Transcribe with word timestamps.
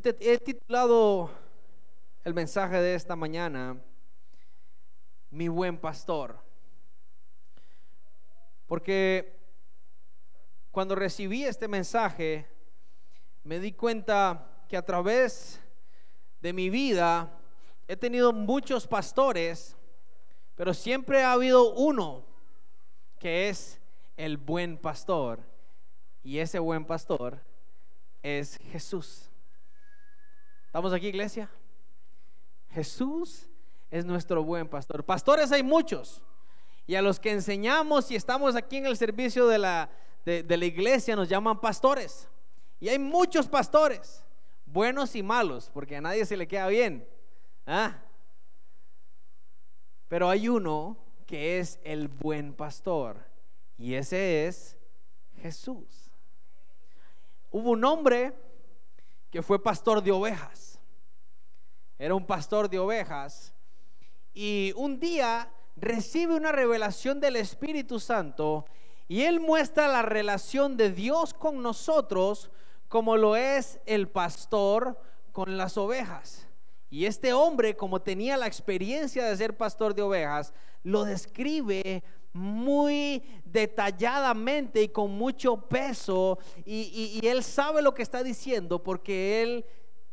He 0.00 0.38
titulado 0.38 1.28
el 2.22 2.32
mensaje 2.32 2.76
de 2.80 2.94
esta 2.94 3.16
mañana, 3.16 3.82
Mi 5.30 5.48
buen 5.48 5.76
pastor. 5.76 6.38
Porque 8.68 9.40
cuando 10.70 10.94
recibí 10.94 11.42
este 11.44 11.66
mensaje, 11.66 12.46
me 13.42 13.58
di 13.58 13.72
cuenta 13.72 14.64
que 14.68 14.76
a 14.76 14.86
través 14.86 15.60
de 16.40 16.52
mi 16.52 16.70
vida 16.70 17.36
he 17.88 17.96
tenido 17.96 18.32
muchos 18.32 18.86
pastores, 18.86 19.76
pero 20.54 20.74
siempre 20.74 21.24
ha 21.24 21.32
habido 21.32 21.72
uno 21.72 22.24
que 23.18 23.48
es 23.48 23.80
el 24.16 24.36
buen 24.36 24.78
pastor. 24.78 25.40
Y 26.22 26.38
ese 26.38 26.60
buen 26.60 26.84
pastor 26.84 27.40
es 28.22 28.58
Jesús. 28.70 29.27
¿Estamos 30.78 30.92
aquí, 30.92 31.08
iglesia? 31.08 31.50
Jesús 32.70 33.48
es 33.90 34.04
nuestro 34.04 34.44
buen 34.44 34.68
pastor. 34.68 35.04
Pastores 35.04 35.50
hay 35.50 35.64
muchos. 35.64 36.22
Y 36.86 36.94
a 36.94 37.02
los 37.02 37.18
que 37.18 37.32
enseñamos 37.32 38.12
y 38.12 38.14
estamos 38.14 38.54
aquí 38.54 38.76
en 38.76 38.86
el 38.86 38.96
servicio 38.96 39.48
de 39.48 39.58
la, 39.58 39.90
de, 40.24 40.56
la 40.56 40.64
iglesia 40.64 41.16
nos 41.16 41.28
llaman 41.28 41.60
pastores. 41.60 42.28
Y 42.78 42.88
hay 42.90 43.00
muchos 43.00 43.48
pastores, 43.48 44.22
buenos 44.66 45.16
y 45.16 45.22
malos, 45.24 45.68
porque 45.74 45.96
a 45.96 46.00
nadie 46.00 46.24
se 46.24 46.36
le 46.36 46.46
queda 46.46 46.68
bien. 46.68 47.08
¿Ah? 47.66 48.00
Pero 50.06 50.30
hay 50.30 50.48
uno 50.48 50.96
que 51.26 51.58
es 51.58 51.80
el 51.82 52.06
buen 52.06 52.52
pastor. 52.52 53.16
Y 53.78 53.94
ese 53.94 54.46
es 54.46 54.76
Jesús. 55.42 56.12
Hubo 57.50 57.70
un 57.70 57.84
hombre 57.84 58.32
que 59.30 59.42
fue 59.42 59.62
pastor 59.62 60.02
de 60.02 60.12
ovejas. 60.12 60.78
Era 61.98 62.14
un 62.14 62.26
pastor 62.26 62.68
de 62.68 62.78
ovejas. 62.78 63.54
Y 64.32 64.72
un 64.76 65.00
día 65.00 65.50
recibe 65.76 66.34
una 66.34 66.52
revelación 66.52 67.20
del 67.20 67.36
Espíritu 67.36 68.00
Santo 68.00 68.66
y 69.08 69.22
él 69.22 69.40
muestra 69.40 69.88
la 69.88 70.02
relación 70.02 70.76
de 70.76 70.90
Dios 70.90 71.34
con 71.34 71.62
nosotros 71.62 72.50
como 72.88 73.16
lo 73.16 73.36
es 73.36 73.80
el 73.86 74.08
pastor 74.08 75.00
con 75.32 75.56
las 75.56 75.76
ovejas. 75.76 76.46
Y 76.90 77.04
este 77.04 77.32
hombre, 77.32 77.76
como 77.76 78.00
tenía 78.00 78.36
la 78.36 78.46
experiencia 78.46 79.24
de 79.24 79.36
ser 79.36 79.56
pastor 79.56 79.94
de 79.94 80.02
ovejas, 80.02 80.54
lo 80.82 81.04
describe 81.04 82.02
muy 82.32 83.22
detalladamente 83.44 84.82
y 84.82 84.88
con 84.88 85.10
mucho 85.12 85.68
peso 85.68 86.38
y, 86.64 87.20
él 87.26 87.42
sabe 87.42 87.82
lo 87.82 87.94
que 87.94 88.02
está 88.02 88.22
diciendo 88.22 88.82
porque 88.82 89.42
él 89.42 89.64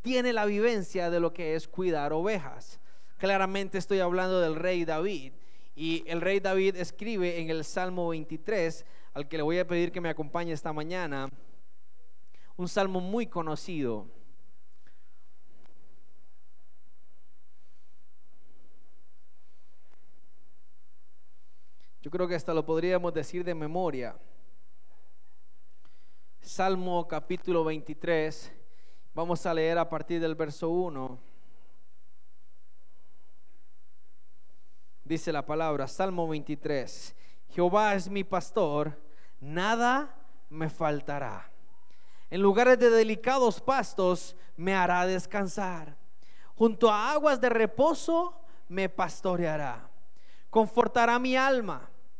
tiene 0.01 0.33
la 0.33 0.45
vivencia 0.45 1.09
de 1.09 1.19
lo 1.19 1.33
que 1.33 1.55
es 1.55 1.67
cuidar 1.67 2.13
ovejas. 2.13 2.79
Claramente 3.17 3.77
estoy 3.77 3.99
hablando 3.99 4.39
del 4.39 4.55
rey 4.55 4.85
David 4.85 5.33
y 5.75 6.03
el 6.07 6.21
rey 6.21 6.39
David 6.39 6.75
escribe 6.77 7.39
en 7.39 7.49
el 7.49 7.63
Salmo 7.65 8.09
23, 8.09 8.85
al 9.13 9.27
que 9.27 9.37
le 9.37 9.43
voy 9.43 9.59
a 9.59 9.67
pedir 9.67 9.91
que 9.91 10.01
me 10.01 10.09
acompañe 10.09 10.53
esta 10.53 10.71
mañana, 10.71 11.29
un 12.55 12.67
salmo 12.69 13.01
muy 13.01 13.27
conocido. 13.27 14.07
Yo 22.05 22.11
creo 22.11 22.27
que 22.27 22.35
hasta 22.35 22.53
lo 22.53 22.63
podríamos 22.63 23.11
decir 23.15 23.43
de 23.43 23.55
memoria. 23.55 24.15
Salmo 26.39 27.07
capítulo 27.07 27.63
23. 27.63 28.53
Vamos 29.15 29.43
a 29.43 29.51
leer 29.51 29.79
a 29.79 29.89
partir 29.89 30.21
del 30.21 30.35
verso 30.35 30.69
1. 30.69 31.17
Dice 35.03 35.33
la 35.33 35.43
palabra, 35.47 35.87
Salmo 35.87 36.27
23. 36.27 37.15
Jehová 37.49 37.95
es 37.95 38.07
mi 38.07 38.23
pastor, 38.23 38.95
nada 39.39 40.15
me 40.51 40.69
faltará. 40.69 41.49
En 42.29 42.39
lugares 42.39 42.77
de 42.77 42.91
delicados 42.91 43.59
pastos 43.59 44.35
me 44.55 44.75
hará 44.75 45.07
descansar. 45.07 45.97
Junto 46.53 46.91
a 46.91 47.13
aguas 47.13 47.41
de 47.41 47.49
reposo 47.49 48.39
me 48.69 48.89
pastoreará. 48.89 49.89
Confortará 50.51 51.17
mi 51.17 51.35
alma 51.35 51.89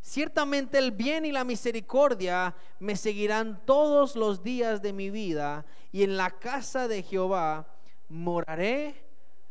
Ciertamente 0.00 0.78
el 0.78 0.92
bien 0.92 1.24
y 1.24 1.32
la 1.32 1.44
misericordia 1.44 2.54
me 2.78 2.96
seguirán 2.96 3.60
todos 3.64 4.16
los 4.16 4.42
días 4.42 4.80
de 4.80 4.92
mi 4.92 5.10
vida 5.10 5.66
y 5.92 6.02
en 6.02 6.16
la 6.16 6.30
casa 6.30 6.88
de 6.88 7.02
Jehová 7.02 7.66
moraré 8.08 9.04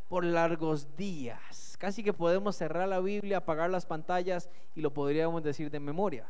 por 0.07 0.23
largos 0.23 0.95
días. 0.95 1.75
Casi 1.77 2.03
que 2.03 2.13
podemos 2.13 2.55
cerrar 2.55 2.87
la 2.87 2.99
Biblia, 2.99 3.37
apagar 3.37 3.69
las 3.69 3.85
pantallas 3.85 4.49
y 4.73 4.81
lo 4.81 4.93
podríamos 4.93 5.43
decir 5.43 5.69
de 5.69 5.79
memoria. 5.79 6.27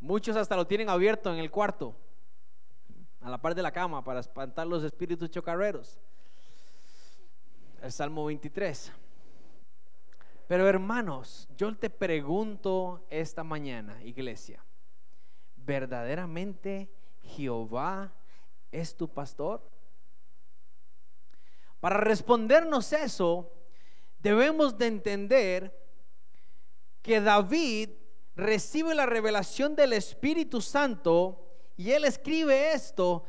Muchos 0.00 0.36
hasta 0.36 0.56
lo 0.56 0.66
tienen 0.66 0.88
abierto 0.88 1.32
en 1.32 1.38
el 1.38 1.50
cuarto, 1.50 1.94
a 3.20 3.28
la 3.28 3.38
par 3.38 3.54
de 3.54 3.62
la 3.62 3.70
cama, 3.70 4.02
para 4.02 4.20
espantar 4.20 4.66
los 4.66 4.82
espíritus 4.82 5.30
chocarreros. 5.30 5.98
El 7.82 7.92
Salmo 7.92 8.24
23. 8.24 8.92
Pero 10.50 10.68
hermanos, 10.68 11.46
yo 11.56 11.72
te 11.76 11.88
pregunto 11.88 13.06
esta 13.08 13.44
mañana, 13.44 14.02
iglesia, 14.02 14.64
¿verdaderamente 15.54 16.90
Jehová 17.22 18.12
es 18.72 18.96
tu 18.96 19.06
pastor? 19.06 19.62
Para 21.78 21.98
respondernos 21.98 22.92
eso, 22.92 23.48
debemos 24.18 24.76
de 24.76 24.88
entender 24.88 25.88
que 27.00 27.20
David 27.20 27.90
recibe 28.34 28.96
la 28.96 29.06
revelación 29.06 29.76
del 29.76 29.92
Espíritu 29.92 30.60
Santo 30.60 31.46
y 31.76 31.92
él 31.92 32.04
escribe 32.04 32.72
esto 32.72 33.22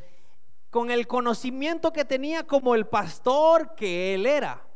con 0.71 0.89
el 0.89 1.05
conocimiento 1.05 1.93
que 1.93 2.03
tenía 2.03 2.47
como 2.47 2.73
el 2.73 2.87
pastor 2.87 3.75
que 3.75 4.15
él 4.15 4.25
era. 4.25 4.70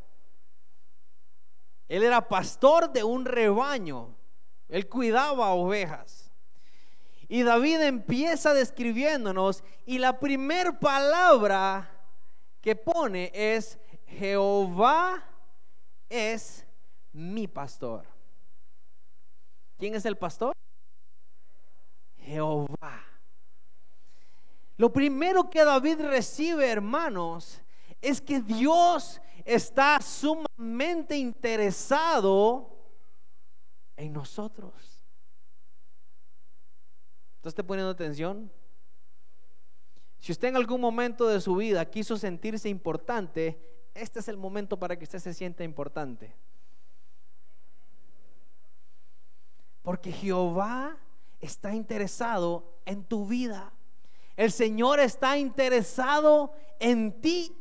Él 1.87 2.03
era 2.03 2.27
pastor 2.27 2.91
de 2.91 3.03
un 3.03 3.25
rebaño. 3.25 4.15
Él 4.69 4.87
cuidaba 4.87 5.49
ovejas. 5.49 6.31
Y 7.27 7.43
David 7.43 7.81
empieza 7.81 8.53
describiéndonos 8.53 9.63
y 9.85 9.97
la 9.97 10.19
primera 10.19 10.79
palabra 10.79 11.89
que 12.61 12.75
pone 12.75 13.31
es 13.33 13.79
Jehová 14.05 15.23
es 16.09 16.65
mi 17.11 17.47
pastor. 17.47 18.05
¿Quién 19.77 19.95
es 19.95 20.05
el 20.05 20.17
pastor? 20.17 20.53
Jehová. 22.17 23.03
Lo 24.77 24.91
primero 24.91 25.49
que 25.49 25.63
David 25.63 26.01
recibe, 26.01 26.69
hermanos, 26.69 27.61
es 28.01 28.21
que 28.21 28.41
Dios 28.41 29.21
está 29.45 30.01
sumamente 30.01 31.15
interesado 31.15 32.75
en 33.95 34.11
nosotros. 34.11 34.73
¿Estás 37.37 37.63
poniendo 37.63 37.91
atención? 37.91 38.51
Si 40.19 40.31
usted 40.31 40.47
en 40.47 40.55
algún 40.55 40.81
momento 40.81 41.27
de 41.27 41.39
su 41.39 41.55
vida 41.55 41.85
quiso 41.85 42.17
sentirse 42.17 42.67
importante, 42.67 43.59
este 43.93 44.19
es 44.19 44.27
el 44.27 44.37
momento 44.37 44.79
para 44.79 44.97
que 44.97 45.03
usted 45.03 45.19
se 45.19 45.35
sienta 45.35 45.63
importante. 45.63 46.35
Porque 49.83 50.11
Jehová 50.11 50.97
está 51.39 51.75
interesado 51.75 52.79
en 52.85 53.03
tu 53.03 53.27
vida. 53.27 53.71
El 54.35 54.51
Señor 54.51 54.99
está 54.99 55.37
interesado 55.37 56.51
en 56.79 57.21
ti. 57.21 57.55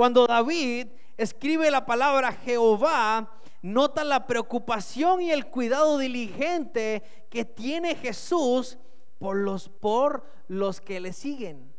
Cuando 0.00 0.26
David 0.26 0.86
escribe 1.18 1.70
la 1.70 1.84
palabra 1.84 2.32
Jehová, 2.32 3.34
nota 3.60 4.02
la 4.02 4.26
preocupación 4.26 5.20
y 5.20 5.30
el 5.30 5.48
cuidado 5.48 5.98
diligente 5.98 7.02
que 7.28 7.44
tiene 7.44 7.94
Jesús 7.94 8.78
por 9.18 9.36
los, 9.36 9.68
por 9.68 10.24
los 10.48 10.80
que 10.80 11.00
le 11.00 11.12
siguen. 11.12 11.70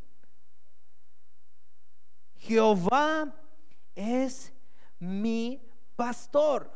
Jehová 2.38 3.34
es 3.96 4.54
mi 5.00 5.60
pastor. 5.96 6.72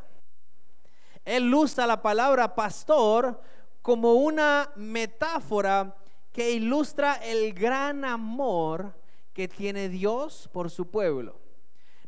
Él 1.25 1.53
usa 1.53 1.85
la 1.85 2.01
palabra 2.01 2.55
pastor 2.55 3.39
como 3.83 4.13
una 4.13 4.71
metáfora 4.75 5.95
que 6.31 6.49
ilustra 6.53 7.13
el 7.17 7.53
gran 7.53 8.03
amor 8.03 9.04
que 9.35 9.49
tiene 9.49 9.89
Dios 9.89 10.49
por 10.51 10.71
su 10.71 10.89
pueblo. 10.89 11.37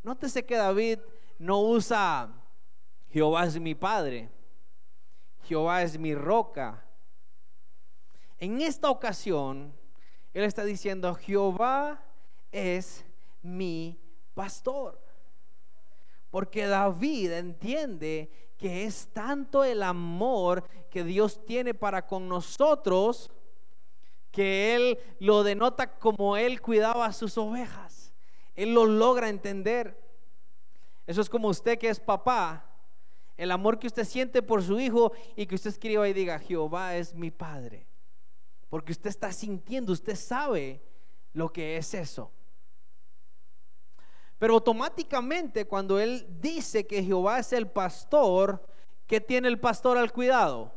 Nótese 0.02 0.46
que 0.46 0.56
David 0.56 1.00
no 1.38 1.62
usa 1.62 2.34
Jehová 3.10 3.46
es 3.46 3.60
mi 3.60 3.76
padre, 3.76 4.30
Jehová 5.44 5.84
es 5.84 6.00
mi 6.00 6.16
roca. 6.16 6.86
En 8.38 8.62
esta 8.62 8.90
ocasión, 8.90 9.74
él 10.34 10.44
está 10.46 10.64
diciendo, 10.64 11.14
Jehová 11.16 12.02
es 12.52 13.06
mi 13.42 14.00
pastor. 14.34 15.02
Porque 16.30 16.68
David 16.68 17.32
entiende 17.32 18.30
que 18.58 18.86
es 18.86 19.08
tanto 19.14 19.64
el 19.64 19.84
amor 19.84 20.64
que 20.90 21.04
Dios 21.04 21.46
tiene 21.46 21.74
para 21.74 22.06
con 22.06 22.28
nosotros 22.30 23.32
que 24.38 24.76
Él 24.76 25.00
lo 25.18 25.42
denota 25.42 25.98
como 25.98 26.38
Él 26.38 26.62
cuidaba 26.62 27.08
a 27.08 27.12
sus 27.12 27.40
ovejas. 27.40 28.14
Él 28.54 28.76
lo 28.76 28.86
logra 28.86 29.30
entender. 29.30 30.00
Eso 31.08 31.22
es 31.22 31.28
como 31.28 31.48
usted 31.48 31.80
que 31.80 31.90
es 31.90 32.00
papá, 32.00 32.64
el 33.36 33.50
amor 33.50 33.80
que 33.80 33.88
usted 33.88 34.04
siente 34.04 34.44
por 34.44 34.62
su 34.62 34.80
hijo 34.80 35.12
y 35.36 35.48
que 35.48 35.56
usted 35.56 35.72
escriba 35.72 36.08
y 36.08 36.14
diga, 36.14 36.38
Jehová 36.38 36.98
es 36.98 37.16
mi 37.16 37.32
Padre. 37.32 37.88
Porque 38.70 38.92
usted 38.92 39.10
está 39.10 39.32
sintiendo, 39.32 39.92
usted 39.92 40.16
sabe 40.16 40.84
lo 41.34 41.52
que 41.52 41.78
es 41.78 41.96
eso. 41.96 42.32
Pero 44.38 44.54
automáticamente 44.54 45.66
cuando 45.66 46.00
él 46.00 46.28
dice 46.40 46.86
que 46.86 47.02
Jehová 47.02 47.40
es 47.40 47.54
el 47.54 47.68
pastor, 47.68 48.64
¿qué 49.08 49.20
tiene 49.20 49.48
el 49.48 49.60
pastor 49.60 49.98
al 49.98 50.12
cuidado? 50.12 50.72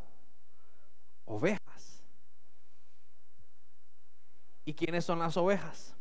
Ovejas. 1.27 1.70
¿Y 4.71 4.73
quiénes 4.73 5.05
son 5.05 5.19
las 5.19 5.37
ovejas? 5.37 5.97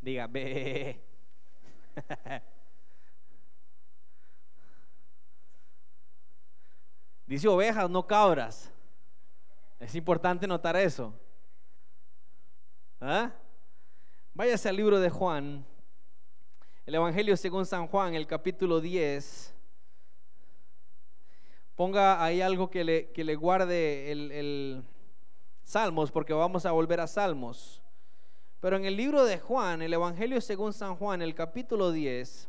Diga, 0.00 0.28
ve. 0.28 1.04
Dice 7.26 7.48
ovejas, 7.48 7.90
no 7.90 8.06
cabras. 8.06 8.70
Es 9.80 9.92
importante 9.96 10.46
notar 10.46 10.76
eso. 10.76 11.12
¿Ah? 13.00 13.32
Váyase 14.32 14.68
al 14.68 14.76
libro 14.76 15.00
de 15.00 15.10
Juan, 15.10 15.66
el 16.84 16.94
Evangelio 16.94 17.36
según 17.36 17.66
San 17.66 17.88
Juan, 17.88 18.14
el 18.14 18.28
capítulo 18.28 18.80
10. 18.80 19.55
Ponga 21.76 22.24
ahí 22.24 22.40
algo 22.40 22.70
que 22.70 22.82
le, 22.82 23.12
que 23.12 23.22
le 23.22 23.36
guarde 23.36 24.10
el, 24.10 24.32
el 24.32 24.84
Salmos, 25.62 26.10
porque 26.10 26.32
vamos 26.32 26.66
a 26.66 26.72
volver 26.72 27.00
a 27.00 27.06
Salmos. 27.06 27.82
Pero 28.60 28.76
en 28.76 28.86
el 28.86 28.96
libro 28.96 29.24
de 29.24 29.38
Juan, 29.38 29.82
el 29.82 29.92
Evangelio 29.92 30.40
según 30.40 30.72
San 30.72 30.96
Juan, 30.96 31.20
el 31.20 31.34
capítulo 31.34 31.92
10, 31.92 32.48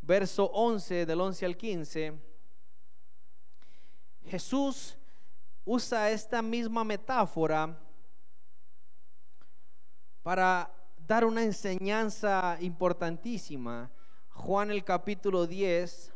verso 0.00 0.46
11, 0.52 1.04
del 1.04 1.20
11 1.20 1.46
al 1.46 1.56
15, 1.56 2.12
Jesús 4.26 4.96
usa 5.64 6.10
esta 6.10 6.40
misma 6.40 6.84
metáfora 6.84 7.76
para 10.22 10.72
dar 10.96 11.24
una 11.24 11.42
enseñanza 11.42 12.56
importantísima. 12.60 13.90
Juan 14.30 14.70
el 14.70 14.84
capítulo 14.84 15.46
10, 15.46 16.13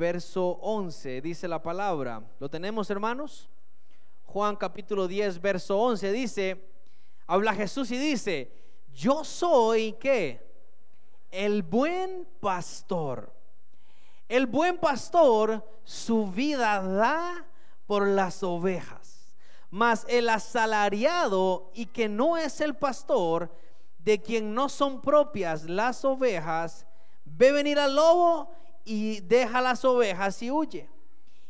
verso 0.00 0.58
11, 0.62 1.20
dice 1.20 1.46
la 1.46 1.60
palabra. 1.62 2.22
¿Lo 2.38 2.48
tenemos, 2.48 2.88
hermanos? 2.88 3.50
Juan 4.24 4.56
capítulo 4.56 5.06
10, 5.06 5.38
verso 5.42 5.78
11 5.78 6.10
dice, 6.10 6.70
habla 7.26 7.52
Jesús 7.52 7.90
y 7.90 7.98
dice, 7.98 8.50
yo 8.94 9.24
soy 9.24 9.92
qué? 10.00 10.40
El 11.30 11.62
buen 11.62 12.26
pastor. 12.40 13.30
El 14.26 14.46
buen 14.46 14.78
pastor 14.78 15.62
su 15.84 16.30
vida 16.30 16.80
da 16.80 17.44
por 17.86 18.08
las 18.08 18.42
ovejas. 18.42 19.36
Mas 19.68 20.06
el 20.08 20.30
asalariado 20.30 21.72
y 21.74 21.84
que 21.84 22.08
no 22.08 22.38
es 22.38 22.62
el 22.62 22.74
pastor, 22.74 23.54
de 23.98 24.18
quien 24.22 24.54
no 24.54 24.70
son 24.70 25.02
propias 25.02 25.64
las 25.64 26.06
ovejas, 26.06 26.86
ve 27.26 27.52
venir 27.52 27.78
al 27.78 27.94
lobo 27.94 28.59
y 28.84 29.20
deja 29.20 29.60
las 29.60 29.84
ovejas 29.84 30.42
y 30.42 30.50
huye. 30.50 30.88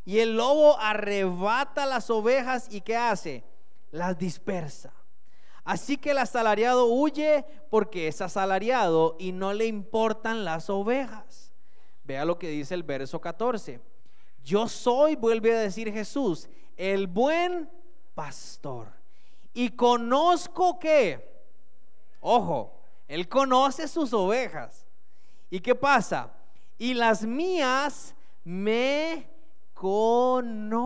Y 0.05 0.19
el 0.19 0.37
lobo 0.37 0.79
arrebata 0.79 1.87
las 1.87 2.11
ovejas 2.11 2.67
y 2.71 2.81
¿qué 2.81 2.97
hace? 2.97 3.44
Las 3.91 4.19
dispersa. 4.19 4.93
Así 5.65 5.97
que 5.97 6.12
el 6.12 6.19
asalariado 6.19 6.87
huye 6.87 7.44
porque 7.71 8.09
es 8.09 8.21
asalariado 8.21 9.17
y 9.19 9.32
no 9.32 9.53
le 9.53 9.67
importan 9.67 10.44
las 10.44 10.71
ovejas. 10.71 11.53
Vea 12.05 12.25
lo 12.25 12.38
que 12.38 12.49
dice 12.49 12.75
el 12.75 12.82
verso 12.82 13.21
14. 13.21 13.81
Yo 14.43 14.67
soy, 14.69 15.17
vuelve 15.17 15.55
a 15.55 15.61
decir 15.61 15.93
Jesús, 15.93 16.49
el 16.77 17.06
buen 17.06 17.71
pastor. 18.15 18.88
Y 19.53 19.71
conozco 19.71 20.79
que, 20.79 21.44
ojo, 22.21 22.81
él 23.06 23.29
conoce 23.29 23.87
sus 23.87 24.12
ovejas. 24.12 24.87
¿Y 25.50 25.61
qué 25.61 25.75
pasa? 25.75 26.32
Y 26.81 26.94
las 26.94 27.27
mías 27.27 28.15
me 28.43 29.29
conocen. 29.75 30.81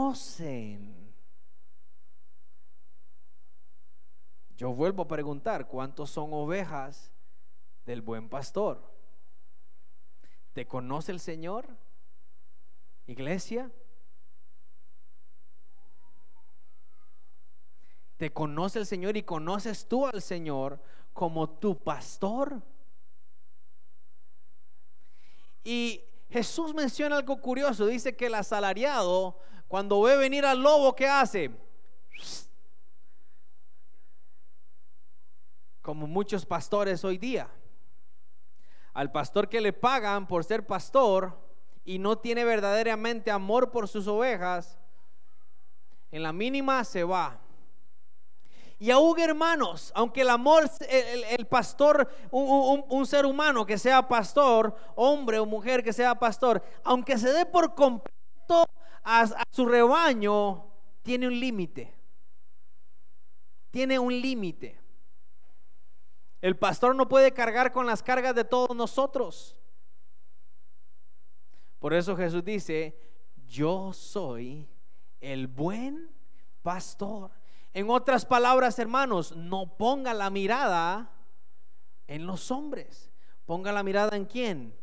Yo 4.56 4.73
vuelvo 4.75 5.05
a 5.05 5.08
preguntar, 5.08 5.69
¿cuántos 5.69 6.11
son 6.11 6.31
ovejas 6.32 7.12
del 7.87 8.02
buen 8.02 8.29
pastor? 8.29 8.93
¿Te 10.52 10.67
conoce 10.67 11.12
el 11.12 11.20
Señor? 11.20 11.69
Iglesia. 13.06 13.70
te 18.17 18.32
conoce 18.32 18.79
el 18.79 18.86
Señor 18.86 19.17
y 19.17 19.22
conoces 19.22 19.86
tú 19.86 20.06
al 20.06 20.22
Señor 20.22 20.81
como 21.13 21.51
tu 21.51 21.77
pastor. 21.77 22.63
Y 25.65 26.05
Jesús 26.29 26.75
menciona 26.75 27.17
algo 27.17 27.41
curioso, 27.41 27.87
dice 27.87 28.15
que 28.15 28.27
el 28.27 28.35
asalariado, 28.35 29.39
cuando 29.67 30.03
ve 30.03 30.17
venir 30.17 30.44
al 30.44 30.63
lobo, 30.63 30.94
¿qué 30.94 31.09
hace? 31.09 31.51
Como 35.81 36.06
muchos 36.06 36.44
pastores 36.44 37.03
hoy 37.05 37.19
día. 37.19 37.49
Al 38.93 39.11
pastor 39.11 39.49
que 39.49 39.61
le 39.61 39.73
pagan 39.73 40.29
por 40.29 40.44
ser 40.44 40.67
pastor 40.67 41.37
y 41.85 41.99
no 41.99 42.19
tiene 42.19 42.44
verdaderamente 42.44 43.31
amor 43.31 43.71
por 43.71 43.89
sus 43.89 44.06
ovejas, 44.06 44.79
en 46.11 46.23
la 46.23 46.33
mínima 46.33 46.85
se 46.85 47.03
va. 47.05 47.44
Y 48.84 48.91
aún 48.91 49.19
hermanos, 49.19 49.91
aunque 49.94 50.20
el 50.20 50.29
amor, 50.29 50.70
el, 50.91 51.46
pastor, 51.46 52.06
un, 52.31 53.06
ser 53.06 53.24
humano 53.24 53.64
que 53.64 53.79
sea 53.79 54.06
pastor, 54.06 54.76
hombre 54.94 55.38
o 55.38 55.46
mujer 55.46 55.82
que 55.82 55.91
sea 55.91 56.14
pastor, 56.19 56.62
aunque 56.82 57.17
se 57.17 57.32
dé 57.32 57.46
por 57.46 57.74
completo 57.74 58.67
a, 59.03 59.43
su 59.50 59.64
rebaño, 59.64 60.67
tiene 61.03 61.29
un 61.29 61.41
límite. 61.41 61.94
Tiene 63.70 63.98
un 63.98 64.20
límite. 64.20 64.79
El 66.43 66.58
pastor 66.58 66.94
no 66.94 67.08
puede 67.08 67.32
cargar 67.32 67.72
con 67.72 67.86
las 67.86 68.03
cargas 68.03 68.34
de 68.34 68.44
todos 68.44 68.76
nosotros. 68.76 69.58
Por 71.79 71.94
eso 71.94 72.14
Jesús 72.14 72.44
dice, 72.44 73.00
yo 73.46 73.94
soy 73.94 74.69
el 75.22 75.46
buen 75.46 76.10
pastor. 76.60 77.31
En 77.74 77.90
otras 77.90 78.24
palabras, 78.24 78.78
hermanos, 78.78 79.34
no 79.36 79.76
ponga 79.76 80.14
la 80.14 80.31
mirada 80.31 81.10
en 82.06 82.24
los 82.24 82.52
hombres. 82.52 83.10
Ponga 83.44 83.72
la 83.72 83.82
mirada 83.82 84.16
en 84.16 84.26
quién? 84.26 84.74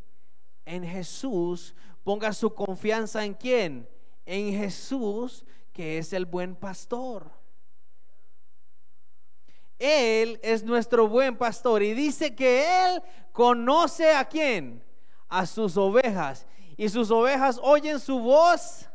En 0.65 0.85
Jesús. 0.85 1.73
Ponga 2.03 2.33
su 2.33 2.53
confianza 2.53 3.23
en 3.23 3.33
quién? 3.33 3.89
En 4.25 4.51
Jesús, 4.51 5.45
que 5.71 5.97
es 5.99 6.11
el 6.11 6.25
buen 6.25 6.53
pastor. 6.53 7.31
Él 9.79 10.39
es 10.43 10.61
nuestro 10.63 11.07
buen 11.07 11.37
pastor 11.37 11.81
y 11.81 11.93
dice 11.93 12.35
que 12.35 12.85
Él 12.85 13.01
conoce 13.31 14.11
a 14.11 14.25
quién? 14.25 14.83
A 15.29 15.45
sus 15.45 15.77
ovejas. 15.77 16.45
Y 16.75 16.89
sus 16.89 17.09
ovejas 17.09 17.57
oyen 17.63 18.01
su 18.01 18.19
voz 18.19 18.85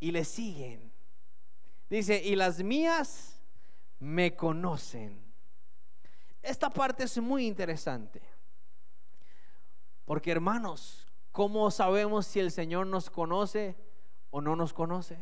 y 0.00 0.10
le 0.10 0.24
siguen. 0.24 0.91
Dice, 1.92 2.22
y 2.24 2.36
las 2.36 2.62
mías 2.62 3.38
me 3.98 4.34
conocen. 4.34 5.22
Esta 6.40 6.70
parte 6.70 7.04
es 7.04 7.18
muy 7.18 7.46
interesante. 7.46 8.22
Porque 10.06 10.30
hermanos, 10.30 11.06
¿cómo 11.32 11.70
sabemos 11.70 12.26
si 12.26 12.40
el 12.40 12.50
Señor 12.50 12.86
nos 12.86 13.10
conoce 13.10 13.76
o 14.30 14.40
no 14.40 14.56
nos 14.56 14.72
conoce? 14.72 15.18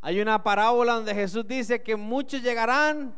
Hay 0.00 0.22
una 0.22 0.42
parábola 0.42 0.94
donde 0.94 1.14
Jesús 1.14 1.46
dice 1.46 1.82
que 1.82 1.96
muchos 1.96 2.40
llegarán 2.40 3.14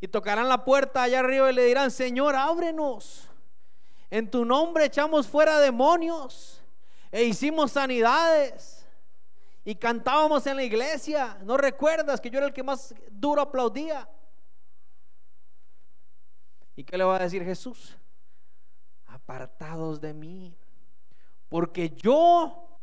y 0.00 0.08
tocarán 0.08 0.48
la 0.48 0.64
puerta 0.64 1.04
allá 1.04 1.20
arriba 1.20 1.52
y 1.52 1.54
le 1.54 1.66
dirán, 1.66 1.92
Señor, 1.92 2.34
ábrenos. 2.34 3.28
En 4.10 4.28
tu 4.28 4.44
nombre 4.44 4.86
echamos 4.86 5.28
fuera 5.28 5.60
demonios 5.60 6.60
e 7.12 7.22
hicimos 7.22 7.70
sanidades 7.70 8.79
y 9.64 9.74
cantábamos 9.74 10.46
en 10.46 10.56
la 10.56 10.62
iglesia. 10.62 11.38
¿No 11.44 11.56
recuerdas 11.56 12.20
que 12.20 12.30
yo 12.30 12.38
era 12.38 12.46
el 12.46 12.52
que 12.52 12.62
más 12.62 12.94
duro 13.10 13.42
aplaudía? 13.42 14.08
¿Y 16.76 16.84
qué 16.84 16.96
le 16.96 17.04
va 17.04 17.16
a 17.16 17.20
decir 17.20 17.44
Jesús? 17.44 17.96
Apartados 19.06 20.00
de 20.00 20.14
mí, 20.14 20.56
porque 21.48 21.90
yo 21.90 22.78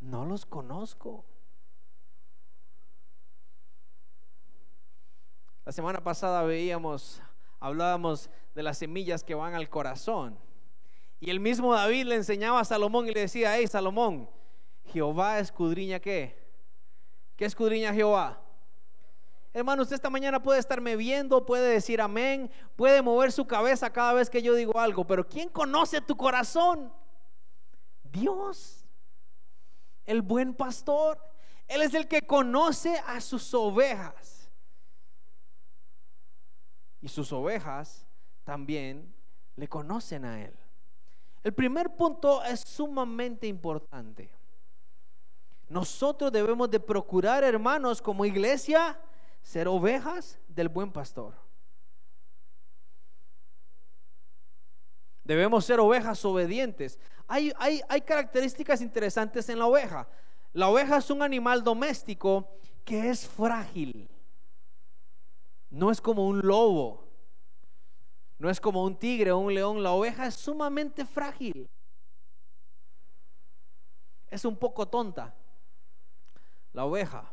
no 0.00 0.24
los 0.24 0.46
conozco. 0.46 1.24
La 5.64 5.72
semana 5.72 6.04
pasada 6.04 6.42
veíamos, 6.42 7.22
hablábamos 7.58 8.28
de 8.54 8.62
las 8.62 8.78
semillas 8.78 9.24
que 9.24 9.34
van 9.34 9.54
al 9.54 9.70
corazón. 9.70 10.38
Y 11.20 11.30
el 11.30 11.40
mismo 11.40 11.74
David 11.74 12.04
le 12.04 12.16
enseñaba 12.16 12.60
a 12.60 12.64
Salomón 12.64 13.08
y 13.08 13.12
le 13.12 13.20
decía, 13.20 13.56
hey 13.56 13.66
Salomón, 13.66 14.28
Jehová 14.92 15.38
escudriña 15.38 16.00
qué? 16.00 16.42
¿Qué 17.36 17.44
escudriña 17.44 17.92
Jehová? 17.92 18.40
Hermano, 19.52 19.82
usted 19.82 19.94
esta 19.94 20.10
mañana 20.10 20.42
puede 20.42 20.58
estarme 20.58 20.96
viendo, 20.96 21.46
puede 21.46 21.72
decir 21.72 22.00
amén, 22.00 22.50
puede 22.76 23.02
mover 23.02 23.30
su 23.30 23.46
cabeza 23.46 23.92
cada 23.92 24.12
vez 24.12 24.28
que 24.28 24.42
yo 24.42 24.54
digo 24.54 24.78
algo, 24.78 25.06
pero 25.06 25.28
¿quién 25.28 25.48
conoce 25.48 26.00
tu 26.00 26.16
corazón? 26.16 26.92
Dios, 28.02 28.84
el 30.04 30.22
buen 30.22 30.54
pastor. 30.54 31.18
Él 31.68 31.82
es 31.82 31.94
el 31.94 32.08
que 32.08 32.22
conoce 32.22 32.98
a 33.06 33.20
sus 33.20 33.54
ovejas 33.54 34.34
y 37.04 37.08
sus 37.08 37.34
ovejas 37.34 38.06
también 38.44 39.14
le 39.56 39.68
conocen 39.68 40.24
a 40.24 40.42
Él. 40.42 40.54
El 41.42 41.52
primer 41.52 41.94
punto 41.96 42.42
es 42.42 42.60
sumamente 42.60 43.46
importante. 43.46 44.30
Nosotros 45.74 46.30
debemos 46.30 46.70
de 46.70 46.78
procurar, 46.78 47.42
hermanos, 47.42 48.00
como 48.00 48.24
iglesia, 48.24 48.96
ser 49.42 49.66
ovejas 49.66 50.38
del 50.46 50.68
buen 50.68 50.92
pastor. 50.92 51.34
Debemos 55.24 55.64
ser 55.64 55.80
ovejas 55.80 56.24
obedientes. 56.24 57.00
Hay, 57.26 57.52
hay, 57.58 57.80
hay, 57.88 58.02
características 58.02 58.82
interesantes 58.82 59.48
en 59.48 59.58
la 59.58 59.66
oveja. 59.66 60.06
La 60.52 60.68
oveja 60.68 60.98
es 60.98 61.10
un 61.10 61.22
animal 61.22 61.64
doméstico 61.64 62.56
que 62.84 63.10
es 63.10 63.26
frágil. 63.26 64.08
No 65.70 65.90
es 65.90 66.00
como 66.00 66.24
un 66.28 66.38
lobo. 66.46 67.08
No 68.38 68.48
es 68.48 68.60
como 68.60 68.84
un 68.84 68.96
tigre 68.96 69.32
o 69.32 69.38
un 69.38 69.52
león. 69.52 69.82
La 69.82 69.90
oveja 69.90 70.28
es 70.28 70.36
sumamente 70.36 71.04
frágil. 71.04 71.68
Es 74.30 74.44
un 74.44 74.56
poco 74.56 74.86
tonta. 74.86 75.34
La 76.74 76.84
oveja. 76.84 77.32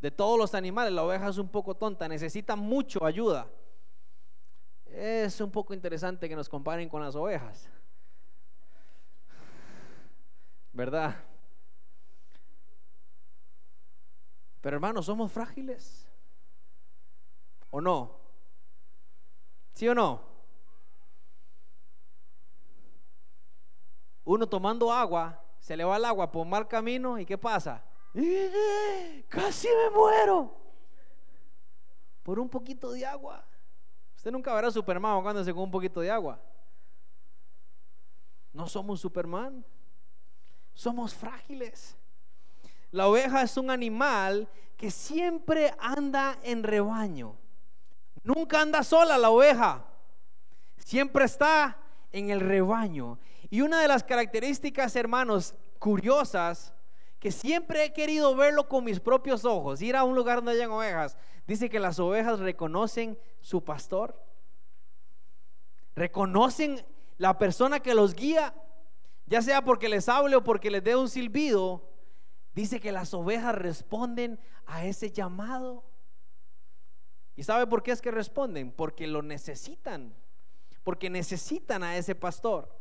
De 0.00 0.10
todos 0.10 0.38
los 0.38 0.54
animales, 0.54 0.92
la 0.92 1.04
oveja 1.04 1.28
es 1.28 1.38
un 1.38 1.48
poco 1.48 1.74
tonta. 1.74 2.08
Necesita 2.08 2.56
mucho 2.56 3.04
ayuda. 3.04 3.46
Es 4.84 5.40
un 5.40 5.50
poco 5.50 5.72
interesante 5.72 6.28
que 6.28 6.34
nos 6.34 6.48
comparen 6.48 6.88
con 6.88 7.02
las 7.02 7.14
ovejas. 7.14 7.70
¿Verdad? 10.72 11.16
Pero 14.60 14.76
hermanos, 14.76 15.06
somos 15.06 15.30
frágiles. 15.30 16.08
¿O 17.70 17.80
no? 17.80 18.18
¿Sí 19.72 19.88
o 19.88 19.94
no? 19.94 20.28
Uno 24.24 24.48
tomando 24.48 24.92
agua, 24.92 25.42
se 25.60 25.76
le 25.76 25.84
va 25.84 25.96
el 25.96 26.04
agua 26.04 26.30
por 26.30 26.46
mal 26.46 26.66
camino 26.66 27.18
y 27.18 27.24
¿qué 27.24 27.38
pasa? 27.38 27.84
Casi 29.28 29.68
me 29.68 29.90
muero 29.90 30.56
por 32.22 32.38
un 32.38 32.48
poquito 32.48 32.90
de 32.92 33.06
agua. 33.06 33.44
Usted 34.16 34.32
nunca 34.32 34.52
verá 34.54 34.68
a 34.68 34.72
Superman 34.72 35.12
ahogándose 35.12 35.52
con 35.52 35.62
un 35.62 35.70
poquito 35.70 36.00
de 36.00 36.10
agua. 36.10 36.40
No 38.52 38.66
somos 38.66 39.00
Superman. 39.00 39.64
Somos 40.74 41.14
frágiles. 41.14 41.96
La 42.90 43.06
oveja 43.06 43.42
es 43.42 43.56
un 43.56 43.70
animal 43.70 44.48
que 44.76 44.90
siempre 44.90 45.72
anda 45.78 46.38
en 46.42 46.62
rebaño. 46.62 47.36
Nunca 48.22 48.60
anda 48.60 48.82
sola 48.82 49.16
la 49.16 49.30
oveja. 49.30 49.84
Siempre 50.76 51.24
está 51.24 51.78
en 52.12 52.30
el 52.30 52.40
rebaño. 52.40 53.18
Y 53.48 53.60
una 53.60 53.80
de 53.80 53.88
las 53.88 54.02
características, 54.02 54.96
hermanos, 54.96 55.54
curiosas, 55.78 56.74
que 57.20 57.30
siempre 57.30 57.84
he 57.84 57.92
querido 57.92 58.34
verlo 58.34 58.66
con 58.66 58.82
mis 58.82 58.98
propios 58.98 59.44
ojos, 59.44 59.82
ir 59.82 59.94
a 59.94 60.04
un 60.04 60.16
lugar 60.16 60.36
donde 60.36 60.52
hayan 60.52 60.70
ovejas, 60.70 61.18
dice 61.46 61.68
que 61.68 61.78
las 61.78 61.98
ovejas 61.98 62.40
reconocen 62.40 63.18
su 63.40 63.62
pastor. 63.62 64.18
Reconocen 65.94 66.84
la 67.18 67.36
persona 67.36 67.80
que 67.80 67.94
los 67.94 68.14
guía, 68.14 68.54
ya 69.26 69.42
sea 69.42 69.62
porque 69.62 69.90
les 69.90 70.08
hable 70.08 70.36
o 70.36 70.42
porque 70.42 70.70
les 70.70 70.82
dé 70.82 70.96
un 70.96 71.10
silbido. 71.10 71.86
Dice 72.54 72.80
que 72.80 72.90
las 72.90 73.12
ovejas 73.12 73.54
responden 73.54 74.40
a 74.64 74.86
ese 74.86 75.12
llamado. 75.12 75.84
¿Y 77.36 77.42
sabe 77.42 77.66
por 77.66 77.82
qué 77.82 77.90
es 77.90 78.00
que 78.00 78.10
responden? 78.10 78.72
Porque 78.72 79.06
lo 79.06 79.20
necesitan, 79.20 80.14
porque 80.82 81.10
necesitan 81.10 81.82
a 81.82 81.98
ese 81.98 82.14
pastor. 82.14 82.74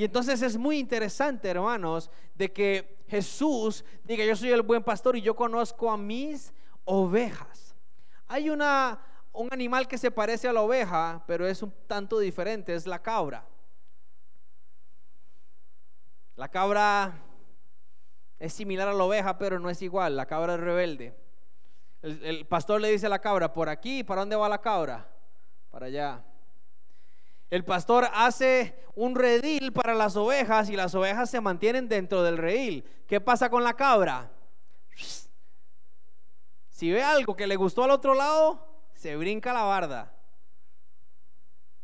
Y 0.00 0.04
entonces 0.04 0.40
es 0.40 0.56
muy 0.56 0.78
interesante, 0.78 1.46
hermanos, 1.46 2.10
de 2.34 2.50
que 2.50 3.04
Jesús 3.06 3.84
diga, 4.02 4.24
yo 4.24 4.34
soy 4.34 4.48
el 4.48 4.62
buen 4.62 4.82
pastor 4.82 5.14
y 5.14 5.20
yo 5.20 5.36
conozco 5.36 5.90
a 5.90 5.98
mis 5.98 6.54
ovejas. 6.86 7.76
Hay 8.26 8.48
una, 8.48 8.98
un 9.30 9.50
animal 9.52 9.86
que 9.86 9.98
se 9.98 10.10
parece 10.10 10.48
a 10.48 10.54
la 10.54 10.62
oveja, 10.62 11.22
pero 11.26 11.46
es 11.46 11.62
un 11.62 11.70
tanto 11.86 12.18
diferente, 12.18 12.74
es 12.74 12.86
la 12.86 13.02
cabra. 13.02 13.46
La 16.34 16.48
cabra 16.48 17.22
es 18.38 18.54
similar 18.54 18.88
a 18.88 18.94
la 18.94 19.04
oveja, 19.04 19.36
pero 19.36 19.58
no 19.58 19.68
es 19.68 19.82
igual. 19.82 20.16
La 20.16 20.24
cabra 20.24 20.54
es 20.54 20.60
rebelde. 20.60 21.14
El, 22.00 22.46
pastor 22.46 22.80
le 22.80 22.90
dice 22.90 23.04
a 23.04 23.10
la 23.10 23.18
cabra, 23.18 23.52
por 23.52 23.68
aquí, 23.68 24.02
¿para 24.02 24.22
dónde 24.22 24.36
va 24.36 24.48
la 24.48 24.62
cabra? 24.62 25.06
Para 25.70 25.88
allá. 25.88 26.24
El 27.50 27.64
pastor 27.64 28.08
hace 28.14 28.80
un 28.94 29.16
redil 29.16 29.72
para 29.72 29.94
las 29.94 30.16
ovejas 30.16 30.70
y 30.70 30.76
las 30.76 30.94
ovejas 30.94 31.28
se 31.28 31.40
mantienen 31.40 31.88
dentro 31.88 32.22
del 32.22 32.38
redil. 32.38 32.84
¿Qué 33.08 33.20
pasa 33.20 33.50
con 33.50 33.64
la 33.64 33.74
cabra? 33.74 34.30
Si 36.68 36.90
ve 36.90 37.02
algo 37.02 37.34
que 37.34 37.48
le 37.48 37.56
gustó 37.56 37.84
al 37.84 37.90
otro 37.90 38.14
lado, 38.14 38.66
se 38.94 39.16
brinca 39.16 39.52
la 39.52 39.64
barda. 39.64 40.14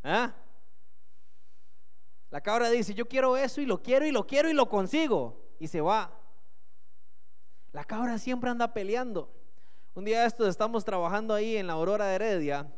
¿Ah? 0.04 0.32
La 2.30 2.40
cabra 2.40 2.70
dice, 2.70 2.94
yo 2.94 3.08
quiero 3.08 3.37
eso 3.37 3.61
y 3.61 3.66
lo 3.66 3.82
quiero 3.82 4.06
y 4.06 4.12
lo 4.12 4.26
quiero 4.26 4.49
y 4.49 4.52
lo 4.52 4.68
consigo. 4.68 5.42
Y 5.58 5.66
se 5.66 5.80
va. 5.80 6.12
La 7.73 7.85
cabra 7.85 8.18
siempre 8.18 8.50
anda 8.50 8.73
peleando. 8.73 9.32
Un 9.94 10.04
día 10.04 10.20
de 10.20 10.26
estos 10.26 10.49
estamos 10.49 10.85
trabajando 10.85 11.35
ahí 11.35 11.56
en 11.56 11.66
la 11.66 11.73
Aurora 11.73 12.06
de 12.06 12.14
Heredia 12.14 12.73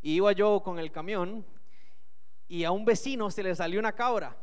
y 0.00 0.14
iba 0.14 0.32
yo 0.32 0.62
con 0.62 0.78
el 0.78 0.90
camión 0.90 1.44
y 2.52 2.64
a 2.64 2.70
un 2.70 2.84
vecino 2.84 3.30
se 3.30 3.42
le 3.42 3.56
salió 3.56 3.80
una 3.80 3.92
cabra. 3.92 4.36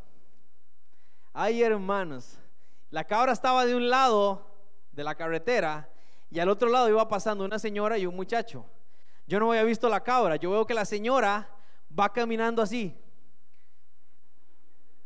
Ay, 1.31 1.61
hermanos, 1.61 2.39
la 2.89 3.03
cabra 3.03 3.33
estaba 3.33 3.67
de 3.67 3.75
un 3.75 3.87
lado 3.87 4.47
de 4.91 5.03
la 5.03 5.13
carretera 5.13 5.87
y 6.31 6.39
al 6.39 6.49
otro 6.49 6.69
lado 6.69 6.89
iba 6.89 7.07
pasando 7.07 7.45
una 7.45 7.59
señora 7.59 7.99
y 7.99 8.07
un 8.07 8.15
muchacho. 8.15 8.65
Yo 9.27 9.39
no 9.39 9.51
había 9.51 9.61
visto 9.61 9.87
la 9.89 10.01
cabra, 10.01 10.37
yo 10.37 10.49
veo 10.49 10.65
que 10.65 10.73
la 10.73 10.85
señora 10.85 11.51
va 11.97 12.11
caminando 12.11 12.63
así, 12.63 12.97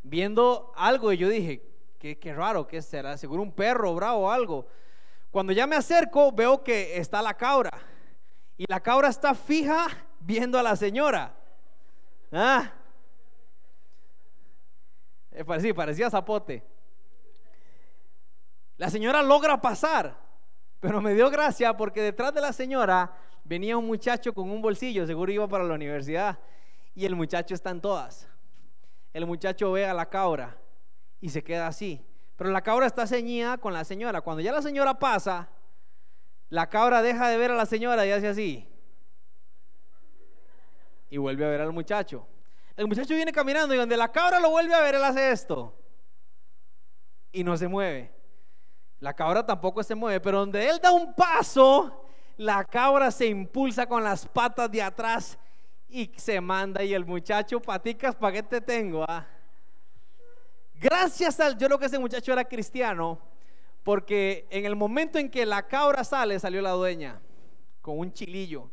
viendo 0.01 0.71
algo 0.73 1.11
y 1.11 1.17
yo 1.17 1.27
dije, 1.27 1.61
qué, 1.99 2.17
qué 2.17 2.33
raro, 2.33 2.65
¿qué 2.65 2.81
será? 2.81 3.17
Seguro 3.17 3.43
un 3.43 3.51
perro 3.51 3.93
bravo 3.95 4.27
o 4.27 4.31
algo. 4.31 4.65
Cuando 5.29 5.51
ya 5.51 5.67
me 5.67 5.75
acerco, 5.75 6.31
veo 6.31 6.63
que 6.63 6.95
está 6.95 7.21
la 7.21 7.33
cabra. 7.33 7.71
Y 8.57 8.63
la 8.65 8.79
cabra 8.79 9.09
está 9.09 9.35
fija 9.35 9.87
viendo 10.21 10.57
a 10.57 10.63
la 10.63 10.77
señora. 10.77 11.35
Ah. 12.31 12.71
Eh, 15.33 15.43
sí, 15.59 15.73
parecía 15.73 16.09
zapote. 16.09 16.63
La 18.77 18.89
señora 18.89 19.21
logra 19.23 19.59
pasar, 19.59 20.15
pero 20.79 21.01
me 21.01 21.13
dio 21.13 21.29
gracia 21.29 21.75
porque 21.75 22.01
detrás 22.01 22.33
de 22.33 22.41
la 22.41 22.53
señora 22.53 23.15
venía 23.43 23.77
un 23.77 23.85
muchacho 23.85 24.33
con 24.33 24.49
un 24.49 24.61
bolsillo, 24.61 25.05
seguro 25.05 25.31
iba 25.31 25.47
para 25.47 25.63
la 25.63 25.73
universidad, 25.73 26.39
y 26.95 27.05
el 27.05 27.15
muchacho 27.15 27.53
está 27.53 27.71
en 27.71 27.81
todas. 27.81 28.27
El 29.13 29.25
muchacho 29.25 29.71
ve 29.71 29.85
a 29.85 29.93
la 29.93 30.09
cabra 30.09 30.57
y 31.21 31.29
se 31.29 31.43
queda 31.43 31.67
así. 31.67 32.05
Pero 32.35 32.49
la 32.49 32.61
cabra 32.61 32.87
está 32.87 33.05
ceñida 33.05 33.57
con 33.57 33.73
la 33.73 33.83
señora. 33.83 34.21
Cuando 34.21 34.41
ya 34.41 34.51
la 34.51 34.61
señora 34.61 34.97
pasa, 34.97 35.49
la 36.49 36.69
cabra 36.69 37.01
deja 37.01 37.29
de 37.29 37.37
ver 37.37 37.51
a 37.51 37.55
la 37.55 37.65
señora 37.65 38.05
y 38.05 38.11
hace 38.11 38.27
así. 38.27 38.67
Y 41.09 41.17
vuelve 41.17 41.45
a 41.45 41.49
ver 41.49 41.61
al 41.61 41.71
muchacho. 41.71 42.27
El 42.75 42.87
muchacho 42.87 43.13
viene 43.13 43.31
caminando 43.31 43.73
y 43.73 43.77
donde 43.77 43.95
la 43.95 44.11
cabra 44.11 44.39
lo 44.39 44.49
vuelve 44.49 44.73
a 44.73 44.81
ver, 44.81 44.95
él 44.95 45.03
hace 45.03 45.31
esto. 45.31 45.77
Y 47.31 47.43
no 47.43 47.55
se 47.55 47.67
mueve. 47.67 48.11
La 48.99 49.13
cabra 49.13 49.45
tampoco 49.45 49.83
se 49.83 49.95
mueve, 49.95 50.19
pero 50.19 50.39
donde 50.39 50.67
él 50.67 50.79
da 50.81 50.91
un 50.91 51.13
paso, 51.13 52.05
la 52.37 52.63
cabra 52.63 53.11
se 53.11 53.27
impulsa 53.27 53.85
con 53.85 54.03
las 54.03 54.25
patas 54.25 54.71
de 54.71 54.81
atrás 54.81 55.37
y 55.87 56.11
se 56.15 56.39
manda. 56.41 56.83
Y 56.83 56.93
el 56.93 57.05
muchacho, 57.05 57.61
paticas, 57.61 58.15
¿para 58.15 58.33
qué 58.33 58.43
te 58.43 58.61
tengo? 58.61 59.05
Ah? 59.07 59.27
Gracias 60.73 61.39
al, 61.39 61.57
yo 61.57 61.67
creo 61.67 61.79
que 61.79 61.85
ese 61.85 61.99
muchacho 61.99 62.33
era 62.33 62.43
cristiano, 62.43 63.19
porque 63.83 64.47
en 64.49 64.65
el 64.65 64.75
momento 64.75 65.19
en 65.19 65.29
que 65.29 65.45
la 65.45 65.67
cabra 65.67 66.03
sale, 66.03 66.39
salió 66.39 66.61
la 66.61 66.71
dueña 66.71 67.21
con 67.81 67.99
un 67.99 68.11
chilillo. 68.11 68.71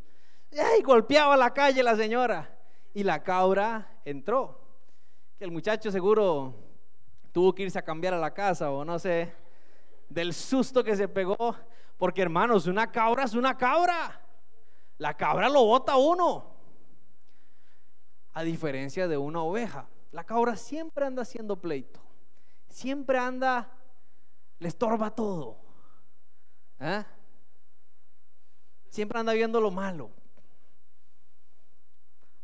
Y 0.50 0.82
golpeaba 0.82 1.36
la 1.36 1.52
calle 1.52 1.82
la 1.82 1.96
señora. 1.96 2.59
Y 2.94 3.02
la 3.02 3.22
cabra 3.22 4.00
entró. 4.04 4.60
Que 5.38 5.44
el 5.44 5.50
muchacho 5.50 5.90
seguro 5.90 6.54
tuvo 7.32 7.54
que 7.54 7.62
irse 7.62 7.78
a 7.78 7.84
cambiar 7.84 8.14
a 8.14 8.18
la 8.18 8.34
casa 8.34 8.70
o 8.70 8.84
no 8.84 8.98
sé, 8.98 9.32
del 10.08 10.34
susto 10.34 10.82
que 10.82 10.96
se 10.96 11.08
pegó. 11.08 11.56
Porque 11.96 12.22
hermanos, 12.22 12.66
una 12.66 12.90
cabra 12.90 13.24
es 13.24 13.34
una 13.34 13.56
cabra. 13.56 14.20
La 14.98 15.16
cabra 15.16 15.48
lo 15.48 15.64
bota 15.64 15.96
uno. 15.96 16.54
A 18.32 18.42
diferencia 18.42 19.08
de 19.08 19.16
una 19.16 19.42
oveja. 19.42 19.88
La 20.12 20.24
cabra 20.24 20.56
siempre 20.56 21.04
anda 21.04 21.22
haciendo 21.22 21.60
pleito. 21.60 22.00
Siempre 22.68 23.18
anda, 23.18 23.70
le 24.58 24.68
estorba 24.68 25.10
todo. 25.10 25.58
¿eh? 26.80 27.04
Siempre 28.88 29.18
anda 29.18 29.32
viendo 29.32 29.60
lo 29.60 29.70
malo. 29.70 30.10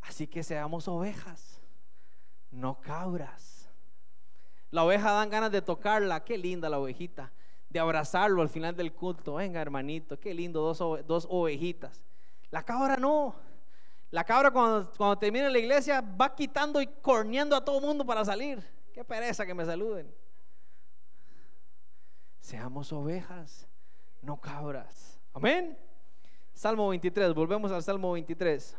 Así 0.09 0.27
que 0.27 0.43
seamos 0.43 0.87
ovejas, 0.89 1.61
no 2.51 2.81
cabras. 2.81 3.69
La 4.71 4.85
oveja 4.85 5.11
dan 5.11 5.31
ganas 5.31 5.51
de 5.51 5.63
tocarla, 5.63 6.25
qué 6.25 6.39
linda 6.39 6.69
la 6.69 6.79
ovejita, 6.79 7.33
de 7.69 7.81
abrazarlo 7.81 8.43
al 8.43 8.49
final 8.49 8.77
del 8.77 8.93
culto. 8.93 9.35
Venga, 9.35 9.61
hermanito, 9.61 10.19
qué 10.19 10.33
lindo, 10.33 10.61
dos, 10.61 11.07
dos 11.07 11.27
ovejitas. 11.29 12.05
La 12.51 12.63
cabra 12.63 12.97
no. 12.97 13.35
La 14.11 14.23
cabra 14.23 14.51
cuando, 14.51 14.91
cuando 14.97 15.19
termina 15.19 15.51
la 15.51 15.59
iglesia 15.59 16.01
va 16.01 16.35
quitando 16.35 16.81
y 16.81 16.87
corneando 16.87 17.57
a 17.57 17.65
todo 17.65 17.79
el 17.79 17.85
mundo 17.85 18.07
para 18.07 18.25
salir. 18.25 18.63
Qué 18.93 19.05
pereza 19.05 19.45
que 19.45 19.55
me 19.55 19.65
saluden. 19.65 20.13
Seamos 22.41 22.93
ovejas, 22.93 23.67
no 24.23 24.41
cabras. 24.41 25.19
Amén. 25.35 25.77
Salmo 26.55 26.89
23, 26.89 27.35
volvemos 27.35 27.73
al 27.73 27.83
Salmo 27.83 28.13
23. 28.13 28.77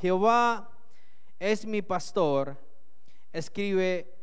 Jehová 0.00 0.70
es 1.38 1.66
mi 1.66 1.82
pastor, 1.82 2.56
escribe 3.32 4.14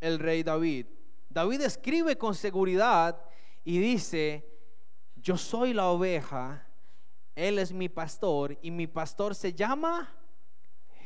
el 0.00 0.18
rey 0.18 0.42
David. 0.42 0.86
David 1.30 1.62
escribe 1.62 2.16
con 2.16 2.34
seguridad 2.34 3.20
y 3.64 3.78
dice, 3.78 4.46
yo 5.16 5.38
soy 5.38 5.72
la 5.72 5.88
oveja, 5.88 6.66
él 7.34 7.58
es 7.58 7.72
mi 7.72 7.88
pastor 7.88 8.58
y 8.60 8.70
mi 8.70 8.86
pastor 8.86 9.34
se 9.34 9.52
llama 9.52 10.14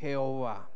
Jehová. 0.01 0.71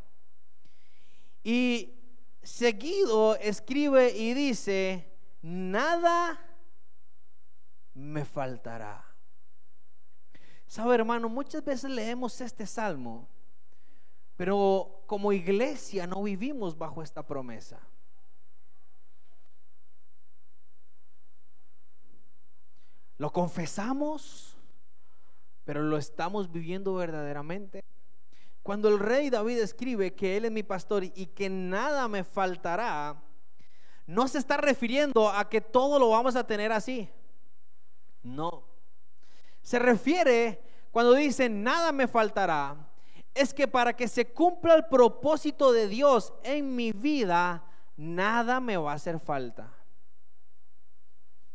Y 1.42 1.94
seguido 2.42 3.35
escribe 3.37 4.16
y 4.16 4.35
dice, 4.35 5.12
nada 5.42 6.38
me 7.94 8.24
faltará. 8.24 9.05
Sabe, 10.66 10.94
hermano, 10.94 11.28
muchas 11.28 11.62
veces 11.62 11.90
leemos 11.90 12.40
este 12.40 12.66
salmo, 12.66 13.28
pero 14.42 15.05
como 15.07 15.33
iglesia 15.33 16.05
no 16.09 16.24
vivimos 16.24 16.76
bajo 16.76 17.00
esta 17.00 17.24
promesa. 17.24 17.78
Lo 23.18 23.33
confesamos, 23.33 24.57
pero 25.64 25.85
lo 25.85 25.96
estamos 25.96 26.50
viviendo 26.50 26.92
verdaderamente. 26.96 27.85
Cuando 28.64 28.88
el 28.88 28.98
rey 28.98 29.31
David 29.31 29.61
escribe 29.61 30.12
que 30.12 30.37
Él 30.37 30.46
es 30.46 30.50
mi 30.50 30.64
pastor 30.64 31.05
y 31.05 31.26
que 31.26 31.48
nada 31.48 32.09
me 32.09 32.24
faltará, 32.24 33.22
no 34.09 34.26
se 34.26 34.38
está 34.38 34.57
refiriendo 34.57 35.31
a 35.31 35.48
que 35.48 35.61
todo 35.61 36.00
lo 36.00 36.09
vamos 36.09 36.35
a 36.35 36.44
tener 36.44 36.72
así. 36.72 37.09
No. 38.24 38.64
Se 39.62 39.78
refiere 39.78 40.61
cuando 40.90 41.12
dice 41.12 41.48
nada 41.48 41.92
me 41.92 42.09
faltará, 42.09 42.88
es 43.35 43.55
que 43.55 43.66
para 43.66 43.95
que 43.95 44.09
se 44.09 44.33
cumpla 44.33 44.75
el 44.75 44.87
propósito 44.87 45.73
de 45.73 45.88
Dios 45.88 46.33
en 46.42 46.75
mi 46.77 46.92
vida, 46.92 47.64
nada 47.97 48.61
me 48.61 48.77
va 48.77 48.92
a 48.92 48.97
hacer 48.97 49.18
falta. 49.18 49.73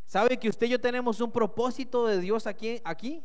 ¿Sabe 0.06 0.38
que 0.38 0.50
usted 0.50 0.68
y 0.68 0.70
yo 0.72 0.82
tenemos 0.82 1.20
un 1.20 1.32
propósito 1.32 2.08
de 2.08 2.20
Dios 2.20 2.48
aquí? 2.48 2.82
aquí? 2.84 3.24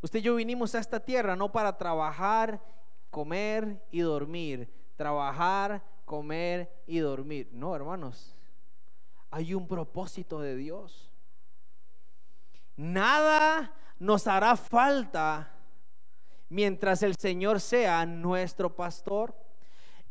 Usted 0.00 0.20
y 0.20 0.22
yo 0.22 0.36
vinimos 0.36 0.74
a 0.74 0.78
esta 0.78 1.00
tierra 1.00 1.34
no 1.34 1.50
para 1.50 1.76
trabajar, 1.76 2.62
comer 3.10 3.82
y 3.90 4.00
dormir. 4.00 4.70
Trabajar, 4.96 5.82
comer 6.04 6.70
y 6.86 6.98
dormir. 6.98 7.48
No, 7.52 7.74
hermanos. 7.74 8.36
Hay 9.30 9.54
un 9.54 9.66
propósito 9.66 10.40
de 10.40 10.56
Dios. 10.56 11.12
Nada 12.76 13.74
nos 13.98 14.26
hará 14.26 14.54
falta 14.54 15.57
mientras 16.48 17.02
el 17.02 17.16
Señor 17.16 17.60
sea 17.60 18.06
nuestro 18.06 18.74
pastor. 18.74 19.34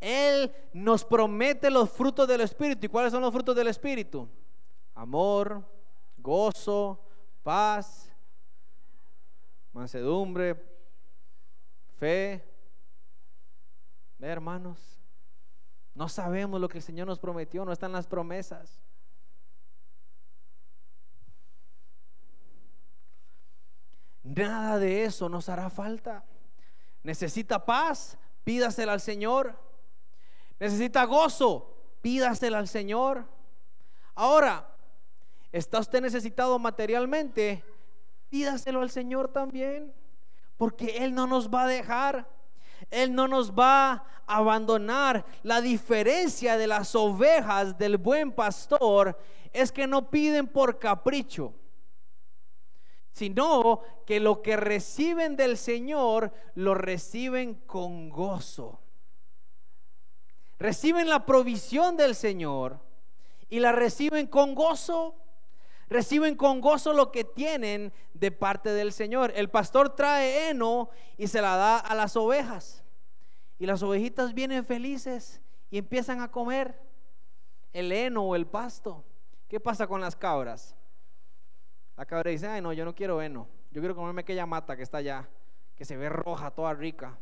Él 0.00 0.52
nos 0.72 1.04
promete 1.04 1.70
los 1.70 1.90
frutos 1.90 2.28
del 2.28 2.42
Espíritu. 2.42 2.86
¿Y 2.86 2.88
cuáles 2.88 3.12
son 3.12 3.22
los 3.22 3.32
frutos 3.32 3.56
del 3.56 3.68
Espíritu? 3.68 4.28
Amor, 4.94 5.64
gozo, 6.16 7.00
paz, 7.42 8.10
mansedumbre, 9.72 10.54
fe. 11.98 12.44
¿Ve, 14.18 14.28
hermanos? 14.28 14.98
No 15.94 16.08
sabemos 16.08 16.60
lo 16.60 16.68
que 16.68 16.78
el 16.78 16.84
Señor 16.84 17.06
nos 17.06 17.18
prometió, 17.18 17.64
no 17.64 17.72
están 17.72 17.92
las 17.92 18.06
promesas. 18.06 18.80
Nada 24.22 24.78
de 24.78 25.04
eso 25.04 25.28
nos 25.28 25.48
hará 25.48 25.70
falta. 25.70 26.24
Necesita 27.02 27.64
paz, 27.64 28.18
pídasela 28.44 28.92
al 28.92 29.00
Señor. 29.00 29.58
Necesita 30.58 31.04
gozo, 31.04 31.74
pídasela 32.02 32.58
al 32.58 32.68
Señor. 32.68 33.24
Ahora, 34.14 34.68
¿está 35.52 35.78
usted 35.78 36.02
necesitado 36.02 36.58
materialmente? 36.58 37.64
Pídaselo 38.28 38.82
al 38.82 38.90
Señor 38.90 39.28
también, 39.28 39.94
porque 40.56 40.98
Él 40.98 41.14
no 41.14 41.26
nos 41.26 41.48
va 41.48 41.62
a 41.62 41.68
dejar. 41.68 42.28
Él 42.90 43.14
no 43.14 43.28
nos 43.28 43.52
va 43.52 43.92
a 44.26 44.36
abandonar. 44.36 45.24
La 45.42 45.60
diferencia 45.60 46.56
de 46.56 46.66
las 46.66 46.94
ovejas 46.94 47.78
del 47.78 47.96
buen 47.96 48.32
pastor 48.32 49.18
es 49.52 49.72
que 49.72 49.86
no 49.86 50.10
piden 50.10 50.46
por 50.46 50.78
capricho 50.78 51.54
sino 53.18 53.80
que 54.06 54.20
lo 54.20 54.42
que 54.42 54.56
reciben 54.56 55.34
del 55.34 55.58
Señor 55.58 56.32
lo 56.54 56.74
reciben 56.74 57.54
con 57.54 58.10
gozo. 58.10 58.78
Reciben 60.58 61.08
la 61.08 61.26
provisión 61.26 61.96
del 61.96 62.14
Señor 62.14 62.78
y 63.48 63.58
la 63.58 63.72
reciben 63.72 64.28
con 64.28 64.54
gozo. 64.54 65.16
Reciben 65.88 66.36
con 66.36 66.60
gozo 66.60 66.92
lo 66.92 67.10
que 67.10 67.24
tienen 67.24 67.92
de 68.14 68.30
parte 68.30 68.70
del 68.70 68.92
Señor. 68.92 69.32
El 69.34 69.50
pastor 69.50 69.96
trae 69.96 70.50
heno 70.50 70.90
y 71.16 71.26
se 71.26 71.42
la 71.42 71.56
da 71.56 71.78
a 71.78 71.94
las 71.96 72.14
ovejas. 72.14 72.84
Y 73.58 73.66
las 73.66 73.82
ovejitas 73.82 74.32
vienen 74.32 74.64
felices 74.64 75.40
y 75.70 75.78
empiezan 75.78 76.20
a 76.20 76.30
comer 76.30 76.80
el 77.72 77.90
heno 77.90 78.22
o 78.22 78.36
el 78.36 78.46
pasto. 78.46 79.04
¿Qué 79.48 79.58
pasa 79.58 79.88
con 79.88 80.00
las 80.00 80.14
cabras? 80.14 80.77
La 81.98 82.06
cabra 82.06 82.30
dice, 82.30 82.46
ay 82.46 82.62
no, 82.62 82.72
yo 82.72 82.84
no 82.84 82.94
quiero 82.94 83.20
heno. 83.20 83.48
Yo 83.72 83.80
quiero 83.80 83.96
comerme 83.96 84.20
aquella 84.20 84.46
mata 84.46 84.76
que 84.76 84.84
está 84.84 84.98
allá, 84.98 85.28
que 85.74 85.84
se 85.84 85.96
ve 85.96 86.08
roja, 86.08 86.52
toda 86.52 86.72
rica. 86.72 87.18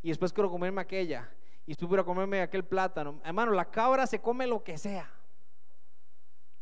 Y 0.00 0.10
después 0.10 0.32
quiero 0.32 0.48
comerme 0.48 0.80
aquella. 0.80 1.28
Y 1.66 1.72
después 1.72 1.88
quiero 1.88 2.04
comerme 2.04 2.40
aquel 2.40 2.64
plátano. 2.64 3.20
Hermano, 3.24 3.50
la 3.50 3.64
cabra 3.64 4.06
se 4.06 4.20
come 4.20 4.46
lo 4.46 4.62
que 4.62 4.78
sea. 4.78 5.10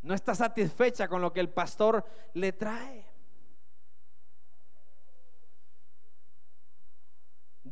No 0.00 0.14
está 0.14 0.34
satisfecha 0.34 1.06
con 1.06 1.20
lo 1.20 1.34
que 1.34 1.40
el 1.40 1.50
pastor 1.50 2.02
le 2.32 2.50
trae. 2.54 3.04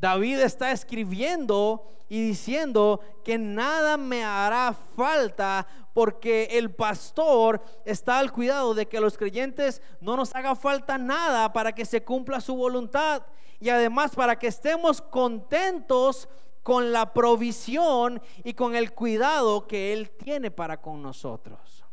David 0.01 0.39
está 0.41 0.71
escribiendo 0.71 1.85
y 2.09 2.29
diciendo 2.29 3.01
que 3.25 3.37
nada 3.37 3.97
me 3.97 4.25
hará 4.25 4.73
falta 4.73 5.67
porque 5.93 6.49
el 6.53 6.71
pastor 6.71 7.61
está 7.85 8.19
al 8.19 8.33
cuidado 8.33 8.75
de 8.75 8.87
que 8.87 9.01
los 9.01 9.19
creyentes 9.19 9.83
no 10.01 10.17
nos 10.17 10.35
haga 10.35 10.55
falta 10.55 10.97
nada 10.97 11.53
para 11.53 11.75
que 11.75 11.85
se 11.85 12.05
cumpla 12.05 12.41
su 12.41 12.55
voluntad 12.55 13.23
y 13.61 13.69
además 13.69 14.15
para 14.15 14.39
que 14.39 14.47
estemos 14.47 15.03
contentos 15.03 16.29
con 16.63 16.93
la 16.93 17.13
provisión 17.13 18.23
y 18.45 18.55
con 18.55 18.77
el 18.77 18.93
cuidado 18.93 19.67
que 19.67 19.93
Él 19.93 20.11
tiene 20.11 20.51
para 20.51 20.81
con 20.81 21.03
nosotros. 21.03 21.85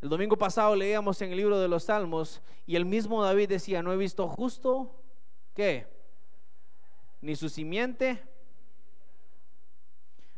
El 0.00 0.08
domingo 0.08 0.36
pasado 0.36 0.74
leíamos 0.74 1.20
en 1.22 1.30
el 1.30 1.36
libro 1.36 1.60
de 1.60 1.68
los 1.68 1.84
Salmos 1.84 2.42
y 2.66 2.76
el 2.76 2.86
mismo 2.86 3.22
David 3.22 3.50
decía, 3.50 3.82
no 3.82 3.92
he 3.92 3.96
visto 3.96 4.26
justo, 4.26 4.96
¿qué? 5.54 5.99
Ni 7.20 7.36
su 7.36 7.48
simiente. 7.48 8.22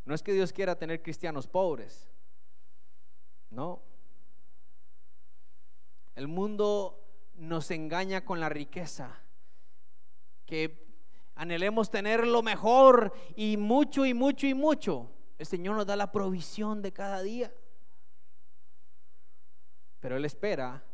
No 0.04 0.14
es 0.14 0.22
que 0.22 0.32
Dios 0.32 0.52
quiera 0.52 0.76
tener 0.76 1.02
cristianos 1.02 1.46
pobres, 1.46 2.10
no. 3.50 3.82
El 6.14 6.28
mundo 6.28 6.98
nos 7.34 7.70
engaña 7.70 8.24
con 8.24 8.40
la 8.40 8.48
riqueza, 8.48 9.20
que 10.46 10.86
anhelemos 11.34 11.90
tener 11.90 12.26
lo 12.26 12.42
mejor 12.42 13.14
y 13.36 13.56
mucho 13.56 14.04
y 14.04 14.14
mucho 14.14 14.46
y 14.46 14.54
mucho. 14.54 15.10
El 15.38 15.46
Señor 15.46 15.76
nos 15.76 15.86
da 15.86 15.96
la 15.96 16.12
provisión 16.12 16.82
de 16.82 16.92
cada 16.92 17.22
día. 17.22 17.52
Pero 20.00 20.16
Él 20.16 20.24
espera 20.24 20.84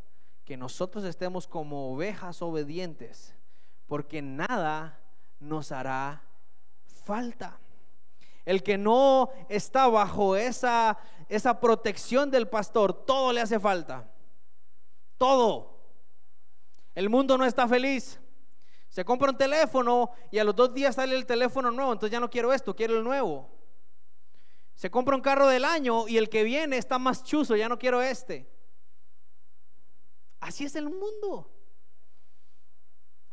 que 0.45 0.57
nosotros 0.57 1.05
estemos 1.05 1.47
como 1.47 1.93
ovejas 1.93 2.43
obedientes, 2.43 3.35
porque 3.87 4.23
nada 4.23 5.01
nos 5.41 5.73
hará 5.73 6.23
falta. 7.05 7.59
El 8.45 8.63
que 8.63 8.79
no 8.79 9.31
está 9.49 9.89
bajo 9.89 10.37
esa, 10.37 10.99
esa 11.29 11.61
protección 11.61 12.31
del 12.31 12.49
pastor, 12.49 12.93
todo 13.05 13.33
le 13.33 13.41
hace 13.41 13.61
falta. 13.61 14.11
Todo. 15.19 15.79
El 16.95 17.11
mundo 17.11 17.37
no 17.37 17.45
está 17.45 17.69
feliz. 17.69 18.19
Se 18.89 19.05
compra 19.05 19.31
un 19.31 19.37
teléfono 19.37 20.11
y 20.31 20.39
a 20.39 20.45
los 20.45 20.57
dos 20.57 20.73
días 20.73 20.95
sale 20.95 21.15
el 21.15 21.27
teléfono 21.27 21.71
nuevo, 21.71 21.93
entonces 21.93 22.13
ya 22.13 22.21
no 22.21 22.31
quiero 22.31 22.53
esto, 22.53 22.75
quiero 22.75 22.97
el 22.97 23.05
nuevo. 23.05 23.51
Se 24.75 24.91
compra 24.91 25.15
un 25.15 25.23
carro 25.23 25.47
del 25.47 25.65
año 25.65 26.09
y 26.09 26.17
el 26.17 26.29
que 26.29 26.45
viene 26.45 26.79
está 26.79 26.99
más 26.99 27.23
chuzo, 27.25 27.57
ya 27.57 27.69
no 27.69 27.79
quiero 27.79 28.01
este. 28.01 28.49
Así 30.41 30.65
es 30.65 30.77
el 30.77 30.89
mundo. 30.89 31.51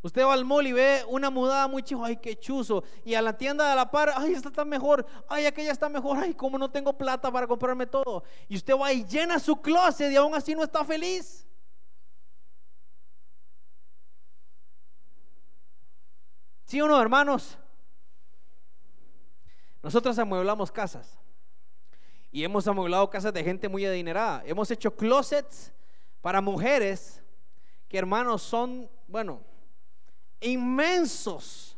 Usted 0.05 0.23
va 0.23 0.35
al 0.35 0.45
mall 0.45 0.67
y 0.67 0.71
ve 0.71 1.03
una 1.07 1.31
mudada 1.31 1.67
muy 1.67 1.81
chiva, 1.81 2.05
ay, 2.05 2.17
qué 2.17 2.37
chuzo. 2.37 2.83
Y 3.03 3.15
a 3.15 3.23
la 3.23 3.35
tienda 3.35 3.67
de 3.67 3.75
la 3.75 3.89
par, 3.89 4.13
ay, 4.15 4.33
esta 4.33 4.49
está 4.49 4.63
mejor, 4.63 5.03
ay, 5.27 5.47
aquella 5.47 5.71
está 5.71 5.89
mejor, 5.89 6.19
ay, 6.19 6.35
como 6.35 6.59
no 6.59 6.69
tengo 6.69 6.95
plata 6.95 7.31
para 7.31 7.47
comprarme 7.47 7.87
todo. 7.87 8.23
Y 8.47 8.55
usted 8.55 8.75
va 8.75 8.93
y 8.93 9.03
llena 9.03 9.39
su 9.39 9.59
closet 9.59 10.11
y 10.11 10.15
aún 10.15 10.35
así 10.35 10.53
no 10.53 10.61
está 10.61 10.85
feliz. 10.85 11.47
¿Sí 16.65 16.79
o 16.79 16.87
no, 16.87 17.01
hermanos? 17.01 17.57
Nosotros 19.81 20.19
amueblamos 20.19 20.71
casas. 20.71 21.17
Y 22.31 22.43
hemos 22.43 22.67
amueblado 22.67 23.09
casas 23.09 23.33
de 23.33 23.43
gente 23.43 23.67
muy 23.67 23.83
adinerada. 23.87 24.43
Hemos 24.45 24.69
hecho 24.69 24.95
closets 24.95 25.73
para 26.21 26.41
mujeres 26.41 27.23
que, 27.87 27.97
hermanos, 27.97 28.43
son, 28.43 28.87
bueno, 29.07 29.41
inmensos. 30.45 31.77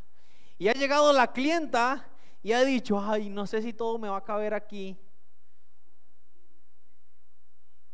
Y 0.58 0.68
ha 0.68 0.72
llegado 0.72 1.12
la 1.12 1.32
clienta 1.32 2.08
y 2.42 2.52
ha 2.52 2.64
dicho, 2.64 3.00
ay, 3.00 3.28
no 3.28 3.46
sé 3.46 3.62
si 3.62 3.72
todo 3.72 3.98
me 3.98 4.08
va 4.08 4.18
a 4.18 4.24
caber 4.24 4.54
aquí. 4.54 4.96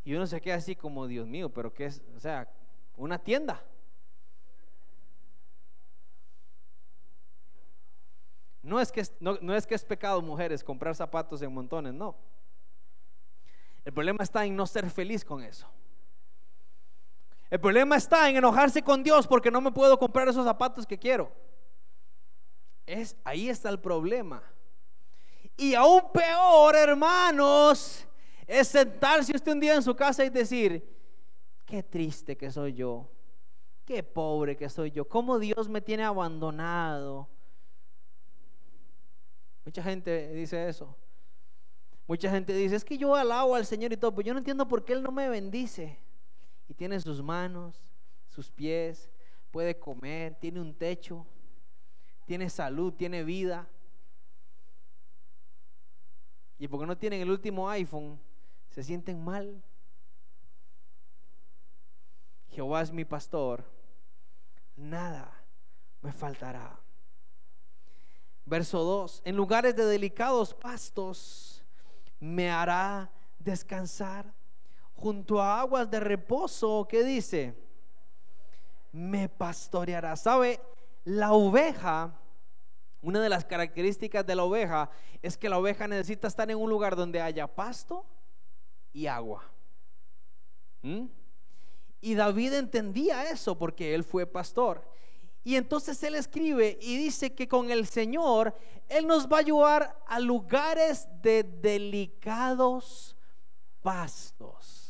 Y 0.05 0.15
uno 0.15 0.27
se 0.27 0.41
queda 0.41 0.57
así 0.57 0.77
como, 0.77 1.07
Dios 1.07 1.27
mío, 1.27 1.49
pero 1.49 1.73
¿qué 1.73 1.87
es? 1.87 2.03
O 2.15 2.21
sea, 2.21 2.49
una 2.97 3.19
tienda. 3.19 3.65
No 8.63 8.81
es, 8.81 8.91
que, 8.91 9.03
no, 9.21 9.39
no 9.43 9.55
es 9.55 9.67
que 9.67 9.75
es 9.75 9.85
pecado, 9.85 10.23
mujeres, 10.23 10.65
comprar 10.65 10.95
zapatos 10.95 11.43
en 11.43 11.53
montones, 11.53 11.93
no. 11.93 12.17
El 13.85 13.93
problema 13.93 14.25
está 14.25 14.45
en 14.47 14.57
no 14.57 14.67
ser 14.67 14.89
feliz 14.91 15.25
con 15.25 15.43
eso. 15.43 15.69
El 17.51 17.61
problema 17.61 17.97
está 17.97 18.29
en 18.29 18.37
enojarse 18.37 18.83
con 18.83 19.03
Dios 19.03 19.27
porque 19.27 19.51
no 19.51 19.61
me 19.61 19.71
puedo 19.71 19.99
comprar 19.99 20.29
esos 20.29 20.45
zapatos 20.45 20.87
que 20.87 20.99
quiero. 20.99 21.31
Es, 22.87 23.17
ahí 23.25 23.49
está 23.49 23.69
el 23.69 23.79
problema. 23.79 24.43
Y 25.57 25.75
aún 25.75 26.11
peor, 26.13 26.75
hermanos, 26.75 28.07
es 28.47 28.69
sentarse 28.69 29.35
usted 29.35 29.53
un 29.53 29.61
día 29.61 29.75
en 29.75 29.83
su 29.83 29.95
casa 29.95 30.25
y 30.25 30.31
decir, 30.31 30.85
qué 31.65 31.83
triste 31.83 32.37
que 32.37 32.51
soy 32.51 32.75
yo, 32.75 33.09
qué 33.85 34.03
pobre 34.03 34.57
que 34.57 34.69
soy 34.69 34.91
yo, 34.91 35.09
cómo 35.09 35.39
Dios 35.39 35.69
me 35.69 35.81
tiene 35.81 36.03
abandonado. 36.03 37.29
Mucha 39.65 39.83
gente 39.83 40.33
dice 40.33 40.69
eso. 40.69 40.97
Mucha 42.07 42.31
gente 42.31 42.53
dice, 42.53 42.77
es 42.77 42.85
que 42.85 42.99
yo 42.99 43.15
alabo 43.15 43.55
al 43.55 43.65
Señor 43.65 43.93
y 43.93 43.97
todo, 43.97 44.15
pero 44.15 44.27
yo 44.27 44.35
no 44.35 44.39
entiendo 44.39 44.69
por 44.69 44.85
qué 44.85 44.93
Él 44.93 45.03
no 45.03 45.11
me 45.11 45.29
bendice 45.29 46.04
y 46.69 46.75
tiene 46.75 47.01
sus 47.01 47.23
manos, 47.23 47.93
sus 48.29 48.51
pies, 48.51 49.11
puede 49.51 49.79
comer, 49.79 50.35
tiene 50.37 50.61
un 50.61 50.75
techo, 50.75 51.27
tiene 52.27 52.51
salud, 52.51 52.93
tiene 52.93 53.23
vida. 53.23 53.69
Y 56.59 56.69
porque 56.69 56.87
no 56.87 56.97
tienen 56.97 57.21
el 57.21 57.31
último 57.31 57.69
iPhone, 57.69 58.19
se 58.71 58.83
sienten 58.83 59.23
mal. 59.23 59.63
Jehová 62.49 62.83
es 62.83 62.93
mi 62.93 63.05
pastor, 63.05 63.65
nada 64.77 65.45
me 66.01 66.13
faltará. 66.13 66.79
Verso 68.47 68.83
2, 68.85 69.23
en 69.25 69.37
lugares 69.37 69.75
de 69.75 69.85
delicados 69.87 70.55
pastos 70.55 71.65
me 72.21 72.51
hará 72.51 73.11
descansar 73.39 74.33
junto 75.05 75.39
a 75.39 75.61
aguas 75.61 75.91
de 75.91 76.01
reposo, 76.01 76.87
¿qué 76.89 77.05
dice? 77.05 77.55
Me 78.91 79.29
pastoreará. 79.29 80.17
¿Sabe? 80.17 80.59
La 81.05 81.35
oveja, 81.35 82.19
una 83.03 83.21
de 83.21 83.29
las 83.29 83.45
características 83.45 84.27
de 84.27 84.35
la 84.35 84.45
oveja 84.45 84.89
es 85.21 85.37
que 85.37 85.51
la 85.51 85.59
oveja 85.59 85.87
necesita 85.87 86.27
estar 86.27 86.51
en 86.51 86.57
un 86.57 86.71
lugar 86.71 86.97
donde 86.97 87.21
haya 87.21 87.47
pasto 87.47 88.07
y 88.95 89.07
agua. 89.07 89.45
¿Mm? 90.81 91.05
Y 92.01 92.15
David 92.15 92.55
entendía 92.55 93.29
eso 93.29 93.59
porque 93.59 93.95
él 93.95 94.05
fue 94.05 94.25
pastor. 94.25 94.89
Y 95.43 95.57
entonces 95.57 96.03
él 96.03 96.15
escribe 96.15 96.79
y 96.81 96.97
dice 96.97 97.35
que 97.35 97.47
con 97.47 97.71
el 97.71 97.87
Señor 97.87 98.57
Él 98.89 99.07
nos 99.07 99.31
va 99.31 99.37
a 99.37 99.41
ayudar 99.41 100.03
a 100.07 100.19
lugares 100.19 101.07
de 101.21 101.43
delicados 101.43 103.19
pastos 103.83 104.84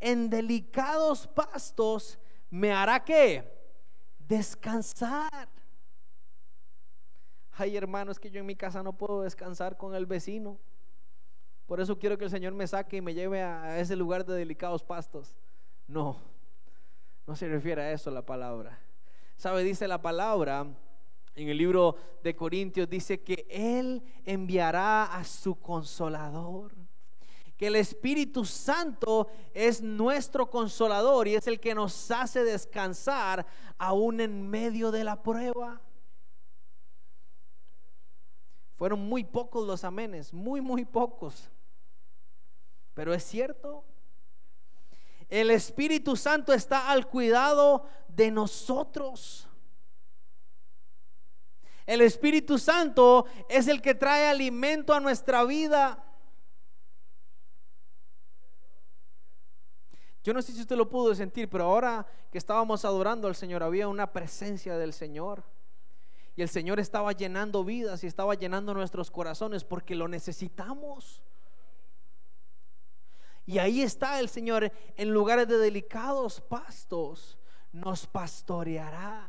en 0.00 0.30
delicados 0.30 1.26
pastos 1.26 2.18
me 2.48 2.72
hará 2.72 3.04
que 3.04 3.44
descansar. 4.18 5.48
Ay, 7.52 7.76
hermano, 7.76 8.10
es 8.10 8.18
que 8.18 8.30
yo 8.30 8.40
en 8.40 8.46
mi 8.46 8.56
casa 8.56 8.82
no 8.82 8.94
puedo 8.94 9.22
descansar 9.22 9.76
con 9.76 9.94
el 9.94 10.06
vecino. 10.06 10.58
Por 11.66 11.80
eso 11.80 11.98
quiero 11.98 12.18
que 12.18 12.24
el 12.24 12.30
Señor 12.30 12.54
me 12.54 12.66
saque 12.66 12.96
y 12.96 13.00
me 13.00 13.14
lleve 13.14 13.42
a 13.42 13.78
ese 13.78 13.94
lugar 13.94 14.24
de 14.24 14.34
delicados 14.34 14.82
pastos. 14.82 15.36
No, 15.86 16.16
no 17.26 17.36
se 17.36 17.48
refiere 17.48 17.82
a 17.82 17.92
eso 17.92 18.10
la 18.10 18.22
palabra. 18.22 18.78
¿Sabe? 19.36 19.62
Dice 19.62 19.86
la 19.86 20.00
palabra 20.00 20.66
en 21.34 21.48
el 21.48 21.56
libro 21.56 21.96
de 22.22 22.34
Corintios, 22.34 22.88
dice 22.88 23.22
que 23.22 23.46
Él 23.48 24.02
enviará 24.24 25.04
a 25.04 25.24
su 25.24 25.60
consolador 25.60 26.79
que 27.60 27.66
el 27.66 27.76
Espíritu 27.76 28.46
Santo 28.46 29.28
es 29.52 29.82
nuestro 29.82 30.48
consolador 30.48 31.28
y 31.28 31.34
es 31.34 31.46
el 31.46 31.60
que 31.60 31.74
nos 31.74 32.10
hace 32.10 32.42
descansar 32.42 33.44
aún 33.76 34.22
en 34.22 34.48
medio 34.48 34.90
de 34.90 35.04
la 35.04 35.22
prueba. 35.22 35.78
Fueron 38.76 39.00
muy 39.00 39.24
pocos 39.24 39.66
los 39.66 39.84
amenes, 39.84 40.32
muy, 40.32 40.62
muy 40.62 40.86
pocos. 40.86 41.50
Pero 42.94 43.12
es 43.12 43.24
cierto. 43.24 43.84
El 45.28 45.50
Espíritu 45.50 46.16
Santo 46.16 46.54
está 46.54 46.90
al 46.90 47.08
cuidado 47.08 47.84
de 48.08 48.30
nosotros. 48.30 49.46
El 51.84 52.00
Espíritu 52.00 52.56
Santo 52.56 53.26
es 53.50 53.68
el 53.68 53.82
que 53.82 53.94
trae 53.94 54.28
alimento 54.28 54.94
a 54.94 55.00
nuestra 55.00 55.44
vida. 55.44 56.06
Yo 60.30 60.34
no 60.34 60.42
sé 60.42 60.52
si 60.52 60.60
usted 60.60 60.76
lo 60.76 60.88
pudo 60.88 61.12
sentir, 61.12 61.50
pero 61.50 61.64
ahora 61.64 62.06
que 62.30 62.38
estábamos 62.38 62.84
adorando 62.84 63.26
al 63.26 63.34
Señor, 63.34 63.64
había 63.64 63.88
una 63.88 64.12
presencia 64.12 64.78
del 64.78 64.92
Señor. 64.92 65.42
Y 66.36 66.42
el 66.42 66.48
Señor 66.48 66.78
estaba 66.78 67.10
llenando 67.10 67.64
vidas 67.64 68.04
y 68.04 68.06
estaba 68.06 68.36
llenando 68.36 68.72
nuestros 68.72 69.10
corazones 69.10 69.64
porque 69.64 69.96
lo 69.96 70.06
necesitamos. 70.06 71.24
Y 73.44 73.58
ahí 73.58 73.82
está 73.82 74.20
el 74.20 74.28
Señor 74.28 74.70
en 74.96 75.10
lugares 75.10 75.48
de 75.48 75.58
delicados 75.58 76.40
pastos. 76.40 77.36
Nos 77.72 78.06
pastoreará. 78.06 79.28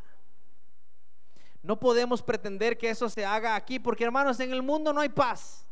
No 1.64 1.80
podemos 1.80 2.22
pretender 2.22 2.78
que 2.78 2.92
eso 2.92 3.10
se 3.10 3.26
haga 3.26 3.56
aquí 3.56 3.80
porque 3.80 4.04
hermanos, 4.04 4.40
en 4.40 4.52
el 4.52 4.62
mundo 4.62 4.94
no 4.94 5.02
hay 5.02 5.10
paz. 5.10 5.66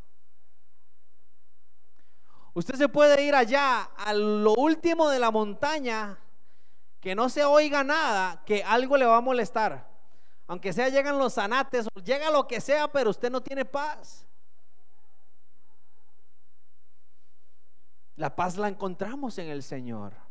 Usted 2.54 2.76
se 2.76 2.90
puede 2.90 3.22
ir 3.24 3.36
allá 3.36 3.84
a 3.98 4.14
lo 4.14 4.54
último 4.54 5.10
de 5.10 5.20
la 5.20 5.32
montaña, 5.32 6.18
que 7.00 7.16
no 7.16 7.30
se 7.30 7.46
oiga 7.46 7.84
nada, 7.84 8.44
que 8.46 8.64
algo 8.64 8.98
le 8.98 9.06
va 9.06 9.18
a 9.18 9.22
molestar. 9.22 9.88
Aunque 10.48 10.74
sea 10.74 10.90
llegan 10.90 11.18
los 11.18 11.36
zanates, 11.36 11.88
llega 12.04 12.32
lo 12.32 12.48
que 12.48 12.60
sea, 12.60 12.88
pero 12.92 13.12
usted 13.12 13.30
no 13.30 13.42
tiene 13.42 13.66
paz. 13.66 14.26
La 18.16 18.36
paz 18.36 18.58
la 18.58 18.68
encontramos 18.68 19.38
en 19.38 19.48
el 19.48 19.64
Señor. 19.64 20.29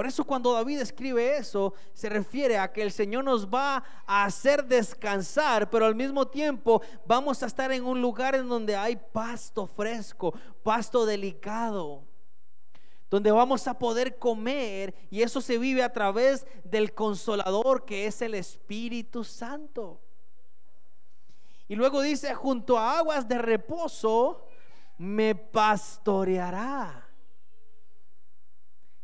Por 0.00 0.06
eso 0.06 0.24
cuando 0.24 0.54
David 0.54 0.80
escribe 0.80 1.36
eso, 1.36 1.74
se 1.92 2.08
refiere 2.08 2.56
a 2.56 2.72
que 2.72 2.80
el 2.80 2.90
Señor 2.90 3.22
nos 3.22 3.46
va 3.46 3.84
a 4.06 4.24
hacer 4.24 4.64
descansar, 4.64 5.68
pero 5.68 5.84
al 5.84 5.94
mismo 5.94 6.26
tiempo 6.26 6.80
vamos 7.04 7.42
a 7.42 7.46
estar 7.46 7.70
en 7.70 7.84
un 7.84 8.00
lugar 8.00 8.34
en 8.34 8.48
donde 8.48 8.74
hay 8.74 8.96
pasto 8.96 9.66
fresco, 9.66 10.32
pasto 10.62 11.04
delicado, 11.04 12.02
donde 13.10 13.30
vamos 13.30 13.68
a 13.68 13.78
poder 13.78 14.18
comer 14.18 14.94
y 15.10 15.20
eso 15.20 15.42
se 15.42 15.58
vive 15.58 15.82
a 15.82 15.92
través 15.92 16.46
del 16.64 16.94
consolador 16.94 17.84
que 17.84 18.06
es 18.06 18.22
el 18.22 18.34
Espíritu 18.34 19.22
Santo. 19.22 20.00
Y 21.68 21.76
luego 21.76 22.00
dice, 22.00 22.32
junto 22.32 22.78
a 22.78 23.00
aguas 23.00 23.28
de 23.28 23.36
reposo, 23.36 24.46
me 24.96 25.34
pastoreará. 25.34 27.09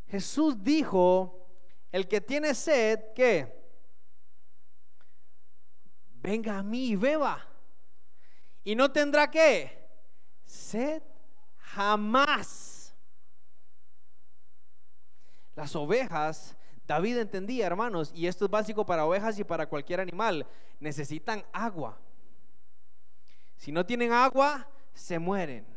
Jesús 0.08 0.62
dijo, 0.62 1.48
el 1.90 2.06
que 2.06 2.20
tiene 2.20 2.54
sed, 2.54 3.00
¿qué? 3.14 3.52
Venga 6.14 6.58
a 6.58 6.62
mí 6.62 6.88
y 6.88 6.96
beba. 6.96 7.44
Y 8.64 8.74
no 8.74 8.90
tendrá 8.90 9.30
qué? 9.30 9.88
Sed 10.44 11.02
jamás. 11.58 12.94
Las 15.54 15.74
ovejas, 15.74 16.56
David 16.86 17.18
entendía, 17.18 17.66
hermanos, 17.66 18.12
y 18.14 18.26
esto 18.26 18.44
es 18.44 18.50
básico 18.50 18.84
para 18.84 19.06
ovejas 19.06 19.38
y 19.38 19.44
para 19.44 19.68
cualquier 19.68 20.00
animal, 20.00 20.46
necesitan 20.78 21.44
agua. 21.52 21.98
Si 23.56 23.72
no 23.72 23.84
tienen 23.86 24.12
agua, 24.12 24.68
se 24.92 25.18
mueren. 25.18 25.75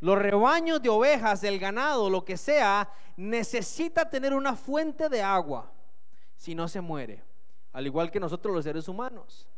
Los 0.00 0.18
rebaños 0.18 0.82
de 0.82 0.88
ovejas, 0.88 1.42
el 1.44 1.58
ganado, 1.58 2.10
lo 2.10 2.24
que 2.24 2.36
sea, 2.36 2.90
necesita 3.16 4.08
tener 4.08 4.34
una 4.34 4.54
fuente 4.54 5.08
de 5.08 5.22
agua, 5.22 5.72
si 6.36 6.54
no 6.54 6.68
se 6.68 6.80
muere, 6.80 7.22
al 7.72 7.86
igual 7.86 8.10
que 8.10 8.20
nosotros 8.20 8.54
los 8.54 8.64
seres 8.64 8.88
humanos. 8.88 9.48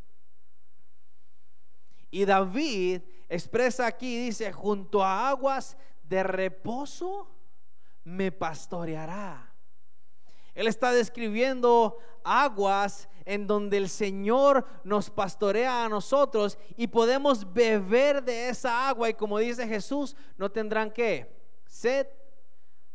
Y 2.10 2.24
David 2.24 3.02
expresa 3.28 3.86
aquí, 3.86 4.24
dice, 4.26 4.52
junto 4.52 5.02
a 5.02 5.28
aguas 5.28 5.76
de 6.04 6.22
reposo 6.22 7.28
me 8.04 8.32
pastoreará. 8.32 9.47
Él 10.58 10.66
está 10.66 10.90
describiendo 10.90 11.98
aguas 12.24 13.08
en 13.24 13.46
donde 13.46 13.76
el 13.76 13.88
Señor 13.88 14.66
nos 14.82 15.08
pastorea 15.08 15.84
a 15.84 15.88
nosotros 15.88 16.58
y 16.76 16.88
podemos 16.88 17.52
beber 17.52 18.24
de 18.24 18.48
esa 18.48 18.88
agua 18.88 19.08
y 19.08 19.14
como 19.14 19.38
dice 19.38 19.68
Jesús, 19.68 20.16
no 20.36 20.50
tendrán 20.50 20.90
que 20.90 21.32
sed 21.64 22.08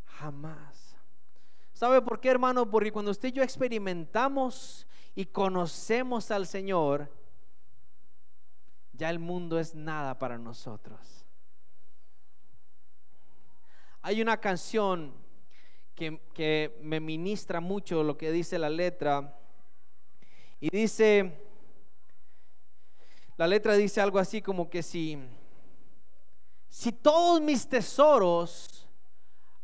jamás. 0.03 0.97
¿Sabe 1.71 2.01
por 2.01 2.19
qué, 2.19 2.31
hermano? 2.31 2.69
Porque 2.69 2.91
cuando 2.91 3.11
usted 3.11 3.29
y 3.29 3.31
yo 3.31 3.43
experimentamos 3.43 4.85
y 5.15 5.25
conocemos 5.25 6.31
al 6.31 6.45
Señor, 6.45 7.09
ya 8.91 9.09
el 9.09 9.19
mundo 9.19 9.57
es 9.57 9.73
nada 9.73 10.19
para 10.19 10.37
nosotros. 10.37 11.25
Hay 14.01 14.21
una 14.21 14.35
canción 14.35 15.22
que, 16.33 16.77
me 16.81 16.99
ministra 16.99 17.59
mucho 17.59 18.03
lo 18.03 18.17
que 18.17 18.31
dice 18.31 18.57
la 18.59 18.69
letra. 18.69 19.37
Y 20.59 20.69
dice, 20.69 21.33
la 23.37 23.47
letra 23.47 23.73
dice 23.75 24.01
algo 24.01 24.19
así 24.19 24.41
como 24.41 24.69
que 24.69 24.83
si, 24.83 25.17
si 26.69 26.91
todos 26.91 27.41
mis 27.41 27.67
tesoros 27.67 28.87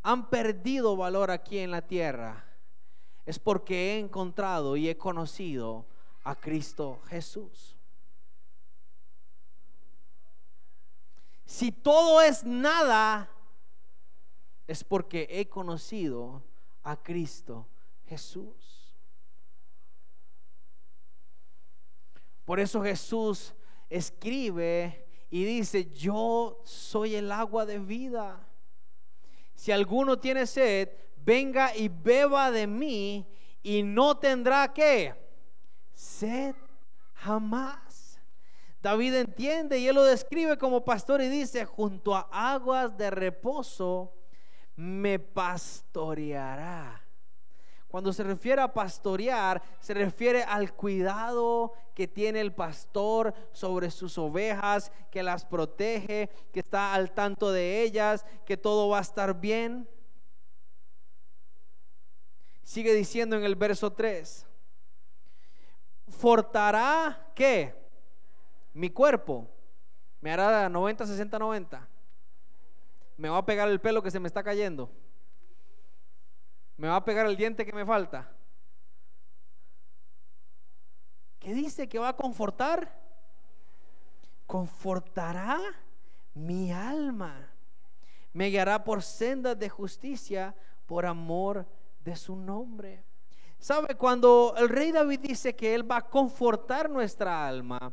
han 0.02 0.30
perdido 0.30 0.96
valor 0.96 1.32
aquí 1.32 1.60
en 1.60 1.72
la 1.72 1.82
tierra, 1.82 2.46
es 3.26 3.40
porque 3.40 3.94
he 3.94 4.00
encontrado 4.00 4.76
y 4.76 4.90
he 4.90 4.98
conocido 4.98 5.86
a 6.24 6.36
Cristo 6.36 7.02
Jesús. 7.08 7.76
Si 11.46 11.72
todo 11.72 12.22
es 12.22 12.44
nada, 12.44 13.30
es 14.70 14.84
porque 14.84 15.28
he 15.32 15.50
conocido 15.50 16.44
a 16.84 16.96
Cristo 16.96 17.68
Jesús. 18.06 18.94
Por 22.46 22.60
eso 22.60 22.80
Jesús 22.84 23.56
escribe 23.90 25.08
y 25.32 25.44
dice, 25.44 25.90
yo 25.90 26.62
soy 26.66 27.16
el 27.16 27.32
agua 27.32 27.66
de 27.66 27.80
vida. 27.80 28.48
Si 29.56 29.72
alguno 29.72 30.20
tiene 30.20 30.46
sed, 30.46 30.90
venga 31.18 31.76
y 31.76 31.88
beba 31.88 32.52
de 32.52 32.68
mí 32.68 33.28
y 33.64 33.82
no 33.82 34.20
tendrá 34.20 34.72
que 34.72 35.16
sed 35.96 36.54
jamás. 37.16 38.22
David 38.84 39.16
entiende 39.16 39.80
y 39.80 39.88
él 39.88 39.96
lo 39.96 40.04
describe 40.04 40.60
como 40.60 40.86
pastor 40.86 41.22
y 41.24 41.28
dice, 41.28 41.66
junto 41.66 42.16
a 42.16 42.30
aguas 42.32 42.96
de 42.96 43.10
reposo 43.10 44.14
me 44.80 45.20
pastoreará. 45.20 47.04
Cuando 47.90 48.14
se 48.14 48.24
refiere 48.24 48.62
a 48.62 48.74
pastorear, 48.74 49.62
se 49.82 49.94
refiere 49.94 50.42
al 50.44 50.74
cuidado 50.74 51.74
que 51.94 52.08
tiene 52.08 52.40
el 52.40 52.54
pastor 52.54 53.34
sobre 53.52 53.92
sus 53.92 54.18
ovejas, 54.18 54.90
que 55.12 55.22
las 55.22 55.44
protege, 55.44 56.30
que 56.54 56.62
está 56.62 56.94
al 56.94 57.12
tanto 57.12 57.52
de 57.52 57.82
ellas, 57.82 58.26
que 58.46 58.56
todo 58.56 58.88
va 58.88 59.00
a 59.00 59.02
estar 59.02 59.38
bien. 59.42 59.90
Sigue 62.64 62.94
diciendo 62.94 63.36
en 63.36 63.44
el 63.44 63.58
verso 63.58 63.92
3, 63.92 64.46
fortará 66.08 67.32
qué? 67.36 67.76
Mi 68.74 68.90
cuerpo. 68.92 69.46
Me 70.22 70.32
hará 70.32 70.70
90, 70.70 71.06
60, 71.06 71.38
90 71.38 71.99
me 73.20 73.28
va 73.28 73.40
a 73.40 73.46
pegar 73.46 73.68
el 73.68 73.82
pelo 73.82 74.02
que 74.02 74.12
se 74.12 74.20
me 74.20 74.28
está 74.28 74.42
cayendo, 74.42 74.90
me 76.78 76.88
va 76.88 76.96
a 76.96 77.04
pegar 77.04 77.26
el 77.26 77.36
diente 77.36 77.66
que 77.66 77.74
me 77.74 77.86
falta. 77.86 78.32
¿Qué 81.38 81.54
dice 81.54 81.90
que 81.90 82.00
va 82.00 82.10
a 82.10 82.16
confortar? 82.16 82.98
Confortará 84.48 85.60
mi 86.34 86.72
alma. 86.72 87.52
Me 88.32 88.48
guiará 88.48 88.86
por 88.86 89.04
sendas 89.04 89.60
de 89.60 89.68
justicia 89.68 90.56
por 90.86 91.06
amor 91.06 91.66
de 92.06 92.16
su 92.16 92.38
nombre. 92.38 93.04
¿Sabe? 93.58 93.96
Cuando 93.96 94.54
el 94.58 94.70
rey 94.70 94.94
David 94.94 95.20
dice 95.20 95.58
que 95.58 95.76
él 95.76 95.90
va 95.90 95.98
a 95.98 96.10
confortar 96.10 96.90
nuestra 96.90 97.46
alma, 97.46 97.92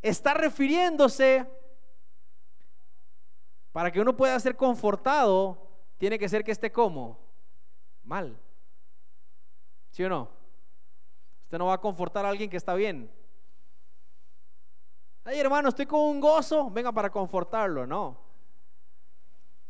está 0.00 0.34
refiriéndose 0.34 1.44
para 3.78 3.92
que 3.92 4.00
uno 4.00 4.16
pueda 4.16 4.40
ser 4.40 4.56
confortado, 4.56 5.56
tiene 5.98 6.18
que 6.18 6.28
ser 6.28 6.42
que 6.42 6.50
esté 6.50 6.72
como 6.72 7.16
mal. 8.02 8.36
¿Sí 9.90 10.02
o 10.02 10.08
no? 10.08 10.28
Usted 11.44 11.58
no 11.58 11.66
va 11.66 11.74
a 11.74 11.80
confortar 11.80 12.26
a 12.26 12.30
alguien 12.30 12.50
que 12.50 12.56
está 12.56 12.74
bien. 12.74 13.08
Ay, 15.22 15.38
hermano, 15.38 15.68
estoy 15.68 15.86
con 15.86 16.00
un 16.00 16.18
gozo, 16.18 16.68
venga 16.70 16.90
para 16.90 17.08
confortarlo, 17.08 17.86
no. 17.86 18.20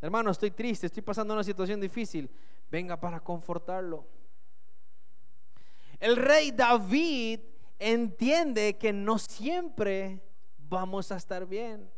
Hermano, 0.01 0.31
estoy 0.31 0.53
triste, 0.53 0.87
estoy 0.87 1.03
pasando 1.03 1.35
una 1.35 1.45
situación 1.45 1.79
difícil. 1.79 2.31
venga 2.71 2.99
para 2.99 3.21
confortarlo. 3.21 4.07
El 6.01 6.17
rey 6.17 6.51
David 6.51 7.41
entiende 7.79 8.79
que 8.79 8.91
no 8.91 9.19
siempre 9.19 10.23
vamos 10.57 11.13
a 11.13 11.17
estar 11.17 11.45
bien. 11.45 11.98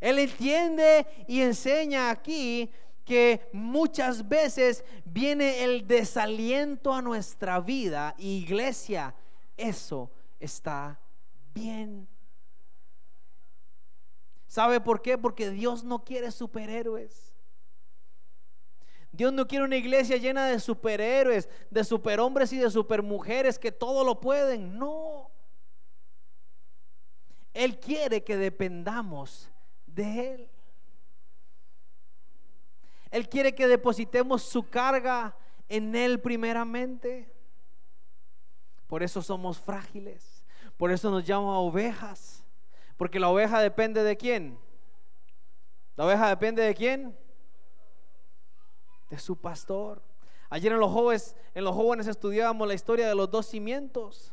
Él 0.00 0.18
entiende 0.18 1.06
y 1.26 1.40
enseña 1.40 2.10
aquí 2.10 2.70
que 3.04 3.48
muchas 3.52 4.28
veces 4.28 4.84
viene 5.04 5.64
el 5.64 5.86
desaliento 5.86 6.92
a 6.92 7.02
nuestra 7.02 7.58
vida. 7.60 8.14
Iglesia, 8.18 9.14
eso 9.56 10.10
está 10.38 11.00
bien. 11.54 12.06
¿Sabe 14.46 14.80
por 14.80 15.02
qué? 15.02 15.18
Porque 15.18 15.50
Dios 15.50 15.84
no 15.84 16.04
quiere 16.04 16.30
superhéroes. 16.30 17.34
Dios 19.10 19.32
no 19.32 19.48
quiere 19.48 19.64
una 19.64 19.76
iglesia 19.76 20.16
llena 20.16 20.46
de 20.46 20.60
superhéroes, 20.60 21.48
de 21.70 21.84
superhombres 21.84 22.52
y 22.52 22.58
de 22.58 22.70
supermujeres 22.70 23.58
que 23.58 23.72
todo 23.72 24.04
lo 24.04 24.20
pueden. 24.20 24.78
No. 24.78 25.30
Él 27.52 27.80
quiere 27.80 28.22
que 28.22 28.36
dependamos 28.36 29.50
de 29.94 30.34
Él. 30.34 30.50
Él 33.10 33.28
quiere 33.28 33.54
que 33.54 33.66
depositemos 33.66 34.42
su 34.42 34.68
carga 34.68 35.36
en 35.68 35.94
Él 35.94 36.20
primeramente. 36.20 37.32
Por 38.86 39.02
eso 39.02 39.22
somos 39.22 39.58
frágiles. 39.58 40.44
Por 40.76 40.90
eso 40.90 41.10
nos 41.10 41.24
llama 41.24 41.58
ovejas. 41.58 42.44
Porque 42.96 43.20
la 43.20 43.28
oveja 43.28 43.60
depende 43.60 44.02
de 44.02 44.16
quién. 44.16 44.58
La 45.96 46.06
oveja 46.06 46.28
depende 46.28 46.62
de 46.62 46.74
quién. 46.74 47.16
De 49.10 49.18
su 49.18 49.36
pastor. 49.36 50.02
Ayer 50.50 50.72
en 50.72 50.80
los 50.80 50.90
jóvenes, 50.90 51.36
en 51.54 51.64
los 51.64 51.74
jóvenes 51.74 52.06
estudiábamos 52.06 52.66
la 52.66 52.74
historia 52.74 53.08
de 53.08 53.14
los 53.14 53.30
dos 53.30 53.46
cimientos. 53.46 54.32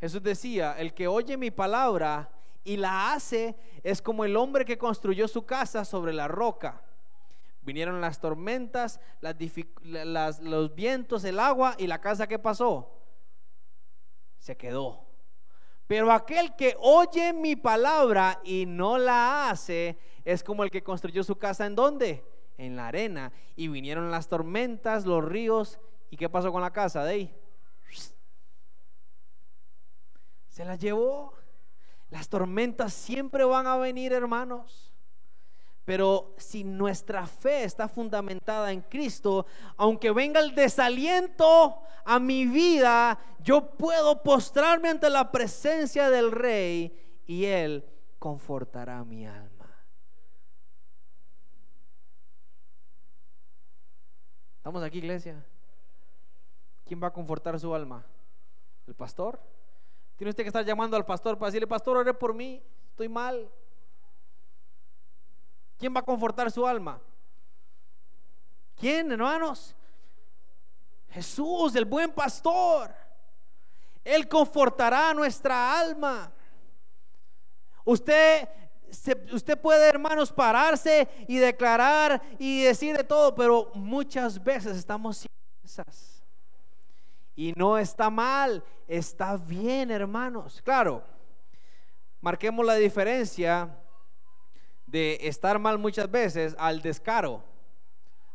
Jesús 0.00 0.22
decía, 0.22 0.74
el 0.78 0.92
que 0.92 1.08
oye 1.08 1.36
mi 1.36 1.50
palabra 1.50 2.30
y 2.66 2.76
la 2.76 3.12
hace 3.12 3.56
es 3.84 4.02
como 4.02 4.24
el 4.24 4.36
hombre 4.36 4.64
que 4.64 4.76
construyó 4.76 5.28
su 5.28 5.46
casa 5.46 5.84
sobre 5.84 6.12
la 6.12 6.26
roca. 6.26 6.82
Vinieron 7.62 8.00
las 8.00 8.20
tormentas, 8.20 9.00
los 10.42 10.74
vientos, 10.74 11.24
el 11.24 11.38
agua 11.38 11.76
y 11.78 11.86
la 11.86 12.00
casa 12.00 12.26
que 12.26 12.40
pasó 12.40 12.92
se 14.38 14.56
quedó. 14.56 15.06
Pero 15.86 16.10
aquel 16.10 16.56
que 16.56 16.76
oye 16.80 17.32
mi 17.32 17.54
palabra 17.54 18.40
y 18.42 18.66
no 18.66 18.98
la 18.98 19.48
hace 19.48 19.96
es 20.24 20.42
como 20.42 20.64
el 20.64 20.70
que 20.70 20.82
construyó 20.82 21.22
su 21.22 21.36
casa 21.38 21.66
en 21.66 21.76
dónde? 21.76 22.24
En 22.58 22.74
la 22.74 22.88
arena. 22.88 23.32
Y 23.54 23.68
vinieron 23.68 24.10
las 24.10 24.28
tormentas, 24.28 25.06
los 25.06 25.24
ríos. 25.24 25.78
¿Y 26.10 26.16
qué 26.16 26.28
pasó 26.28 26.50
con 26.50 26.62
la 26.62 26.72
casa 26.72 27.04
de 27.04 27.12
ahí? 27.12 27.34
Se 30.48 30.64
la 30.64 30.74
llevó. 30.74 31.32
Las 32.16 32.30
tormentas 32.30 32.94
siempre 32.94 33.44
van 33.44 33.66
a 33.66 33.76
venir, 33.76 34.14
hermanos. 34.14 34.90
Pero 35.84 36.34
si 36.38 36.64
nuestra 36.64 37.26
fe 37.26 37.64
está 37.64 37.88
fundamentada 37.88 38.72
en 38.72 38.80
Cristo, 38.80 39.44
aunque 39.76 40.10
venga 40.12 40.40
el 40.40 40.54
desaliento 40.54 41.82
a 42.06 42.18
mi 42.18 42.46
vida, 42.46 43.18
yo 43.40 43.68
puedo 43.76 44.22
postrarme 44.22 44.88
ante 44.88 45.10
la 45.10 45.30
presencia 45.30 46.08
del 46.08 46.32
Rey 46.32 47.20
y 47.26 47.44
Él 47.44 47.84
confortará 48.18 49.04
mi 49.04 49.26
alma. 49.26 49.70
¿Estamos 54.56 54.82
aquí, 54.82 54.98
iglesia? 54.98 55.44
¿Quién 56.86 56.98
va 57.02 57.08
a 57.08 57.12
confortar 57.12 57.60
su 57.60 57.74
alma? 57.74 58.06
¿El 58.86 58.94
pastor? 58.94 59.38
Tiene 60.16 60.30
usted 60.30 60.44
que 60.44 60.48
estar 60.48 60.64
llamando 60.64 60.96
al 60.96 61.04
pastor 61.04 61.38
para 61.38 61.48
decirle, 61.48 61.66
pastor, 61.66 61.98
ore 61.98 62.14
por 62.14 62.32
mí, 62.32 62.62
estoy 62.90 63.08
mal. 63.08 63.50
¿Quién 65.78 65.94
va 65.94 66.00
a 66.00 66.04
confortar 66.04 66.50
su 66.50 66.66
alma? 66.66 67.00
¿Quién, 68.76 69.12
hermanos? 69.12 69.74
Jesús, 71.10 71.74
el 71.74 71.84
buen 71.84 72.10
pastor. 72.12 72.94
Él 74.04 74.26
confortará 74.28 75.12
nuestra 75.12 75.78
alma. 75.78 76.32
Usted, 77.84 78.48
usted 79.32 79.60
puede, 79.60 79.88
hermanos, 79.88 80.32
pararse 80.32 81.08
y 81.28 81.36
declarar 81.36 82.22
y 82.38 82.62
decir 82.62 82.96
de 82.96 83.04
todo, 83.04 83.34
pero 83.34 83.70
muchas 83.74 84.42
veces 84.42 84.76
estamos 84.76 85.18
sin 85.18 85.30
esas. 85.62 86.15
Y 87.36 87.52
no 87.54 87.76
está 87.76 88.08
mal, 88.08 88.64
está 88.88 89.36
bien, 89.36 89.90
hermanos. 89.90 90.62
Claro, 90.64 91.04
marquemos 92.22 92.64
la 92.64 92.74
diferencia 92.74 93.78
de 94.86 95.18
estar 95.20 95.58
mal 95.58 95.78
muchas 95.78 96.10
veces 96.10 96.56
al 96.58 96.80
descaro. 96.80 97.44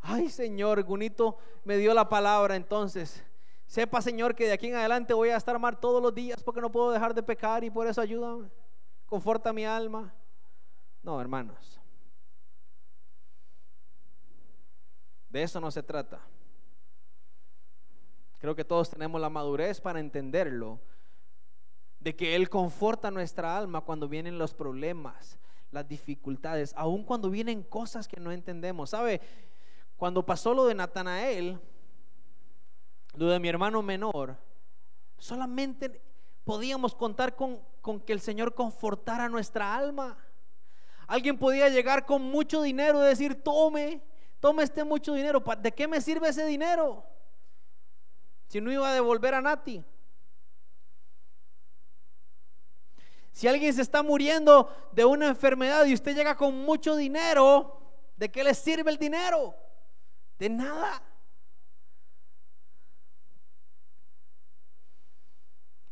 Ay, 0.01 0.29
Señor, 0.29 0.83
Gunito 0.83 1.37
me 1.63 1.77
dio 1.77 1.93
la 1.95 2.07
palabra 2.07 2.55
entonces. 2.55 3.23
Sepa, 3.65 4.01
Señor, 4.01 4.35
que 4.35 4.45
de 4.45 4.53
aquí 4.53 4.67
en 4.67 4.75
adelante 4.75 5.13
voy 5.13 5.29
a 5.29 5.37
estar 5.37 5.57
mal 5.57 5.79
todos 5.79 6.01
los 6.01 6.13
días 6.13 6.43
porque 6.43 6.61
no 6.61 6.71
puedo 6.71 6.91
dejar 6.91 7.15
de 7.15 7.23
pecar 7.23 7.63
y 7.63 7.69
por 7.69 7.87
eso 7.87 8.01
ayúdame. 8.01 8.49
Conforta 9.07 9.51
mi 9.51 9.65
alma. 9.65 10.13
No, 11.01 11.19
hermanos. 11.19 11.79
De 15.29 15.41
eso 15.41 15.59
no 15.59 15.71
se 15.71 15.81
trata. 15.81 16.19
Creo 18.41 18.55
que 18.55 18.65
todos 18.65 18.89
tenemos 18.89 19.21
la 19.21 19.29
madurez 19.29 19.79
para 19.79 19.99
entenderlo. 19.99 20.79
De 21.99 22.15
que 22.15 22.35
Él 22.35 22.49
conforta 22.49 23.11
nuestra 23.11 23.55
alma 23.55 23.81
cuando 23.81 24.09
vienen 24.09 24.39
los 24.39 24.55
problemas, 24.55 25.37
las 25.69 25.87
dificultades, 25.87 26.73
aun 26.75 27.03
cuando 27.03 27.29
vienen 27.29 27.61
cosas 27.61 28.07
que 28.07 28.19
no 28.19 28.31
entendemos. 28.31 28.89
¿Sabe? 28.89 29.21
Cuando 29.95 30.25
pasó 30.25 30.55
lo 30.55 30.65
de 30.65 30.73
Natanael, 30.73 31.59
lo 33.13 33.27
de 33.27 33.39
mi 33.39 33.47
hermano 33.47 33.83
menor, 33.83 34.35
solamente 35.19 36.01
podíamos 36.43 36.95
contar 36.95 37.35
con, 37.35 37.59
con 37.79 37.99
que 37.99 38.11
el 38.11 38.21
Señor 38.21 38.55
confortara 38.55 39.29
nuestra 39.29 39.75
alma. 39.75 40.17
Alguien 41.05 41.37
podía 41.37 41.69
llegar 41.69 42.07
con 42.07 42.23
mucho 42.23 42.63
dinero 42.63 43.03
y 43.03 43.07
decir, 43.07 43.43
tome, 43.43 44.01
tome 44.39 44.63
este 44.63 44.83
mucho 44.83 45.13
dinero. 45.13 45.43
¿De 45.61 45.71
qué 45.71 45.87
me 45.87 46.01
sirve 46.01 46.29
ese 46.29 46.47
dinero? 46.47 47.05
Si 48.51 48.59
no 48.59 48.69
iba 48.69 48.89
a 48.89 48.93
devolver 48.93 49.33
a 49.33 49.39
Nati. 49.39 49.81
Si 53.31 53.47
alguien 53.47 53.73
se 53.73 53.81
está 53.81 54.03
muriendo 54.03 54.69
de 54.91 55.05
una 55.05 55.29
enfermedad 55.29 55.85
y 55.85 55.93
usted 55.93 56.13
llega 56.13 56.35
con 56.35 56.57
mucho 56.57 56.97
dinero, 56.97 57.79
¿de 58.17 58.29
qué 58.29 58.43
le 58.43 58.53
sirve 58.53 58.91
el 58.91 58.97
dinero? 58.97 59.55
De 60.37 60.49
nada. 60.49 61.01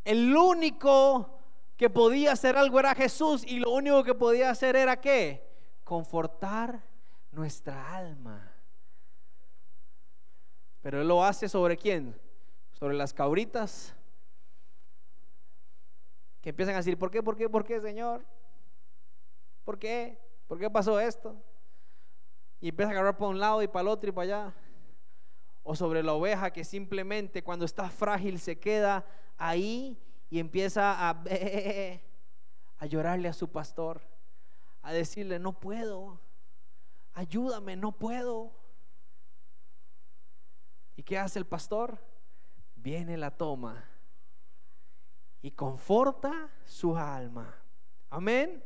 El 0.03 0.35
único 0.35 1.39
que 1.77 1.89
podía 1.89 2.33
hacer 2.33 2.57
algo 2.57 2.77
era 2.77 2.93
Jesús 2.93 3.45
y 3.45 3.59
lo 3.59 3.71
único 3.71 4.03
que 4.03 4.15
podía 4.15 4.49
hacer 4.49 4.75
era 4.75 4.99
qué? 4.99 5.49
Confortar 5.85 6.83
nuestra 7.31 7.95
alma. 7.95 8.51
Pero 10.81 10.99
Él 10.99 11.07
lo 11.07 11.23
hace 11.23 11.47
sobre 11.47 11.77
quién? 11.77 12.19
Sobre 12.79 12.95
las 12.95 13.13
cabritas 13.13 13.93
que 16.41 16.51
empiezan 16.51 16.75
a 16.75 16.77
decir, 16.77 16.97
¿por 16.97 17.11
qué, 17.11 17.21
por 17.21 17.35
qué, 17.35 17.49
por 17.49 17.65
qué, 17.65 17.81
Señor? 17.81 18.25
¿Por 19.65 19.77
qué? 19.77 20.17
¿Por 20.47 20.57
qué 20.57 20.69
pasó 20.69 20.97
esto? 20.99 21.35
Y 22.61 22.69
empiezan 22.69 22.95
a 22.95 22.99
agarrar 22.99 23.17
para 23.17 23.31
un 23.31 23.39
lado 23.39 23.61
y 23.61 23.67
para 23.67 23.81
el 23.81 23.87
otro 23.89 24.09
y 24.09 24.13
para 24.13 24.23
allá. 24.23 24.55
O 25.63 25.75
sobre 25.75 26.01
la 26.01 26.13
oveja 26.13 26.51
que 26.51 26.63
simplemente 26.63 27.43
cuando 27.43 27.65
está 27.65 27.89
frágil 27.89 28.39
se 28.39 28.57
queda 28.57 29.05
ahí 29.37 30.01
y 30.29 30.39
empieza 30.39 31.09
a, 31.09 31.21
a 32.77 32.85
llorarle 32.85 33.27
a 33.27 33.33
su 33.33 33.51
pastor, 33.51 34.01
a 34.81 34.93
decirle, 34.93 35.37
no 35.37 35.59
puedo, 35.59 36.21
ayúdame, 37.13 37.75
no 37.75 37.91
puedo. 37.91 38.53
¿Y 40.95 41.03
qué 41.03 41.17
hace 41.17 41.39
el 41.39 41.45
pastor? 41.45 42.08
Viene 42.81 43.17
la 43.17 43.29
toma 43.29 43.83
y 45.41 45.51
conforta 45.51 46.49
su 46.63 46.95
alma. 46.95 47.53
Amén. 48.09 48.63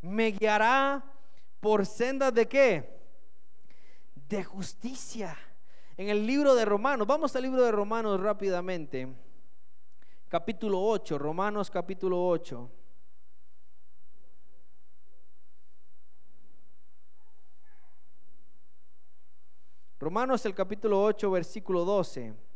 Me 0.00 0.28
guiará 0.30 1.04
por 1.60 1.84
sendas 1.84 2.32
de 2.32 2.48
qué? 2.48 2.98
De 4.14 4.42
justicia. 4.42 5.36
En 5.98 6.08
el 6.08 6.26
libro 6.26 6.54
de 6.54 6.64
Romanos, 6.64 7.06
vamos 7.06 7.36
al 7.36 7.42
libro 7.42 7.62
de 7.62 7.72
Romanos 7.72 8.18
rápidamente. 8.18 9.14
Capítulo 10.28 10.80
8, 10.80 11.18
Romanos 11.18 11.70
capítulo 11.70 12.26
8. 12.26 12.70
Romanos 20.00 20.44
el 20.46 20.54
capítulo 20.54 21.02
8, 21.02 21.30
versículo 21.30 21.84
12. 21.84 22.53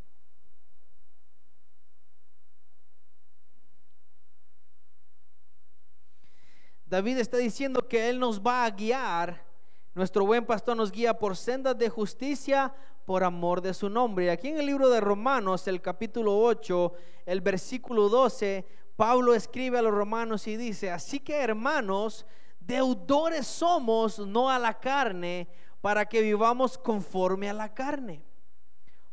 David 6.89 7.19
está 7.19 7.37
diciendo 7.37 7.87
que 7.87 8.09
Él 8.09 8.19
nos 8.19 8.41
va 8.41 8.65
a 8.65 8.71
guiar. 8.71 9.45
Nuestro 9.93 10.25
buen 10.25 10.43
pastor 10.43 10.75
nos 10.75 10.91
guía 10.91 11.13
por 11.13 11.37
sendas 11.37 11.77
de 11.77 11.87
justicia 11.87 12.73
por 13.05 13.23
amor 13.23 13.61
de 13.61 13.75
su 13.75 13.89
nombre. 13.89 14.31
Aquí 14.31 14.47
en 14.47 14.57
el 14.57 14.65
libro 14.65 14.89
de 14.89 14.99
Romanos, 14.99 15.67
el 15.67 15.81
capítulo 15.81 16.35
8, 16.39 16.93
el 17.27 17.41
versículo 17.41 18.09
12, 18.09 18.65
Pablo 18.95 19.35
escribe 19.35 19.77
a 19.77 19.83
los 19.83 19.93
romanos 19.93 20.47
y 20.47 20.57
dice, 20.57 20.89
así 20.89 21.19
que 21.19 21.35
hermanos, 21.35 22.25
deudores 22.59 23.45
somos, 23.45 24.17
no 24.17 24.49
a 24.49 24.57
la 24.57 24.79
carne, 24.79 25.47
para 25.81 26.07
que 26.07 26.23
vivamos 26.23 26.75
conforme 26.75 27.51
a 27.51 27.53
la 27.53 27.71
carne. 27.71 28.23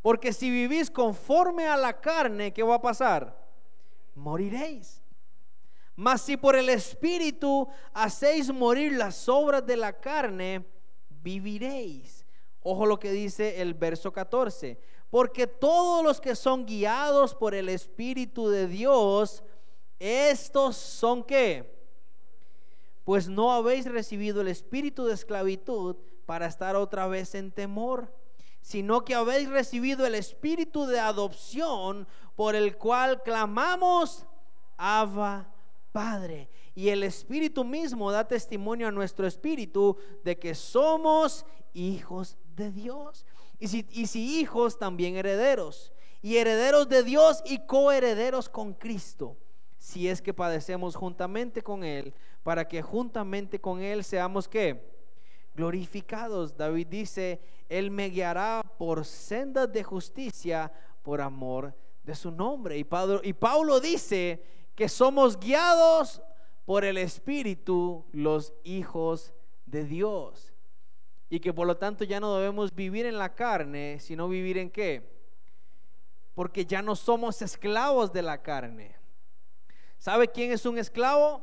Porque 0.00 0.32
si 0.32 0.50
vivís 0.50 0.90
conforme 0.90 1.66
a 1.66 1.76
la 1.76 2.00
carne, 2.00 2.54
¿qué 2.54 2.62
va 2.62 2.76
a 2.76 2.82
pasar? 2.82 3.38
Moriréis. 4.14 5.05
Mas 5.96 6.20
si 6.20 6.36
por 6.36 6.54
el 6.56 6.68
Espíritu 6.68 7.66
hacéis 7.94 8.52
morir 8.52 8.92
las 8.92 9.28
obras 9.30 9.66
de 9.66 9.78
la 9.78 9.94
carne, 9.94 10.66
viviréis. 11.08 12.26
Ojo 12.60 12.84
lo 12.84 12.98
que 12.98 13.10
dice 13.12 13.62
el 13.62 13.72
verso 13.72 14.12
14. 14.12 14.78
Porque 15.08 15.46
todos 15.46 16.04
los 16.04 16.20
que 16.20 16.36
son 16.36 16.66
guiados 16.66 17.34
por 17.34 17.54
el 17.54 17.70
Espíritu 17.70 18.48
de 18.48 18.66
Dios, 18.66 19.42
estos 19.98 20.76
son 20.76 21.24
qué? 21.24 21.74
Pues 23.04 23.26
no 23.26 23.52
habéis 23.52 23.86
recibido 23.86 24.42
el 24.42 24.48
espíritu 24.48 25.06
de 25.06 25.14
esclavitud 25.14 25.96
para 26.26 26.46
estar 26.46 26.76
otra 26.76 27.06
vez 27.06 27.34
en 27.36 27.52
temor, 27.52 28.12
sino 28.60 29.04
que 29.04 29.14
habéis 29.14 29.48
recibido 29.48 30.04
el 30.04 30.16
espíritu 30.16 30.86
de 30.86 30.98
adopción 30.98 32.06
por 32.34 32.56
el 32.56 32.76
cual 32.76 33.22
clamamos, 33.22 34.26
Abba 34.76 35.55
Padre. 35.96 36.50
Y 36.74 36.90
el 36.90 37.02
Espíritu 37.04 37.64
mismo 37.64 38.12
da 38.12 38.28
testimonio 38.28 38.86
a 38.86 38.92
nuestro 38.92 39.26
espíritu 39.26 39.96
de 40.22 40.38
que 40.38 40.54
somos 40.54 41.46
hijos 41.72 42.36
de 42.54 42.70
Dios. 42.70 43.24
Y 43.58 43.68
si, 43.68 43.86
y 43.92 44.06
si 44.06 44.38
hijos, 44.38 44.78
también 44.78 45.16
herederos. 45.16 45.94
Y 46.20 46.36
herederos 46.36 46.86
de 46.90 47.02
Dios 47.02 47.42
y 47.46 47.60
coherederos 47.64 48.50
con 48.50 48.74
Cristo. 48.74 49.38
Si 49.78 50.06
es 50.06 50.20
que 50.20 50.34
padecemos 50.34 50.94
juntamente 50.94 51.62
con 51.62 51.82
Él, 51.82 52.12
para 52.42 52.68
que 52.68 52.82
juntamente 52.82 53.58
con 53.58 53.80
Él 53.80 54.04
seamos 54.04 54.46
que 54.46 54.92
glorificados. 55.54 56.58
David 56.58 56.88
dice, 56.88 57.40
Él 57.70 57.90
me 57.90 58.10
guiará 58.10 58.62
por 58.76 59.06
sendas 59.06 59.72
de 59.72 59.82
justicia 59.82 60.70
por 61.02 61.22
amor 61.22 61.74
de 62.04 62.14
su 62.14 62.30
nombre. 62.30 62.76
Y 62.76 62.84
Pablo, 62.84 63.22
y 63.24 63.32
Paulo 63.32 63.80
dice, 63.80 64.42
que 64.76 64.88
somos 64.88 65.40
guiados 65.40 66.22
por 66.66 66.84
el 66.84 66.98
Espíritu 66.98 68.04
los 68.12 68.52
hijos 68.62 69.32
de 69.64 69.84
Dios. 69.84 70.52
Y 71.28 71.40
que 71.40 71.52
por 71.52 71.66
lo 71.66 71.76
tanto 71.76 72.04
ya 72.04 72.20
no 72.20 72.36
debemos 72.36 72.74
vivir 72.74 73.06
en 73.06 73.18
la 73.18 73.34
carne, 73.34 73.98
sino 73.98 74.28
vivir 74.28 74.58
en 74.58 74.70
qué? 74.70 75.10
Porque 76.34 76.66
ya 76.66 76.82
no 76.82 76.94
somos 76.94 77.40
esclavos 77.40 78.12
de 78.12 78.22
la 78.22 78.42
carne. 78.42 78.94
¿Sabe 79.98 80.28
quién 80.28 80.52
es 80.52 80.66
un 80.66 80.78
esclavo? 80.78 81.42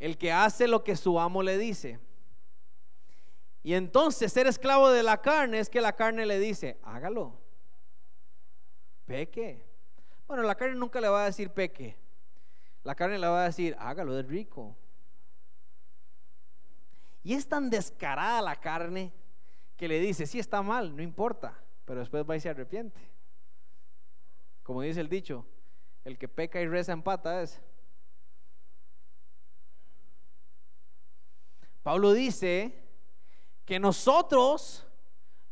El 0.00 0.18
que 0.18 0.32
hace 0.32 0.66
lo 0.66 0.82
que 0.82 0.96
su 0.96 1.18
amo 1.20 1.42
le 1.42 1.56
dice. 1.56 2.00
Y 3.62 3.74
entonces 3.74 4.32
ser 4.32 4.46
esclavo 4.46 4.90
de 4.90 5.02
la 5.02 5.22
carne 5.22 5.60
es 5.60 5.70
que 5.70 5.80
la 5.80 5.94
carne 5.94 6.26
le 6.26 6.38
dice, 6.38 6.78
hágalo, 6.82 7.38
peque, 9.06 9.67
bueno, 10.28 10.42
la 10.42 10.54
carne 10.54 10.76
nunca 10.76 11.00
le 11.00 11.08
va 11.08 11.22
a 11.22 11.26
decir 11.26 11.50
peque. 11.50 11.96
La 12.84 12.94
carne 12.94 13.18
le 13.18 13.26
va 13.26 13.42
a 13.42 13.46
decir, 13.46 13.74
hágalo, 13.78 14.18
es 14.18 14.26
rico. 14.26 14.76
Y 17.24 17.34
es 17.34 17.48
tan 17.48 17.70
descarada 17.70 18.42
la 18.42 18.56
carne 18.56 19.12
que 19.76 19.88
le 19.88 19.98
dice, 19.98 20.26
sí 20.26 20.38
está 20.38 20.62
mal, 20.62 20.94
no 20.94 21.02
importa, 21.02 21.58
pero 21.84 22.00
después 22.00 22.24
va 22.28 22.36
y 22.36 22.40
se 22.40 22.50
arrepiente. 22.50 23.00
Como 24.62 24.82
dice 24.82 25.00
el 25.00 25.08
dicho, 25.08 25.46
el 26.04 26.18
que 26.18 26.28
peca 26.28 26.60
y 26.60 26.66
reza 26.66 26.92
empata 26.92 27.42
es. 27.42 27.60
Pablo 31.82 32.12
dice 32.12 32.86
que 33.64 33.78
nosotros 33.78 34.86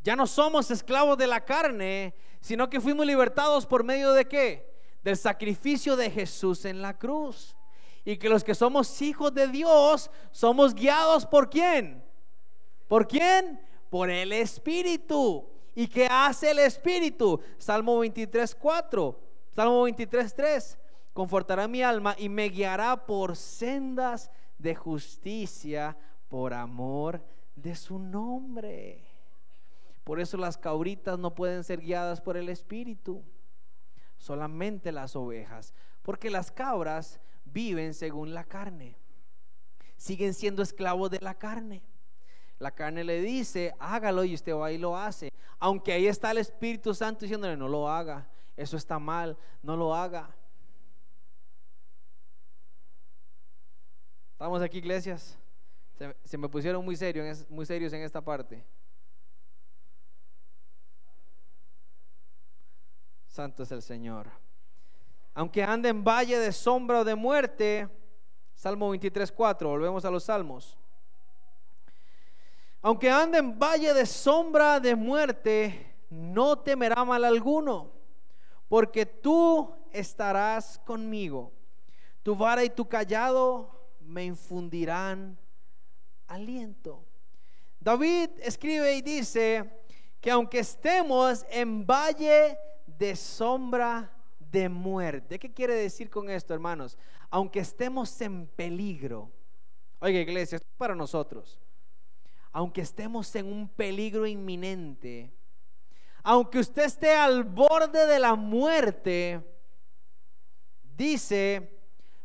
ya 0.02 0.16
no 0.16 0.26
somos 0.26 0.70
esclavos 0.70 1.16
de 1.16 1.26
la 1.26 1.44
carne, 1.44 2.14
sino 2.46 2.70
que 2.70 2.80
fuimos 2.80 3.04
libertados 3.04 3.66
por 3.66 3.82
medio 3.82 4.12
de 4.12 4.24
qué? 4.24 4.72
Del 5.02 5.16
sacrificio 5.16 5.96
de 5.96 6.12
Jesús 6.12 6.64
en 6.64 6.80
la 6.80 6.96
cruz. 6.96 7.56
Y 8.04 8.18
que 8.18 8.28
los 8.28 8.44
que 8.44 8.54
somos 8.54 9.02
hijos 9.02 9.34
de 9.34 9.48
Dios 9.48 10.12
somos 10.30 10.72
guiados 10.72 11.26
por 11.26 11.50
quién? 11.50 12.04
¿Por 12.86 13.08
quién? 13.08 13.60
Por 13.90 14.10
el 14.10 14.32
Espíritu. 14.32 15.44
¿Y 15.74 15.88
qué 15.88 16.06
hace 16.08 16.52
el 16.52 16.60
Espíritu? 16.60 17.40
Salmo 17.58 17.98
23, 17.98 18.54
4. 18.54 19.20
Salmo 19.50 19.82
23, 19.82 20.32
3. 20.32 20.78
Confortará 21.12 21.66
mi 21.66 21.82
alma 21.82 22.14
y 22.16 22.28
me 22.28 22.48
guiará 22.48 23.06
por 23.06 23.34
sendas 23.34 24.30
de 24.56 24.76
justicia 24.76 25.98
por 26.28 26.54
amor 26.54 27.24
de 27.56 27.74
su 27.74 27.98
nombre. 27.98 29.15
Por 30.06 30.20
eso 30.20 30.36
las 30.36 30.56
cabritas 30.56 31.18
no 31.18 31.34
pueden 31.34 31.64
ser 31.64 31.80
guiadas 31.80 32.20
por 32.20 32.36
el 32.36 32.48
Espíritu, 32.48 33.24
solamente 34.18 34.92
las 34.92 35.16
ovejas, 35.16 35.74
porque 36.02 36.30
las 36.30 36.52
cabras 36.52 37.18
viven 37.44 37.92
según 37.92 38.32
la 38.32 38.44
carne, 38.44 38.96
siguen 39.96 40.32
siendo 40.32 40.62
esclavos 40.62 41.10
de 41.10 41.18
la 41.18 41.34
carne. 41.34 41.82
La 42.60 42.70
carne 42.70 43.02
le 43.02 43.20
dice, 43.20 43.74
hágalo 43.80 44.22
y 44.22 44.34
usted 44.34 44.54
va 44.54 44.70
y 44.70 44.78
lo 44.78 44.96
hace. 44.96 45.32
Aunque 45.58 45.92
ahí 45.92 46.06
está 46.06 46.30
el 46.30 46.38
Espíritu 46.38 46.94
Santo 46.94 47.22
diciéndole, 47.22 47.56
no 47.56 47.66
lo 47.66 47.90
haga, 47.90 48.30
eso 48.56 48.76
está 48.76 49.00
mal, 49.00 49.36
no 49.60 49.76
lo 49.76 49.92
haga. 49.92 50.30
Estamos 54.34 54.62
aquí, 54.62 54.78
iglesias. 54.78 55.36
Se, 56.22 56.38
me 56.38 56.48
pusieron 56.48 56.84
muy, 56.84 56.96
muy 57.48 57.66
serios 57.66 57.92
en 57.92 58.02
esta 58.02 58.20
parte. 58.20 58.64
Santo 63.36 63.64
es 63.64 63.70
el 63.70 63.82
Señor. 63.82 64.30
Aunque 65.34 65.62
ande 65.62 65.90
en 65.90 66.02
valle 66.02 66.38
de 66.38 66.50
sombra 66.52 67.00
o 67.00 67.04
de 67.04 67.14
muerte, 67.14 67.86
Salmo 68.54 68.88
23, 68.88 69.30
4, 69.30 69.68
volvemos 69.68 70.06
a 70.06 70.10
los 70.10 70.24
salmos. 70.24 70.78
Aunque 72.80 73.10
ande 73.10 73.36
en 73.36 73.58
valle 73.58 73.92
de 73.92 74.06
sombra 74.06 74.80
de 74.80 74.96
muerte, 74.96 75.96
no 76.08 76.56
temerá 76.56 77.04
mal 77.04 77.26
alguno, 77.26 77.92
porque 78.70 79.04
tú 79.04 79.70
estarás 79.92 80.78
conmigo. 80.78 81.52
Tu 82.22 82.34
vara 82.34 82.64
y 82.64 82.70
tu 82.70 82.88
callado 82.88 83.68
me 84.00 84.24
infundirán 84.24 85.36
aliento. 86.26 87.04
David 87.80 88.30
escribe 88.38 88.94
y 88.94 89.02
dice 89.02 89.82
que 90.22 90.30
aunque 90.30 90.60
estemos 90.60 91.44
en 91.50 91.86
valle 91.86 92.56
de 92.98 93.16
sombra 93.16 94.12
de 94.38 94.68
muerte. 94.68 95.38
¿Qué 95.38 95.52
quiere 95.52 95.74
decir 95.74 96.10
con 96.10 96.30
esto, 96.30 96.54
hermanos? 96.54 96.98
Aunque 97.30 97.60
estemos 97.60 98.20
en 98.20 98.46
peligro, 98.46 99.30
oiga 100.00 100.20
iglesia, 100.20 100.56
esto 100.56 100.68
es 100.68 100.76
para 100.76 100.94
nosotros. 100.94 101.60
Aunque 102.52 102.80
estemos 102.80 103.34
en 103.36 103.46
un 103.52 103.68
peligro 103.68 104.26
inminente, 104.26 105.32
aunque 106.22 106.58
usted 106.58 106.84
esté 106.84 107.14
al 107.14 107.44
borde 107.44 108.06
de 108.06 108.18
la 108.18 108.34
muerte, 108.34 109.40
dice, 110.96 111.78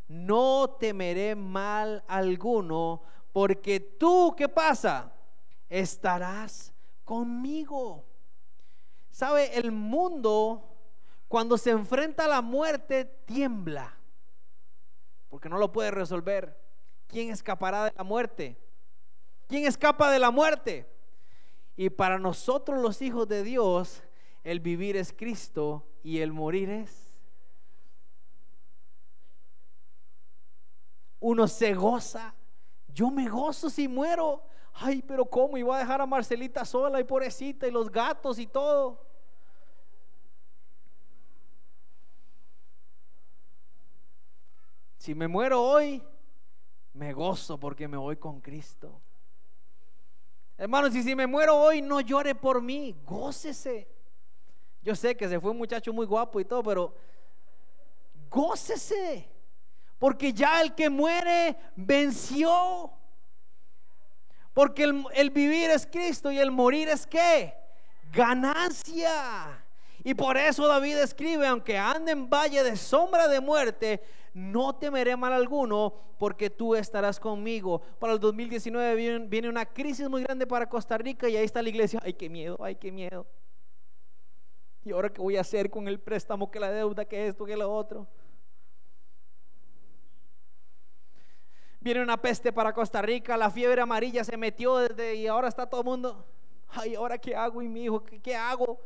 no 0.07 0.77
temeré 0.79 1.35
mal 1.35 2.03
alguno, 2.07 3.03
porque 3.31 3.79
tú, 3.79 4.33
¿qué 4.37 4.49
pasa? 4.49 5.13
Estarás 5.69 6.73
conmigo. 7.03 8.10
¿Sabe? 9.11 9.57
El 9.57 9.71
mundo 9.71 10.67
cuando 11.27 11.57
se 11.57 11.69
enfrenta 11.69 12.25
a 12.25 12.27
la 12.27 12.41
muerte 12.41 13.05
tiembla, 13.05 13.95
porque 15.29 15.47
no 15.47 15.57
lo 15.57 15.71
puede 15.71 15.91
resolver. 15.91 16.59
¿Quién 17.07 17.29
escapará 17.29 17.85
de 17.85 17.93
la 17.95 18.03
muerte? 18.03 18.57
¿Quién 19.47 19.65
escapa 19.65 20.11
de 20.11 20.19
la 20.19 20.31
muerte? 20.31 20.89
Y 21.75 21.89
para 21.89 22.19
nosotros 22.19 22.81
los 22.81 23.01
hijos 23.01 23.27
de 23.27 23.43
Dios, 23.43 24.03
el 24.43 24.59
vivir 24.59 24.97
es 24.97 25.13
Cristo 25.13 25.87
y 26.03 26.19
el 26.19 26.31
morir 26.31 26.69
es... 26.69 27.13
Uno 31.19 31.47
se 31.47 31.73
goza. 31.73 32.33
Yo 32.87 33.11
me 33.11 33.29
gozo 33.29 33.69
si 33.69 33.87
muero. 33.87 34.43
Ay, 34.73 35.01
pero 35.01 35.25
¿cómo? 35.25 35.57
Iba 35.57 35.75
a 35.75 35.79
dejar 35.79 36.01
a 36.01 36.05
Marcelita 36.05 36.65
sola 36.65 36.99
y 36.99 37.03
pobrecita 37.03 37.67
y 37.67 37.71
los 37.71 37.91
gatos 37.91 38.39
y 38.39 38.47
todo. 38.47 39.05
Si 44.97 45.15
me 45.15 45.27
muero 45.27 45.61
hoy, 45.61 46.03
me 46.93 47.11
gozo 47.13 47.59
porque 47.59 47.87
me 47.87 47.97
voy 47.97 48.17
con 48.17 48.39
Cristo. 48.39 49.01
Hermanos, 50.57 50.93
y 50.95 51.01
si 51.01 51.15
me 51.15 51.25
muero 51.25 51.57
hoy, 51.57 51.81
no 51.81 52.01
llore 52.01 52.35
por 52.35 52.61
mí, 52.61 52.95
gócese. 53.03 53.87
Yo 54.83 54.95
sé 54.95 55.17
que 55.17 55.27
se 55.27 55.39
fue 55.39 55.51
un 55.51 55.57
muchacho 55.57 55.91
muy 55.91 56.05
guapo 56.05 56.39
y 56.39 56.45
todo, 56.45 56.61
pero 56.61 56.95
gócese. 58.29 59.27
Porque 59.97 60.33
ya 60.33 60.61
el 60.61 60.75
que 60.75 60.89
muere 60.89 61.57
venció. 61.75 62.91
Porque 64.53 64.83
el, 64.83 65.29
vivir 65.29 65.69
es 65.69 65.85
Cristo 65.85 66.31
y 66.31 66.37
el 66.37 66.51
morir 66.51 66.89
es 66.89 67.07
qué? 67.07 67.53
Ganancia. 68.11 69.63
Y 70.03 70.13
por 70.13 70.35
eso 70.35 70.67
David 70.67 70.97
escribe, 70.97 71.47
aunque 71.47 71.77
ande 71.77 72.11
en 72.11 72.29
valle 72.29 72.63
de 72.63 72.75
sombra 72.75 73.27
de 73.27 73.39
muerte, 73.39 74.01
no 74.33 74.75
temeré 74.75 75.15
mal 75.15 75.31
alguno 75.31 75.93
porque 76.17 76.49
tú 76.49 76.75
estarás 76.75 77.19
conmigo. 77.19 77.81
Para 77.99 78.13
el 78.13 78.19
2019 78.19 79.27
viene, 79.27 79.49
una 79.49 79.65
crisis 79.65 80.09
muy 80.09 80.23
grande 80.23 80.45
para 80.45 80.67
Costa 80.67 80.97
Rica 80.97 81.29
y 81.29 81.37
ahí 81.37 81.45
está 81.45 81.61
la 81.61 81.69
iglesia. 81.69 81.99
Ay, 82.03 82.13
qué 82.13 82.29
miedo, 82.29 82.57
ay, 82.61 82.75
qué 82.75 82.91
miedo. 82.91 83.25
¿Y 84.83 84.91
ahora 84.91 85.13
qué 85.13 85.21
voy 85.21 85.37
a 85.37 85.41
hacer 85.41 85.69
con 85.69 85.87
el 85.87 85.99
préstamo, 85.99 86.49
que 86.49 86.59
la 86.59 86.71
deuda, 86.71 87.05
que 87.05 87.27
esto, 87.27 87.45
que 87.45 87.55
lo 87.55 87.71
otro? 87.71 88.07
Viene 91.81 92.03
una 92.03 92.15
peste 92.17 92.53
para 92.53 92.73
Costa 92.73 93.01
Rica, 93.01 93.35
la 93.35 93.49
fiebre 93.49 93.81
amarilla 93.81 94.23
se 94.23 94.37
metió 94.37 94.77
desde 94.77 95.15
y 95.15 95.25
ahora 95.25 95.47
está 95.47 95.65
todo 95.65 95.81
el 95.81 95.85
mundo. 95.85 96.23
Ay, 96.69 96.93
¿ahora 96.93 97.17
qué 97.17 97.35
hago? 97.35 97.59
Y 97.63 97.67
mi 97.67 97.85
hijo, 97.85 98.03
¿qué, 98.03 98.35
hago? 98.35 98.79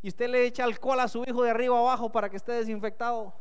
Y 0.00 0.08
usted 0.08 0.30
le 0.30 0.46
echa 0.46 0.64
alcohol 0.64 0.98
a 0.98 1.08
su 1.08 1.22
hijo 1.24 1.42
de 1.42 1.50
arriba 1.50 1.78
abajo 1.78 2.10
para 2.10 2.30
que 2.30 2.38
esté 2.38 2.52
desinfectado. 2.52 3.34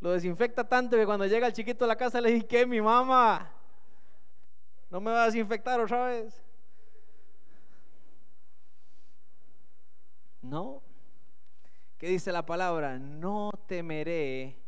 Lo 0.00 0.12
desinfecta 0.12 0.66
tanto 0.66 0.96
que 0.96 1.04
cuando 1.04 1.26
llega 1.26 1.46
el 1.46 1.52
chiquito 1.52 1.84
a 1.84 1.88
la 1.88 1.96
casa 1.96 2.22
le 2.22 2.30
dije, 2.30 2.46
¿qué 2.46 2.64
mi 2.64 2.80
mamá? 2.80 3.52
¿No 4.88 4.98
me 4.98 5.10
va 5.10 5.24
a 5.24 5.26
desinfectar 5.26 5.78
otra 5.78 6.06
vez? 6.06 6.42
No. 10.40 10.85
¿Qué 11.98 12.08
dice 12.08 12.30
la 12.30 12.44
palabra? 12.44 12.98
No 12.98 13.50
temeré 13.66 14.58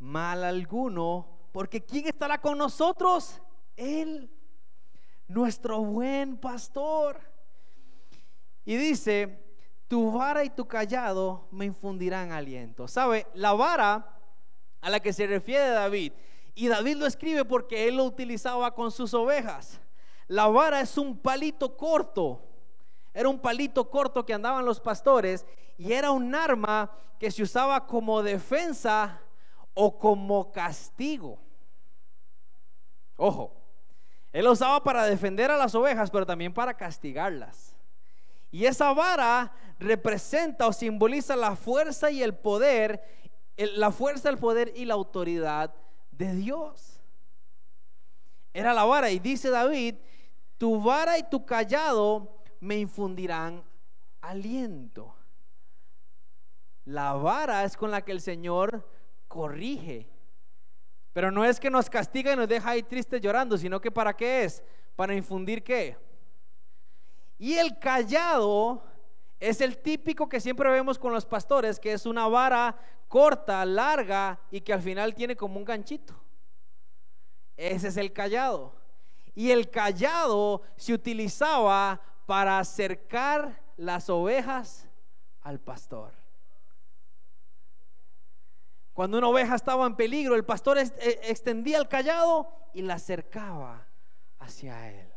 mal 0.00 0.42
alguno, 0.42 1.48
porque 1.52 1.84
¿quién 1.84 2.08
estará 2.08 2.40
con 2.40 2.58
nosotros? 2.58 3.40
Él, 3.76 4.28
nuestro 5.28 5.80
buen 5.82 6.36
pastor. 6.36 7.20
Y 8.64 8.74
dice, 8.76 9.44
tu 9.86 10.10
vara 10.10 10.42
y 10.42 10.50
tu 10.50 10.66
callado 10.66 11.46
me 11.52 11.64
infundirán 11.64 12.32
aliento. 12.32 12.88
¿Sabe? 12.88 13.28
La 13.34 13.52
vara 13.52 14.18
a 14.80 14.90
la 14.90 14.98
que 14.98 15.12
se 15.12 15.28
refiere 15.28 15.68
David, 15.68 16.12
y 16.56 16.66
David 16.66 16.96
lo 16.96 17.06
escribe 17.06 17.44
porque 17.44 17.88
él 17.88 17.96
lo 17.96 18.04
utilizaba 18.04 18.74
con 18.74 18.90
sus 18.90 19.14
ovejas. 19.14 19.80
La 20.26 20.48
vara 20.48 20.80
es 20.80 20.98
un 20.98 21.16
palito 21.18 21.76
corto, 21.76 22.42
era 23.12 23.28
un 23.28 23.38
palito 23.38 23.88
corto 23.88 24.26
que 24.26 24.34
andaban 24.34 24.64
los 24.64 24.80
pastores 24.80 25.46
y 25.76 25.92
era 25.92 26.10
un 26.10 26.34
arma 26.34 26.90
que 27.18 27.30
se 27.30 27.42
usaba 27.42 27.86
como 27.86 28.22
defensa 28.22 29.20
o 29.74 29.98
como 29.98 30.52
castigo. 30.52 31.38
Ojo, 33.16 33.52
él 34.32 34.44
lo 34.44 34.52
usaba 34.52 34.82
para 34.82 35.04
defender 35.04 35.50
a 35.50 35.56
las 35.56 35.74
ovejas, 35.74 36.10
pero 36.10 36.26
también 36.26 36.52
para 36.52 36.74
castigarlas. 36.74 37.76
Y 38.50 38.66
esa 38.66 38.92
vara 38.92 39.52
representa 39.78 40.66
o 40.66 40.72
simboliza 40.72 41.36
la 41.36 41.56
fuerza 41.56 42.10
y 42.10 42.22
el 42.22 42.34
poder, 42.34 43.02
la 43.56 43.90
fuerza, 43.90 44.28
el 44.28 44.38
poder 44.38 44.72
y 44.76 44.84
la 44.84 44.94
autoridad 44.94 45.74
de 46.12 46.34
Dios. 46.34 47.00
Era 48.52 48.72
la 48.72 48.84
vara 48.84 49.10
y 49.10 49.18
dice 49.18 49.50
David, 49.50 49.96
tu 50.58 50.80
vara 50.80 51.18
y 51.18 51.24
tu 51.24 51.44
callado 51.44 52.42
me 52.60 52.76
infundirán 52.76 53.64
aliento. 54.20 55.14
La 56.84 57.12
vara 57.14 57.64
es 57.64 57.76
con 57.76 57.90
la 57.90 58.02
que 58.02 58.12
el 58.12 58.20
Señor 58.20 58.88
corrige. 59.28 60.08
Pero 61.12 61.30
no 61.30 61.44
es 61.44 61.60
que 61.60 61.70
nos 61.70 61.88
castiga 61.88 62.32
y 62.32 62.36
nos 62.36 62.48
deja 62.48 62.70
ahí 62.70 62.82
tristes 62.82 63.20
llorando, 63.20 63.56
sino 63.56 63.80
que 63.80 63.90
para 63.90 64.16
qué 64.16 64.44
es? 64.44 64.62
Para 64.96 65.14
infundir 65.14 65.62
qué? 65.62 65.96
Y 67.38 67.54
el 67.54 67.78
callado 67.78 68.82
es 69.38 69.60
el 69.60 69.78
típico 69.78 70.28
que 70.28 70.40
siempre 70.40 70.70
vemos 70.70 70.98
con 70.98 71.12
los 71.12 71.26
pastores, 71.26 71.78
que 71.78 71.92
es 71.92 72.06
una 72.06 72.26
vara 72.28 72.76
corta, 73.08 73.64
larga 73.64 74.40
y 74.50 74.60
que 74.60 74.72
al 74.72 74.82
final 74.82 75.14
tiene 75.14 75.36
como 75.36 75.58
un 75.58 75.64
ganchito. 75.64 76.14
Ese 77.56 77.88
es 77.88 77.96
el 77.96 78.12
callado. 78.12 78.74
Y 79.34 79.50
el 79.50 79.70
callado 79.70 80.62
se 80.76 80.94
utilizaba 80.94 82.00
para 82.26 82.58
acercar 82.58 83.62
las 83.76 84.08
ovejas 84.08 84.88
al 85.42 85.60
pastor. 85.60 86.23
Cuando 88.94 89.18
una 89.18 89.28
oveja 89.28 89.54
estaba 89.54 89.86
en 89.86 89.96
peligro, 89.96 90.34
el 90.34 90.44
pastor 90.44 90.78
eh, 90.78 91.20
extendía 91.24 91.78
el 91.78 91.88
callado 91.88 92.48
y 92.72 92.80
la 92.82 92.94
acercaba 92.94 93.86
hacia 94.38 94.90
él 94.90 95.14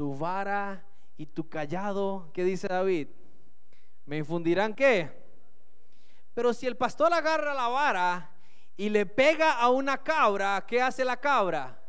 tu 0.00 0.16
vara 0.16 0.82
y 1.18 1.26
tu 1.26 1.46
callado, 1.50 2.30
¿qué 2.32 2.42
dice 2.42 2.66
David? 2.66 3.08
¿Me 4.06 4.16
infundirán 4.16 4.72
qué? 4.72 5.14
Pero 6.32 6.54
si 6.54 6.66
el 6.66 6.74
pastor 6.74 7.12
agarra 7.12 7.52
la 7.52 7.68
vara 7.68 8.30
y 8.78 8.88
le 8.88 9.04
pega 9.04 9.52
a 9.60 9.68
una 9.68 10.02
cabra, 10.02 10.64
¿qué 10.66 10.80
hace 10.80 11.04
la 11.04 11.18
cabra? 11.18 11.82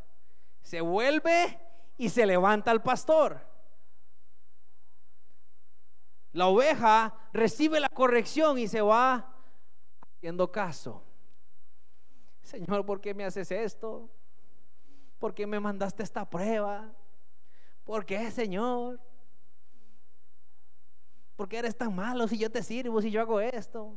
Se 0.62 0.82
vuelve 0.82 1.58
y 1.98 2.10
se 2.10 2.26
levanta 2.26 2.70
al 2.72 2.84
pastor. 2.84 3.40
La 6.34 6.48
oveja 6.48 7.16
recibe 7.32 7.80
la 7.80 7.88
corrección 7.88 8.58
y 8.58 8.68
se 8.68 8.82
va 8.82 9.31
haciendo 10.22 10.52
caso. 10.52 11.02
Señor, 12.44 12.86
¿por 12.86 13.02
qué 13.02 13.12
me 13.12 13.26
haces 13.26 13.50
esto? 13.50 14.08
¿Por 15.18 15.34
qué 15.34 15.48
me 15.48 15.60
mandaste 15.60 16.04
esta 16.04 16.30
prueba? 16.30 16.94
¿Por 17.84 18.06
qué, 18.06 18.30
Señor? 18.30 19.00
¿Por 21.36 21.50
qué 21.50 21.58
eres 21.58 21.76
tan 21.76 21.96
malo 21.96 22.28
si 22.28 22.38
yo 22.38 22.52
te 22.52 22.62
sirvo, 22.62 23.02
si 23.02 23.10
yo 23.10 23.20
hago 23.20 23.40
esto? 23.40 23.96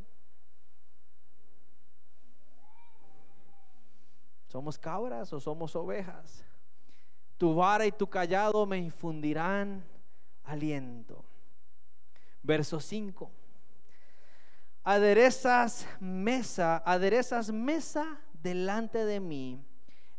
¿Somos 4.47 4.79
cabras 4.79 5.31
o 5.35 5.41
somos 5.41 5.77
ovejas? 5.77 6.43
Tu 7.37 7.55
vara 7.55 7.85
y 7.85 7.93
tu 7.93 8.09
callado 8.09 8.65
me 8.65 8.79
infundirán 8.79 9.85
aliento. 10.43 11.23
Verso 12.43 12.81
5. 12.81 13.44
Aderezas 14.85 15.87
mesa, 15.99 16.83
aderezas 16.85 17.51
mesa 17.51 18.21
delante 18.35 19.05
de 19.05 19.19
mí 19.19 19.65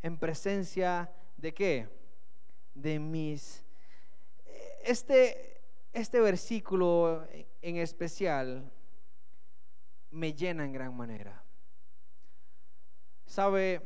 en 0.02 0.18
presencia 0.18 1.12
de 1.38 1.54
qué? 1.54 1.88
De 2.74 3.00
mis 3.00 3.64
este, 4.86 5.62
este 5.94 6.20
versículo 6.20 7.28
en 7.62 7.78
especial 7.78 8.72
me 10.12 10.34
llena 10.34 10.64
en 10.64 10.74
gran 10.74 10.96
manera. 10.96 11.44
Sabe, 13.26 13.82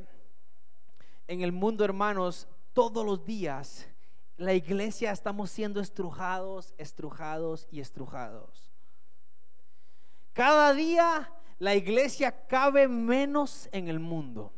en 1.27 1.41
el 1.41 1.53
mundo, 1.53 1.85
hermanos, 1.85 2.47
todos 2.73 3.05
los 3.05 3.25
días 3.25 3.87
la 4.35 4.53
iglesia 4.53 5.11
estamos 5.11 5.51
siendo 5.51 5.79
estrujados, 5.79 6.73
estrujados 6.77 7.67
y 7.71 7.79
estrujados. 7.79 8.68
Cada 10.39 10.73
día 10.73 11.29
la 11.57 11.75
iglesia 11.75 12.31
cabe 12.47 12.87
menos 12.87 13.67
en 13.73 13.89
el 13.89 13.99
mundo. 13.99 14.53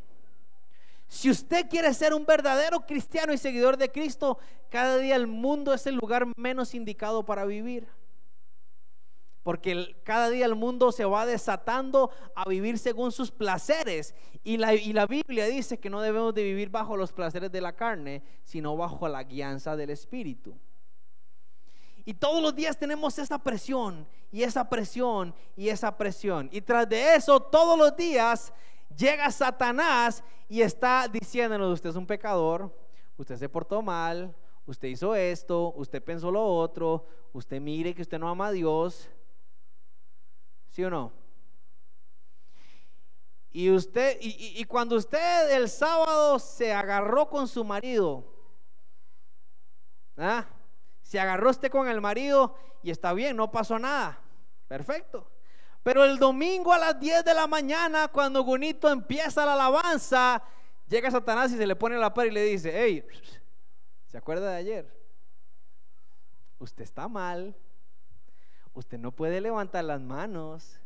Si 1.07 1.27
usted 1.27 1.67
quiere 1.67 1.91
ser 1.95 2.13
un 2.13 2.23
verdadero 2.23 2.85
cristiano 2.85 3.33
y 3.33 3.39
seguidor 3.39 3.77
de 3.77 3.91
Cristo, 3.91 4.37
cada 4.69 4.99
día 4.99 5.15
el 5.15 5.25
mundo 5.25 5.73
es 5.73 5.87
el 5.87 5.95
lugar 5.95 6.27
menos 6.37 6.75
indicado 6.75 7.25
para 7.25 7.45
vivir. 7.45 7.87
Porque 9.41 9.95
cada 10.03 10.29
día 10.29 10.45
el 10.45 10.53
mundo 10.53 10.91
se 10.91 11.03
va 11.05 11.25
desatando 11.25 12.11
a 12.35 12.47
vivir 12.47 12.77
según 12.77 13.11
sus 13.11 13.31
placeres. 13.31 14.13
Y 14.43 14.57
la, 14.57 15.07
Biblia 15.07 15.47
dice 15.47 15.79
que 15.79 15.89
no 15.89 15.99
debemos 15.99 16.35
de 16.35 16.43
vivir 16.43 16.69
bajo 16.69 16.95
los 16.95 17.11
placeres 17.11 17.51
de 17.51 17.59
la 17.59 17.75
carne, 17.75 18.21
sino 18.43 18.77
bajo 18.77 19.07
la 19.07 19.23
guianza 19.23 19.75
del 19.75 19.89
Espíritu. 19.89 20.55
Y 22.05 22.13
todos 22.13 22.41
los 22.41 22.55
días 22.55 22.77
tenemos 22.77 23.17
esa 23.19 23.37
presión 23.37 24.07
y 24.31 24.43
esa 24.43 24.67
presión 24.69 25.33
y 25.55 25.69
esa 25.69 25.95
presión. 25.97 26.49
Y 26.51 26.61
tras 26.61 26.87
de 26.87 27.15
eso, 27.15 27.39
todos 27.39 27.77
los 27.77 27.95
días 27.95 28.53
llega 28.97 29.29
Satanás 29.31 30.23
y 30.49 30.61
está 30.61 31.07
diciéndonos, 31.07 31.73
usted 31.73 31.89
es 31.89 31.95
un 31.95 32.07
pecador, 32.07 32.75
usted 33.17 33.37
se 33.37 33.49
portó 33.49 33.81
mal, 33.81 34.35
usted 34.65 34.87
hizo 34.87 35.15
esto, 35.15 35.73
usted 35.75 36.03
pensó 36.03 36.31
lo 36.31 36.43
otro, 36.43 37.05
usted 37.33 37.59
mire 37.61 37.93
que 37.93 38.01
usted 38.01 38.19
no 38.19 38.29
ama 38.29 38.47
a 38.47 38.51
Dios. 38.51 39.09
¿Sí 40.69 40.83
o 40.83 40.89
no? 40.89 41.11
Y 43.53 43.69
usted, 43.69 44.17
y, 44.21 44.63
cuando 44.63 44.95
usted 44.95 45.51
el 45.51 45.67
sábado 45.67 46.39
se 46.39 46.71
agarró 46.71 47.29
con 47.29 47.49
su 47.49 47.65
marido, 47.65 48.23
¿ah? 50.15 50.45
Se 51.11 51.19
agarró 51.19 51.49
usted 51.49 51.69
con 51.69 51.89
el 51.89 51.99
marido 51.99 52.55
y 52.81 52.89
está 52.89 53.11
bien, 53.11 53.35
no 53.35 53.51
pasó 53.51 53.77
nada. 53.77 54.17
Perfecto. 54.69 55.29
Pero 55.83 56.05
el 56.05 56.17
domingo 56.17 56.71
a 56.71 56.77
las 56.77 56.97
10 56.97 57.25
de 57.25 57.33
la 57.33 57.47
mañana, 57.47 58.07
cuando 58.07 58.41
Gunito 58.43 58.89
empieza 58.89 59.45
la 59.45 59.55
alabanza, 59.55 60.41
llega 60.87 61.11
Satanás 61.11 61.51
y 61.51 61.57
se 61.57 61.67
le 61.67 61.75
pone 61.75 61.97
la 61.97 62.13
par 62.13 62.27
y 62.27 62.31
le 62.31 62.45
dice, 62.45 62.71
hey, 62.73 63.05
¿se 64.07 64.17
acuerda 64.17 64.51
de 64.51 64.55
ayer? 64.55 65.01
Usted 66.59 66.83
está 66.83 67.09
mal. 67.09 67.57
Usted 68.73 68.97
no 68.97 69.11
puede 69.11 69.41
levantar 69.41 69.83
las 69.83 69.99
manos. 69.99 70.79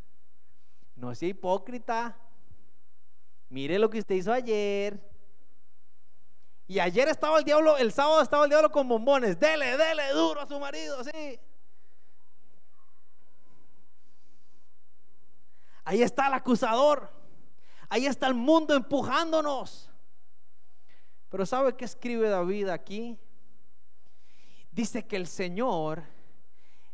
No 0.96 1.14
sea 1.14 1.30
hipócrita. 1.30 2.18
Mire 3.50 3.78
lo 3.78 3.92
que 3.92 4.00
usted 4.00 4.16
hizo 4.16 4.34
ayer. 4.34 5.00
Y 6.68 6.80
ayer 6.80 7.08
estaba 7.08 7.38
el 7.38 7.44
diablo, 7.44 7.78
el 7.78 7.92
sábado 7.92 8.22
estaba 8.22 8.46
el 8.46 8.50
diablo 8.50 8.72
con 8.72 8.88
bombones. 8.88 9.40
Dele, 9.40 9.78
dele 9.78 10.10
duro 10.14 10.42
a 10.42 10.48
su 10.48 10.60
marido, 10.60 11.04
sí. 11.04 11.40
Ahí 15.84 16.02
está 16.02 16.28
el 16.28 16.34
acusador. 16.34 17.12
Ahí 17.90 18.08
está 18.08 18.28
el 18.28 18.34
mundo 18.34 18.74
empujándonos. 18.74 19.92
Pero 21.30 21.46
¿sabe 21.46 21.76
qué 21.76 21.86
escribe 21.86 22.30
David 22.30 22.70
aquí? 22.70 23.20
Dice 24.72 25.06
que 25.06 25.16
el 25.16 25.28
Señor 25.28 26.04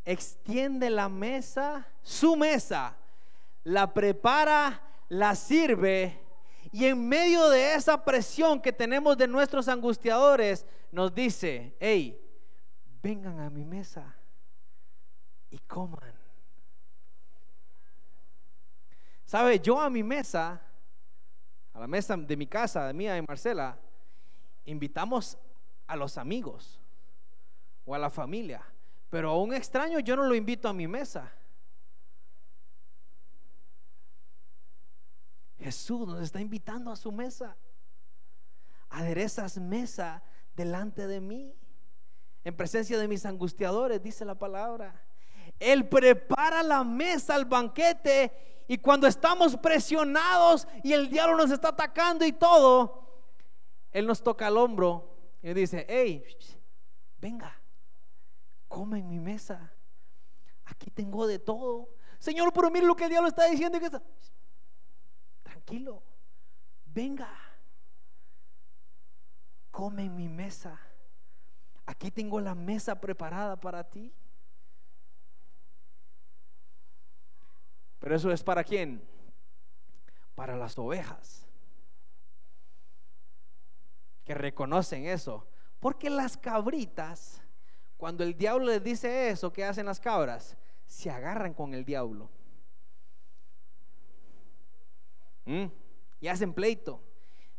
extiende 0.04 0.90
la 0.90 1.10
mesa, 1.10 1.88
su 2.02 2.36
mesa, 2.36 2.98
la 3.64 3.94
prepara, 3.94 4.82
la 5.10 5.36
sirve 5.36 6.21
y 6.72 6.86
en 6.86 7.08
medio 7.08 7.50
de 7.50 7.76
esa 7.76 8.04
presión 8.04 8.62
que 8.62 8.72
tenemos 8.72 9.18
de 9.18 9.28
nuestros 9.28 9.68
angustiadores, 9.68 10.66
nos 10.92 11.14
dice, 11.14 11.76
hey, 11.80 12.18
vengan 13.04 13.40
a 13.42 13.50
mi 13.50 13.66
mesa 13.66 14.16
y 15.50 15.58
coman. 15.60 16.14
¿Sabe? 19.26 19.60
Yo 19.60 19.80
a 19.80 19.90
mi 19.90 20.04
mesa, 20.04 20.62
a 21.74 21.80
la 21.80 21.88
mesa 21.88 22.16
de 22.16 22.38
mi 22.38 22.48
casa, 22.48 22.88
de 22.88 22.94
mía 22.94 23.18
y 23.18 23.22
Marcela, 23.22 23.78
invitamos 24.66 25.38
a 25.88 25.96
los 25.98 26.18
amigos 26.18 26.80
o 27.86 27.96
a 27.96 28.00
la 28.00 28.10
familia, 28.10 28.62
pero 29.10 29.32
a 29.32 29.42
un 29.42 29.54
extraño 29.54 30.00
yo 30.00 30.16
no 30.16 30.24
lo 30.24 30.36
invito 30.36 30.70
a 30.70 30.74
mi 30.74 30.88
mesa. 30.88 31.34
Jesús 35.62 36.08
nos 36.08 36.22
está 36.22 36.42
invitando 36.42 36.92
a 36.92 36.96
su 36.96 37.12
mesa. 37.12 37.56
Aderezas 38.90 39.58
mesa 39.58 40.24
delante 40.56 41.08
de 41.08 41.22
mí, 41.22 41.56
en 42.44 42.58
presencia 42.58 42.98
de 42.98 43.08
mis 43.08 43.26
angustiadores, 43.26 44.02
dice 44.02 44.26
la 44.26 44.36
palabra. 44.36 45.06
Él 45.60 45.88
prepara 45.88 46.64
la 46.64 46.84
mesa 46.84 47.36
al 47.36 47.46
banquete 47.46 48.64
y 48.68 48.80
cuando 48.80 49.08
estamos 49.08 49.56
presionados 49.58 50.68
y 50.84 50.94
el 50.94 51.10
diablo 51.10 51.38
nos 51.38 51.52
está 51.52 51.70
atacando 51.70 52.26
y 52.26 52.32
todo, 52.32 53.08
Él 53.92 54.08
nos 54.08 54.24
toca 54.24 54.48
el 54.48 54.58
hombro 54.58 55.16
y 55.44 55.54
dice, 55.54 55.86
hey, 55.88 56.24
venga, 57.20 57.56
come 58.68 59.00
en 59.00 59.08
mi 59.08 59.20
mesa. 59.20 59.72
Aquí 60.66 60.90
tengo 60.90 61.28
de 61.28 61.38
todo. 61.38 61.90
Señor, 62.18 62.52
pero 62.54 62.72
mire 62.72 62.86
lo 62.86 62.96
que 62.96 63.04
el 63.04 63.10
diablo 63.10 63.28
está 63.28 63.46
diciendo. 63.46 63.80
Que 63.80 63.86
está 63.86 64.02
tranquilo, 65.62 66.02
venga, 66.86 67.30
come 69.70 70.06
en 70.06 70.16
mi 70.16 70.28
mesa. 70.28 70.80
Aquí 71.86 72.10
tengo 72.10 72.40
la 72.40 72.56
mesa 72.56 73.00
preparada 73.00 73.60
para 73.60 73.84
ti. 73.84 74.12
Pero 78.00 78.16
eso 78.16 78.32
es 78.32 78.44
para 78.44 78.64
quién? 78.64 79.04
Para 80.36 80.56
las 80.56 80.78
ovejas. 80.78 81.48
Que 84.26 84.34
reconocen 84.34 85.06
eso. 85.06 85.48
Porque 85.80 86.10
las 86.10 86.38
cabritas, 86.38 87.42
cuando 87.98 88.24
el 88.24 88.36
diablo 88.36 88.66
les 88.66 88.84
dice 88.84 89.30
eso, 89.30 89.54
¿qué 89.54 89.66
hacen 89.66 89.86
las 89.86 90.00
cabras? 90.00 90.58
Se 90.86 91.10
agarran 91.12 91.54
con 91.54 91.74
el 91.74 91.86
diablo. 91.86 92.30
Mm. 95.46 95.66
Y 96.20 96.28
hacen 96.28 96.54
pleito. 96.54 97.02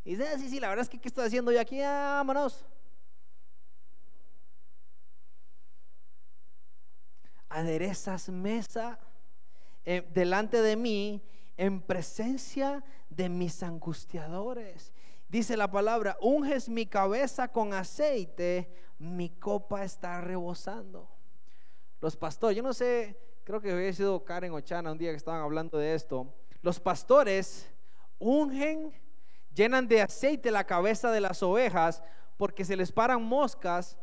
Y 0.04 0.16
dicen, 0.16 0.26
ah, 0.32 0.38
sí, 0.38 0.48
sí, 0.48 0.60
la 0.60 0.68
verdad 0.68 0.82
es 0.82 0.88
que 0.88 1.00
¿qué 1.00 1.08
estoy 1.08 1.26
haciendo 1.26 1.52
yo 1.52 1.60
aquí? 1.60 1.80
Ah, 1.80 2.14
vámonos. 2.16 2.64
Aderezas 7.48 8.28
mesa 8.30 8.98
eh, 9.84 10.06
delante 10.12 10.62
de 10.62 10.76
mí 10.76 11.22
en 11.56 11.80
presencia 11.80 12.82
de 13.10 13.28
mis 13.28 13.62
angustiadores. 13.62 14.92
Dice 15.28 15.56
la 15.56 15.70
palabra, 15.70 16.16
unges 16.20 16.68
mi 16.68 16.86
cabeza 16.86 17.48
con 17.48 17.72
aceite, 17.72 18.70
mi 18.98 19.30
copa 19.30 19.84
está 19.84 20.20
rebosando. 20.20 21.08
Los 22.00 22.16
pastores, 22.16 22.56
yo 22.56 22.62
no 22.62 22.72
sé, 22.72 23.18
creo 23.44 23.60
que 23.60 23.72
había 23.72 23.92
sido 23.92 24.24
Karen 24.24 24.52
Ochana 24.52 24.92
un 24.92 24.98
día 24.98 25.10
que 25.10 25.16
estaban 25.16 25.40
hablando 25.40 25.78
de 25.78 25.94
esto. 25.94 26.34
Los 26.62 26.80
pastores 26.80 27.71
ungen, 28.22 28.92
llenan 29.54 29.88
de 29.88 30.00
aceite 30.00 30.50
la 30.50 30.64
cabeza 30.64 31.10
de 31.10 31.20
las 31.20 31.42
ovejas 31.42 32.02
porque 32.36 32.64
se 32.64 32.76
les 32.76 32.92
paran 32.92 33.22
moscas 33.22 33.98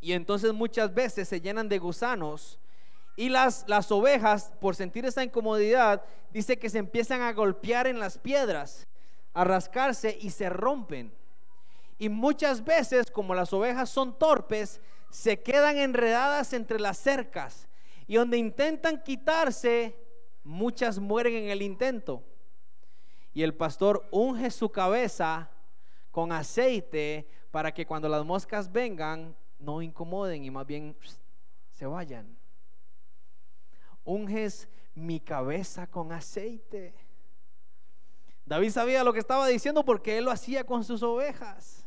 y 0.00 0.12
entonces 0.12 0.52
muchas 0.52 0.94
veces 0.94 1.28
se 1.28 1.40
llenan 1.40 1.68
de 1.68 1.78
gusanos. 1.78 2.58
Y 3.16 3.28
las, 3.28 3.64
las 3.68 3.90
ovejas, 3.92 4.52
por 4.60 4.76
sentir 4.76 5.04
esa 5.04 5.22
incomodidad, 5.22 6.02
dice 6.30 6.58
que 6.58 6.70
se 6.70 6.78
empiezan 6.78 7.20
a 7.20 7.32
golpear 7.32 7.86
en 7.86 7.98
las 7.98 8.16
piedras, 8.16 8.86
a 9.34 9.44
rascarse 9.44 10.16
y 10.18 10.30
se 10.30 10.48
rompen. 10.48 11.12
Y 11.98 12.08
muchas 12.08 12.64
veces, 12.64 13.10
como 13.10 13.34
las 13.34 13.52
ovejas 13.52 13.90
son 13.90 14.18
torpes, 14.18 14.80
se 15.10 15.42
quedan 15.42 15.76
enredadas 15.76 16.54
entre 16.54 16.80
las 16.80 16.96
cercas. 16.96 17.68
Y 18.06 18.14
donde 18.14 18.38
intentan 18.38 19.02
quitarse, 19.02 19.94
muchas 20.42 20.98
mueren 20.98 21.34
en 21.34 21.50
el 21.50 21.60
intento 21.60 22.24
y 23.32 23.42
el 23.42 23.54
pastor 23.54 24.06
unge 24.10 24.50
su 24.50 24.70
cabeza 24.70 25.50
con 26.10 26.32
aceite 26.32 27.28
para 27.50 27.72
que 27.72 27.86
cuando 27.86 28.08
las 28.08 28.24
moscas 28.24 28.70
vengan 28.70 29.36
no 29.58 29.82
incomoden 29.82 30.44
y 30.44 30.50
más 30.50 30.66
bien 30.66 30.96
se 31.70 31.86
vayan. 31.86 32.36
Unges 34.04 34.68
mi 34.94 35.20
cabeza 35.20 35.86
con 35.86 36.12
aceite. 36.12 36.94
David 38.44 38.70
sabía 38.70 39.04
lo 39.04 39.12
que 39.12 39.20
estaba 39.20 39.46
diciendo 39.46 39.84
porque 39.84 40.18
él 40.18 40.24
lo 40.24 40.30
hacía 40.30 40.64
con 40.64 40.82
sus 40.82 41.02
ovejas. 41.02 41.86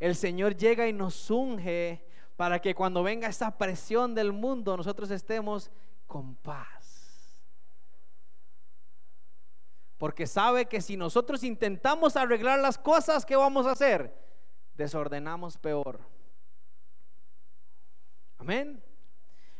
El 0.00 0.16
Señor 0.16 0.56
llega 0.56 0.88
y 0.88 0.92
nos 0.92 1.30
unge 1.30 2.04
para 2.36 2.60
que 2.60 2.74
cuando 2.74 3.02
venga 3.02 3.28
esa 3.28 3.56
presión 3.56 4.14
del 4.14 4.32
mundo 4.32 4.76
nosotros 4.76 5.10
estemos 5.10 5.70
con 6.06 6.34
paz. 6.36 6.75
Porque 9.98 10.26
sabe 10.26 10.66
que 10.66 10.80
si 10.80 10.96
nosotros 10.96 11.42
intentamos 11.42 12.16
arreglar 12.16 12.58
las 12.58 12.76
cosas, 12.76 13.24
¿qué 13.24 13.34
vamos 13.34 13.66
a 13.66 13.72
hacer? 13.72 14.14
Desordenamos 14.74 15.56
peor. 15.56 16.00
Amén. 18.38 18.82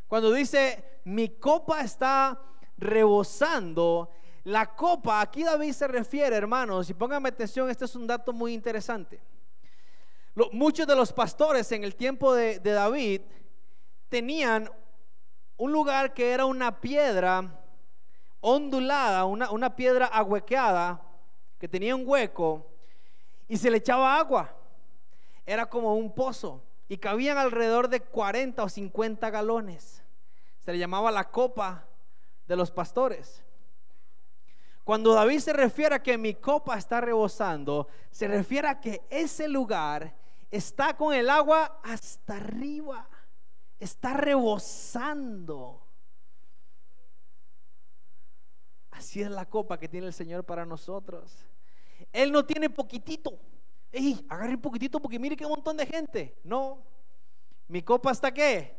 Cuando 0.07 0.32
dice, 0.32 1.01
mi 1.05 1.30
copa 1.30 1.80
está 1.80 2.41
rebosando, 2.76 4.11
la 4.45 4.76
copa, 4.76 5.20
aquí 5.20 5.43
David 5.43 5.72
se 5.72 5.89
refiere, 5.89 6.37
hermanos, 6.37 6.89
y 6.91 6.95
pónganme 6.95 7.30
atención, 7.30 7.70
este 7.70 7.87
es 7.87 7.97
un 7.97 8.07
dato 8.07 8.32
muy 8.32 8.53
interesante. 8.53 9.20
muchos 10.53 10.87
de 10.87 10.95
los 10.95 11.12
pastores 11.12 11.72
en 11.72 11.82
el 11.82 11.97
tiempo 11.97 12.34
de 12.34 12.61
David 12.61 13.22
tenían 14.11 14.70
un 15.57 15.72
lugar 15.72 16.12
que 16.12 16.30
era 16.32 16.45
una 16.45 16.80
piedra 16.80 17.66
ondulada, 18.41 19.24
una, 19.24 19.76
piedra 19.76 20.07
ahuequeada 20.07 21.03
que 21.59 21.68
tenía 21.68 21.97
un 21.97 22.07
hueco 22.07 22.66
y 23.49 23.57
se 23.57 23.70
le 23.70 23.78
echaba 23.78 24.18
agua. 24.18 24.55
Era 25.45 25.66
como 25.66 25.95
un 25.95 26.14
pozo 26.14 26.62
y 26.89 26.99
cabían 26.99 27.39
alrededor 27.39 27.89
de 27.89 28.01
40 28.01 28.62
o 28.62 28.68
50 28.68 29.30
galones. 29.30 30.03
Se 30.61 30.72
le 30.72 30.78
llamaba 30.78 31.11
la 31.11 31.30
copa 31.30 31.87
de 32.47 32.57
los 32.57 32.70
pastores. 32.70 33.43
Cuando 34.84 35.14
David 35.14 35.41
se 35.41 35.53
refiere 35.53 35.97
a 35.97 36.03
que 36.03 36.16
mi 36.16 36.34
copa 36.34 36.78
está 36.78 37.01
rebosando, 37.01 37.89
se 38.11 38.28
refiere 38.28 38.68
a 38.68 38.80
que 38.80 39.03
ese 39.11 39.49
lugar 39.49 40.14
está 40.51 40.97
con 40.97 41.12
el 41.12 41.28
agua 41.28 41.80
hasta 41.82 42.37
arriba, 42.37 43.09
está 43.80 44.14
rebosando. 44.14 45.86
Así 48.97 49.21
es 49.21 49.31
la 49.31 49.45
copa 49.45 49.79
que 49.79 49.89
tiene 49.89 50.07
el 50.07 50.15
Señor 50.15 50.45
para 50.45 50.65
nosotros. 50.65 51.31
Él 52.13 52.33
no 52.33 52.47
tiene 52.47 52.71
poquitito. 52.71 53.39
Ey, 53.93 54.25
agarre 54.29 54.55
un 54.55 54.61
poquitito 54.61 55.01
porque 55.01 55.19
mire 55.19 55.37
qué 55.37 55.47
montón 55.47 55.77
de 55.77 55.85
gente. 55.85 56.35
No, 56.43 56.83
mi 57.69 57.83
copa 57.83 58.11
está 58.11 58.33
qué? 58.33 58.75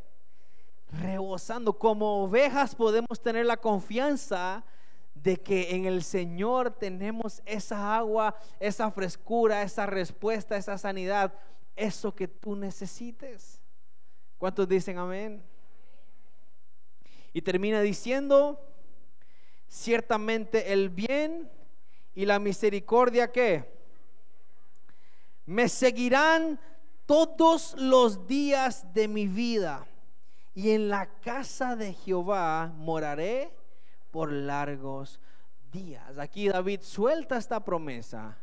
Rebosando. 0.91 1.77
Como 1.77 2.23
ovejas 2.23 2.73
podemos 2.73 3.21
tener 3.21 3.45
la 3.45 3.57
confianza 3.57 4.65
de 5.13 5.37
que 5.37 5.75
en 5.75 5.85
el 5.85 6.03
Señor 6.03 6.71
tenemos 6.71 7.43
esa 7.45 7.95
agua, 7.95 8.35
esa 8.59 8.89
frescura, 8.89 9.61
esa 9.61 9.85
respuesta, 9.85 10.57
esa 10.57 10.79
sanidad, 10.79 11.31
eso 11.75 12.15
que 12.15 12.27
tú 12.27 12.55
necesites. 12.55 13.61
¿Cuántos 14.39 14.67
dicen 14.67 14.97
amén? 14.97 15.43
Y 17.33 17.41
termina 17.43 17.81
diciendo, 17.81 18.59
ciertamente 19.67 20.73
el 20.73 20.89
bien 20.89 21.49
y 22.15 22.25
la 22.25 22.39
misericordia 22.39 23.31
que 23.31 23.63
me 25.45 25.69
seguirán 25.69 26.59
todos 27.05 27.75
los 27.77 28.27
días 28.27 28.93
de 28.93 29.07
mi 29.07 29.27
vida 29.27 29.87
y 30.53 30.71
en 30.71 30.89
la 30.89 31.05
casa 31.05 31.75
de 31.75 31.93
Jehová 31.93 32.73
moraré 32.75 33.53
por 34.11 34.31
largos 34.31 35.19
días. 35.71 36.17
Aquí 36.17 36.49
David 36.49 36.81
suelta 36.81 37.37
esta 37.37 37.63
promesa, 37.63 38.37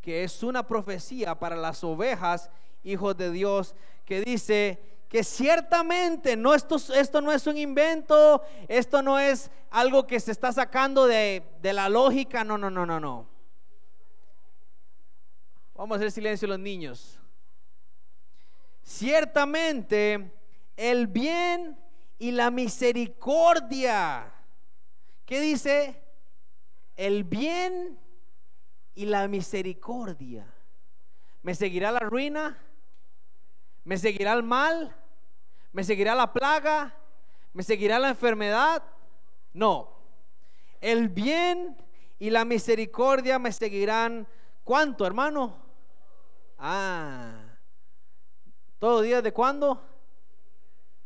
que 0.00 0.22
es 0.22 0.42
una 0.42 0.66
profecía 0.66 1.34
para 1.38 1.56
las 1.56 1.82
ovejas, 1.82 2.50
hijos 2.84 3.16
de 3.16 3.32
Dios, 3.32 3.74
que 4.04 4.20
dice 4.20 4.80
que 5.08 5.22
ciertamente 5.22 6.36
no 6.36 6.54
esto, 6.54 6.76
esto 6.94 7.20
no 7.20 7.32
es 7.32 7.46
un 7.46 7.56
invento, 7.56 8.42
esto 8.68 9.02
no 9.02 9.18
es 9.18 9.50
algo 9.70 10.06
que 10.06 10.18
se 10.20 10.32
está 10.32 10.52
sacando 10.52 11.06
de, 11.06 11.42
de 11.62 11.72
la 11.72 11.88
lógica, 11.88 12.44
no, 12.44 12.58
no, 12.58 12.70
no, 12.70 12.84
no, 12.84 12.98
no. 12.98 13.26
Vamos 15.74 15.96
a 15.96 15.98
hacer 15.98 16.12
silencio 16.12 16.48
los 16.48 16.58
niños. 16.58 17.18
Ciertamente 18.82 20.32
el 20.76 21.06
bien 21.06 21.78
y 22.18 22.30
la 22.30 22.50
misericordia 22.50 24.32
¿Qué 25.26 25.40
dice? 25.40 26.00
El 26.94 27.24
bien 27.24 27.98
y 28.94 29.06
la 29.06 29.26
misericordia. 29.26 30.46
¿Me 31.42 31.54
seguirá 31.54 31.90
la 31.90 31.98
ruina? 31.98 32.56
¿Me 33.86 33.96
seguirá 33.96 34.32
el 34.32 34.42
mal? 34.42 34.92
¿Me 35.70 35.84
seguirá 35.84 36.12
la 36.16 36.32
plaga? 36.32 36.92
¿Me 37.52 37.62
seguirá 37.62 38.00
la 38.00 38.08
enfermedad? 38.08 38.82
No. 39.52 39.92
El 40.80 41.08
bien 41.08 41.76
y 42.18 42.30
la 42.30 42.44
misericordia 42.44 43.38
me 43.38 43.52
seguirán. 43.52 44.26
¿Cuánto, 44.64 45.06
hermano? 45.06 45.56
Ah. 46.58 47.44
¿Todo 48.80 49.02
día 49.02 49.22
de 49.22 49.32
cuándo? 49.32 49.80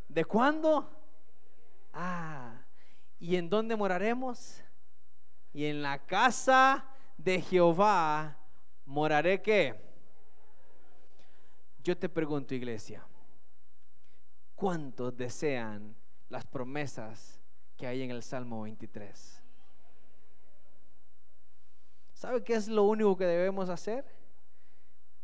¿De 0.09 0.24
cuándo? 0.24 0.91
Ah. 1.93 2.62
¿Y 3.18 3.37
en 3.37 3.51
dónde 3.51 3.76
moraremos? 3.76 4.64
Y 5.53 5.66
en 5.66 5.83
la 5.83 5.99
casa 5.99 6.87
de 7.18 7.43
Jehová 7.43 8.39
moraré 8.87 9.43
qué? 9.43 9.89
Yo 11.83 11.97
te 11.97 12.09
pregunto, 12.09 12.55
iglesia, 12.55 13.07
¿cuántos 14.55 15.16
desean 15.16 15.97
las 16.28 16.45
promesas 16.45 17.41
que 17.76 17.87
hay 17.87 18.03
en 18.03 18.11
el 18.11 18.22
Salmo 18.22 18.62
23? 18.62 19.43
¿Sabe 22.12 22.45
qué 22.45 22.55
es 22.55 22.68
lo 22.68 22.85
único 22.85 23.16
que 23.16 23.24
debemos 23.24 23.70
hacer? 23.70 24.05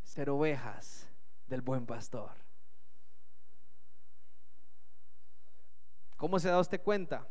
Ser 0.03 0.31
ovejas 0.31 1.07
del 1.47 1.61
buen 1.61 1.85
pastor. 1.85 2.31
¿Cómo 6.17 6.39
se 6.39 6.49
da 6.49 6.59
usted 6.59 6.83
cuenta? 6.83 7.27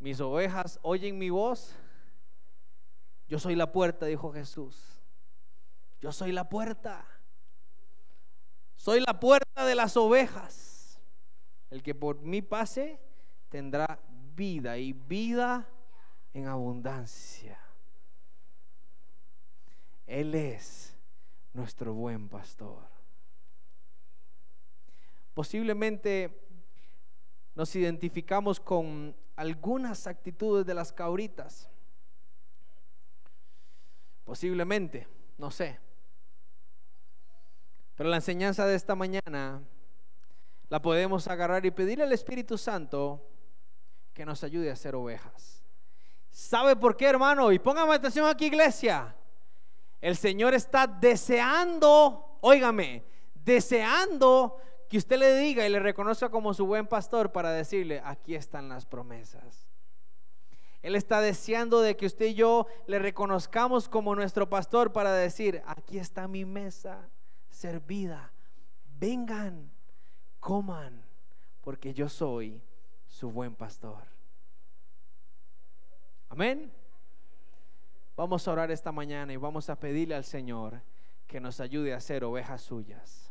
Mis 0.00 0.20
ovejas 0.20 0.80
oyen 0.82 1.16
mi 1.16 1.30
voz. 1.30 1.76
Yo 3.28 3.38
soy 3.38 3.54
la 3.54 3.70
puerta, 3.70 4.06
dijo 4.06 4.32
Jesús. 4.32 5.00
Yo 6.00 6.10
soy 6.10 6.32
la 6.32 6.48
puerta. 6.48 7.06
Soy 8.78 9.00
la 9.00 9.18
puerta 9.18 9.66
de 9.66 9.74
las 9.74 9.96
ovejas. 9.96 11.00
El 11.68 11.82
que 11.82 11.94
por 11.94 12.20
mí 12.20 12.40
pase 12.40 12.98
tendrá 13.50 14.00
vida 14.34 14.78
y 14.78 14.92
vida 14.92 15.68
en 16.32 16.46
abundancia. 16.46 17.58
Él 20.06 20.34
es 20.34 20.96
nuestro 21.52 21.92
buen 21.92 22.28
pastor. 22.28 22.86
Posiblemente 25.34 26.40
nos 27.56 27.74
identificamos 27.74 28.60
con 28.60 29.14
algunas 29.34 30.06
actitudes 30.06 30.64
de 30.64 30.74
las 30.74 30.92
cauritas. 30.92 31.68
Posiblemente, 34.24 35.08
no 35.36 35.50
sé. 35.50 35.80
Pero 37.98 38.10
la 38.10 38.16
enseñanza 38.16 38.64
de 38.64 38.76
esta 38.76 38.94
mañana 38.94 39.60
la 40.68 40.80
podemos 40.80 41.26
agarrar 41.26 41.66
y 41.66 41.72
pedirle 41.72 42.04
al 42.04 42.12
Espíritu 42.12 42.56
Santo 42.56 43.20
que 44.14 44.24
nos 44.24 44.44
ayude 44.44 44.70
a 44.70 44.76
ser 44.76 44.94
ovejas. 44.94 45.64
¿Sabe 46.30 46.76
por 46.76 46.96
qué, 46.96 47.06
hermano? 47.06 47.50
Y 47.50 47.58
póngame 47.58 47.94
atención 47.94 48.28
aquí, 48.28 48.46
iglesia. 48.46 49.16
El 50.00 50.16
Señor 50.16 50.54
está 50.54 50.86
deseando, 50.86 52.38
óigame, 52.40 53.02
deseando 53.34 54.58
que 54.88 54.98
usted 54.98 55.18
le 55.18 55.36
diga 55.36 55.66
y 55.66 55.68
le 55.68 55.80
reconozca 55.80 56.28
como 56.28 56.54
su 56.54 56.66
buen 56.66 56.86
pastor 56.86 57.32
para 57.32 57.50
decirle, 57.50 58.00
aquí 58.04 58.36
están 58.36 58.68
las 58.68 58.86
promesas. 58.86 59.66
Él 60.82 60.94
está 60.94 61.20
deseando 61.20 61.80
de 61.80 61.96
que 61.96 62.06
usted 62.06 62.26
y 62.26 62.34
yo 62.34 62.68
le 62.86 63.00
reconozcamos 63.00 63.88
como 63.88 64.14
nuestro 64.14 64.48
pastor 64.48 64.92
para 64.92 65.12
decir, 65.12 65.62
aquí 65.66 65.98
está 65.98 66.28
mi 66.28 66.44
mesa 66.44 67.10
servida. 67.58 68.30
Vengan, 69.00 69.70
coman, 70.38 71.02
porque 71.62 71.92
yo 71.92 72.08
soy 72.08 72.62
su 73.06 73.30
buen 73.30 73.54
pastor. 73.54 74.04
Amén. 76.28 76.70
Vamos 78.16 78.46
a 78.46 78.52
orar 78.52 78.70
esta 78.70 78.92
mañana 78.92 79.32
y 79.32 79.36
vamos 79.36 79.68
a 79.70 79.78
pedirle 79.78 80.14
al 80.14 80.24
Señor 80.24 80.80
que 81.26 81.40
nos 81.40 81.60
ayude 81.60 81.94
a 81.94 82.00
ser 82.00 82.24
ovejas 82.24 82.62
suyas. 82.62 83.27